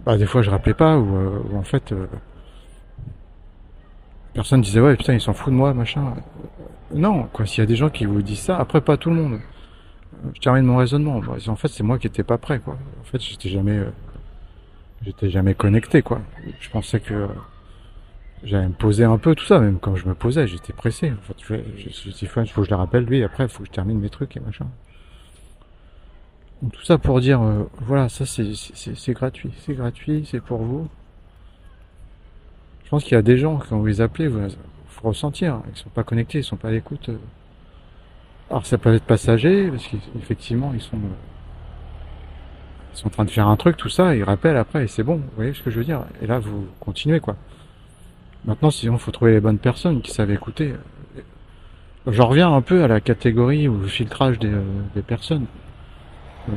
[0.05, 1.93] bah, des fois, je rappelais pas ou, euh, en fait.
[1.93, 2.07] Euh,
[4.35, 6.13] personne disait ouais putain il s'en fout de moi machin
[6.93, 9.15] non quoi s'il y a des gens qui vous disent ça après pas tout le
[9.15, 9.39] monde
[10.33, 11.21] je termine mon raisonnement.
[11.49, 12.79] En fait, c'est moi qui étais pas prêt, quoi.
[13.01, 13.91] En fait, j'étais jamais, euh,
[15.03, 16.21] j'étais jamais connecté, quoi.
[16.61, 17.29] Je pensais que
[18.43, 21.13] j'allais me poser un peu tout ça, même quand je me posais, j'étais pressé.
[21.13, 23.23] En fait, je, je, il faut que je le rappelle lui.
[23.23, 24.67] Après, il faut que je termine mes trucs et machin.
[26.73, 30.89] Tout ça pour dire, euh, voilà, ça c'est gratuit, c'est gratuit, c'est pour vous.
[32.85, 34.41] Je pense qu'il y a des gens quand vous les appelez, vous
[34.89, 37.11] faut ressentir, ils sont pas connectés, ils sont pas à l'écoute.
[38.49, 40.99] Alors ça peut être passager, parce qu'effectivement ils sont
[42.93, 45.03] ils sont en train de faire un truc, tout ça, ils rappellent après et c'est
[45.03, 46.05] bon, vous voyez ce que je veux dire?
[46.23, 47.37] Et là vous continuez quoi.
[48.47, 50.75] Maintenant sinon faut trouver les bonnes personnes qui savent écouter.
[52.07, 55.45] J'en reviens un peu à la catégorie ou le filtrage des personnes.
[56.49, 56.53] Euh,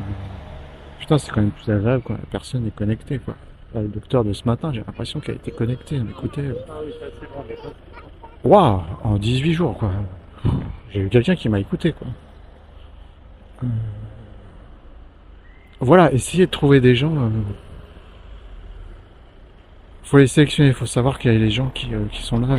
[1.00, 3.36] putain c'est quand même plus agréable quand la personne est connectée quoi.
[3.74, 6.54] Là, le docteur de ce matin, j'ai l'impression qu'elle a été connectée, elle m'écoutait.
[8.44, 9.92] Waouh En 18 jours quoi.
[10.92, 12.08] J'ai eu quelqu'un qui m'a écouté, quoi.
[13.64, 13.68] Euh...
[15.80, 17.16] Voilà, essayez de trouver des gens.
[17.16, 17.30] Euh...
[20.04, 22.58] Faut les sélectionner, faut savoir qu'il y a les gens qui, euh, qui sont là.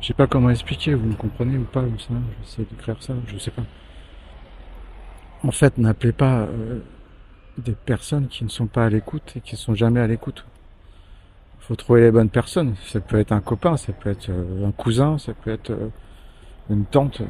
[0.00, 3.14] Je sais pas comment expliquer, vous me comprenez ou pas, ou ça, j'essaie d'écrire ça,
[3.28, 3.62] je sais pas.
[5.44, 6.80] En fait, n'appelez pas euh,
[7.58, 10.44] des personnes qui ne sont pas à l'écoute et qui sont jamais à l'écoute
[11.66, 12.74] faut trouver les bonnes personnes.
[12.86, 15.88] Ça peut être un copain, ça peut être euh, un cousin, ça peut être euh,
[16.70, 17.22] une tante,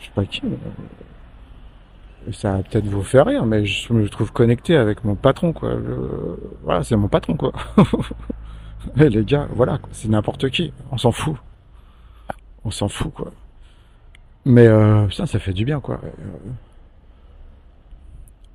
[0.00, 0.42] je sais pas qui.
[2.32, 5.74] Ça va peut-être vous faire rire, mais je me trouve connecté avec mon patron, quoi.
[6.64, 7.52] Voilà, c'est mon patron, quoi.
[8.96, 10.72] Les gars, voilà, c'est n'importe qui.
[10.90, 11.36] On s'en fout.
[12.64, 13.30] On s'en fout, quoi.
[14.44, 14.66] Mais
[15.12, 16.00] ça, ça fait du bien, quoi.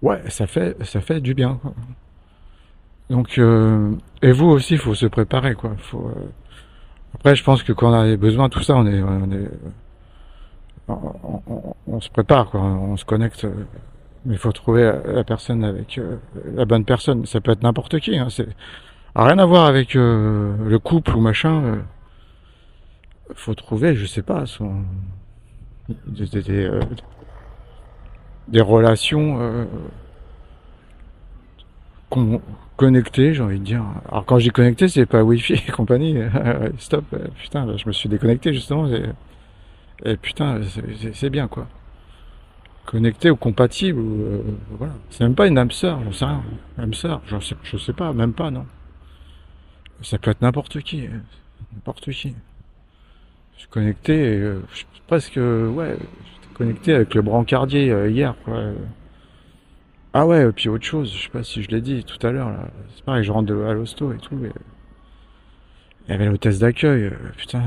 [0.02, 1.60] Ouais, ça fait, ça fait du bien.
[3.10, 3.92] Donc, euh,
[4.22, 5.72] et vous aussi, il faut se préparer, quoi.
[5.94, 5.98] Euh...
[7.14, 9.04] Après, je pense que quand on a besoin de tout ça, on est,
[10.88, 12.62] on se prépare, quoi.
[12.62, 13.46] On se connecte
[14.26, 16.18] Mais il faut trouver la personne avec euh,
[16.54, 17.26] la bonne personne.
[17.26, 18.18] Ça peut être n'importe qui.
[18.18, 18.28] Hein.
[18.30, 18.50] C'est
[19.16, 21.64] rien à voir avec euh, le couple ou machin.
[21.64, 21.76] Euh.
[23.36, 24.84] faut trouver, je sais pas, son
[26.08, 26.70] des
[28.60, 29.68] relations
[32.76, 33.86] connectées, j'ai envie de dire.
[34.10, 36.18] Alors quand j'ai connecté, c'est pas Wi-Fi et compagnie.
[36.78, 37.06] Stop,
[37.38, 38.88] putain, je me suis déconnecté justement.
[38.88, 39.06] Et,
[40.04, 40.60] et putain,
[41.14, 41.68] c'est bien quoi
[42.86, 44.00] connecté ou compatible.
[44.00, 44.42] Euh,
[44.72, 44.94] voilà.
[45.10, 46.44] C'est même pas une âme sœur, j'en sais rien.
[46.78, 48.66] Âme sœur, je sais, je sais pas, même pas, non.
[50.02, 51.22] Ça peut être n'importe qui, hein.
[51.74, 52.36] n'importe qui.
[53.56, 55.98] Je suis connecté, euh, je presque, ouais,
[56.62, 58.62] connecté avec le brancardier euh, hier, quoi.
[60.14, 62.32] Ah ouais, et puis autre chose, je sais pas si je l'ai dit tout à
[62.32, 62.68] l'heure, là.
[62.94, 67.64] C'est pareil, je rentre à l'hosto et tout, il y avait l'hôtesse d'accueil, euh, putain,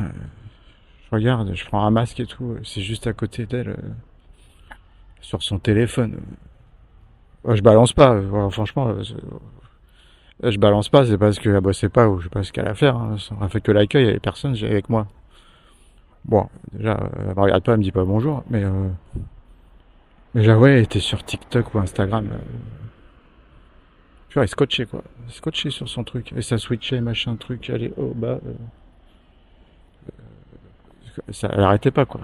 [1.06, 3.76] je regarde, je prends un masque et tout, c'est juste à côté d'elle
[5.20, 6.20] sur son téléphone.
[7.48, 12.24] je balance pas, franchement, euh, je balance pas, c'est parce qu'elle bossait pas ou je
[12.24, 12.96] sais pas ce qu'elle a à faire.
[12.96, 13.16] Hein.
[13.18, 15.08] Ça fait que l'accueil, il y avait personne, avec moi.
[16.24, 18.88] Bon, déjà, elle me regarde pas, elle me dit pas bonjour, mais euh,
[20.34, 22.28] mais là, ouais, elle était sur TikTok ou Instagram.
[22.32, 22.38] Euh,
[24.28, 27.84] tu vois, elle scotchait quoi, scotchait sur son truc, et ça switchait, machin, truc, elle
[27.84, 28.40] est oh bah,
[31.30, 32.20] ça, elle arrêtait pas quoi.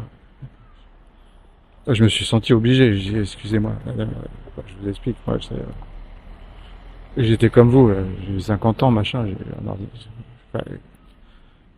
[1.86, 2.94] Je me suis senti obligé.
[2.94, 5.16] Je dis, excusez-moi, madame, euh, je vous explique.
[5.26, 5.56] Moi, euh,
[7.16, 9.86] j'étais comme vous, euh, j'ai 50 ans, machin, j'ai un ordi.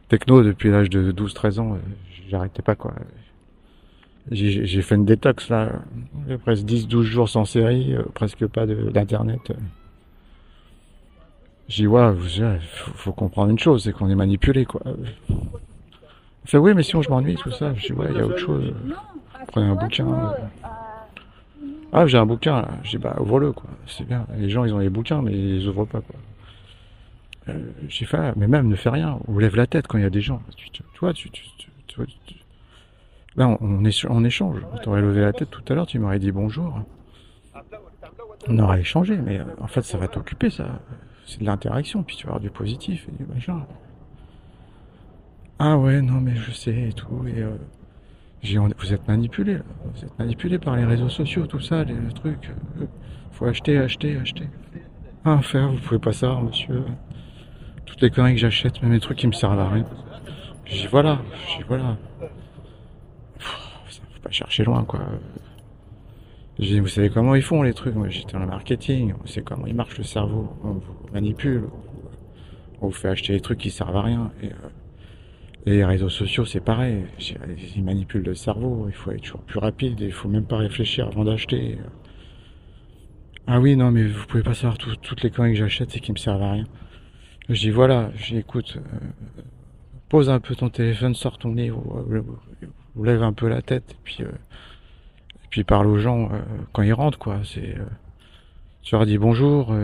[0.08, 1.78] Techno depuis l'âge de 12-13 ans,
[2.32, 2.94] j'arrêtais pas quoi.
[4.30, 5.82] J'ai fait une détox là,
[6.42, 9.52] presque 10-12 jours sans série, presque pas d'internet.
[11.68, 12.12] J'ai dit ouais,
[12.72, 14.80] faut, faut comprendre une chose, c'est qu'on est manipulé quoi.
[16.44, 17.74] Fait oui mais si on je m'ennuie tout ça.
[17.74, 18.72] Je dis ouais, il y a autre chose.
[19.48, 20.06] Prenez un bouquin.
[20.06, 20.78] Euh.
[21.92, 22.68] Ah, j'ai un bouquin là.
[23.00, 23.68] Bah ouvre-le quoi.
[23.86, 24.26] C'est bien.
[24.38, 26.16] Les gens ils ont les bouquins mais ils ouvrent pas quoi.
[27.48, 29.18] Euh, j'ai fait, mais même ne fais rien.
[29.28, 30.40] On lève la tête quand il y a des gens.
[30.56, 31.28] Tu, vois, tu,
[31.94, 32.34] tu,
[33.36, 33.84] là on,
[34.24, 34.60] échange.
[34.82, 36.80] T'aurais levé la tête tout à l'heure, tu m'aurais dit bonjour.
[38.48, 40.80] On aurait échangé, mais euh, en fait ça va t'occuper ça.
[41.26, 43.64] C'est de l'interaction, puis tu vas avoir du positif et du machin.
[45.58, 47.24] Ah ouais, non mais je sais et tout.
[47.26, 47.56] Et, euh,
[48.78, 49.58] vous êtes manipulé.
[49.94, 52.50] Vous êtes manipulé par les réseaux sociaux, tout ça, les trucs.
[52.80, 52.86] Euh,
[53.30, 54.48] faut acheter, acheter, acheter.
[55.24, 56.84] Ah, faire, vous pouvez pas savoir, monsieur.
[57.86, 59.84] Toutes les conneries que j'achète, même les trucs qui me servent à rien.
[60.64, 61.96] J'ai voilà, j'ai voilà.
[63.38, 65.00] Faut pas chercher loin, quoi.
[66.58, 67.94] J'ai vous savez comment ils font les trucs?
[67.94, 69.14] Moi, j'étais dans le marketing.
[69.22, 70.54] On sait comment il marche le cerveau.
[70.62, 71.64] On vous manipule.
[72.80, 74.30] On vous fait acheter des trucs qui servent à rien.
[74.42, 74.68] Et, euh,
[75.64, 77.04] les réseaux sociaux, c'est pareil.
[77.76, 78.86] Ils manipulent le cerveau.
[78.88, 80.00] Il faut être toujours plus rapide.
[80.00, 81.78] Il faut même pas réfléchir avant d'acheter.
[83.46, 86.12] Ah oui, non, mais vous pouvez pas savoir toutes les conneries que j'achète et qui
[86.12, 86.66] me servent à rien.
[87.48, 88.78] Je dis voilà, j'écoute.
[88.78, 89.42] Euh,
[90.12, 91.82] pose un peu ton téléphone, sors ton nez, ou,
[93.02, 94.30] lève un peu la tête, et puis, euh,
[95.50, 96.40] puis parle aux gens euh,
[96.72, 97.40] quand ils rentrent, quoi.
[97.44, 97.76] C'est,
[98.82, 99.74] tu leur dis bonjour,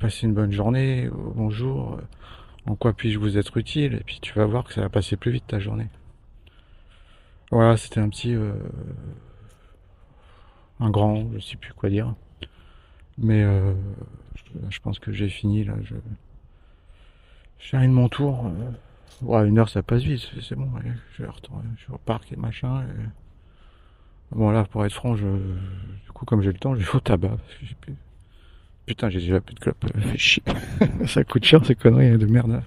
[0.00, 1.98] passez une bonne journée, bonjour
[2.66, 5.16] en quoi puis-je vous être utile, et puis tu vas voir que ça va passer
[5.16, 5.88] plus vite ta journée.
[7.50, 8.34] Voilà, c'était un petit...
[8.34, 8.52] Euh,
[10.80, 12.14] un grand, je sais plus quoi dire.
[13.16, 13.74] Mais euh,
[14.70, 15.74] je, pense que j'ai fini là.
[15.84, 15.94] Je,
[17.60, 18.50] j'ai de mon tour.
[19.22, 20.68] Ouais, une heure ça passe vite, c'est bon.
[21.16, 22.84] je vais retourner, je parc et machin.
[24.32, 27.00] Bon là, pour être franc, je, du coup comme j'ai le temps, je vais au
[27.00, 27.28] tabac.
[27.28, 27.94] Parce que plus...
[28.86, 29.84] Putain, j'ai déjà plus de clope.
[31.06, 32.62] Ça coûte cher ces conneries de merde.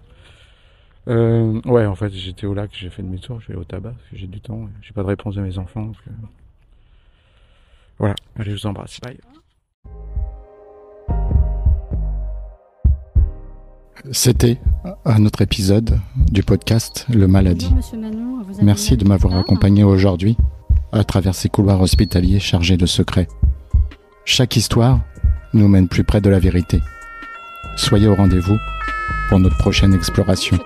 [1.07, 4.09] Euh, ouais, en fait, j'étais au lac, j'ai fait demi-tour, je vais au tabac parce
[4.09, 4.69] que j'ai du temps.
[4.81, 5.91] J'ai pas de réponse de mes enfants.
[7.99, 8.99] Voilà, allez, je vous embrasse.
[8.99, 9.19] Bye.
[14.11, 14.57] C'était
[15.05, 17.69] un autre épisode du podcast Le Maladie.
[18.61, 20.37] Merci de m'avoir accompagné aujourd'hui
[20.91, 23.27] à travers ces couloirs hospitaliers chargés de secrets.
[24.25, 25.01] Chaque histoire
[25.53, 26.81] nous mène plus près de la vérité.
[27.75, 28.57] Soyez au rendez-vous
[29.29, 30.57] pour notre prochaine exploration.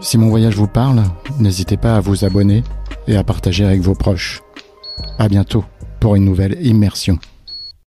[0.00, 1.02] Si mon voyage vous parle,
[1.38, 2.62] n'hésitez pas à vous abonner
[3.06, 4.42] et à partager avec vos proches.
[5.18, 5.64] À bientôt
[6.00, 7.18] pour une nouvelle immersion.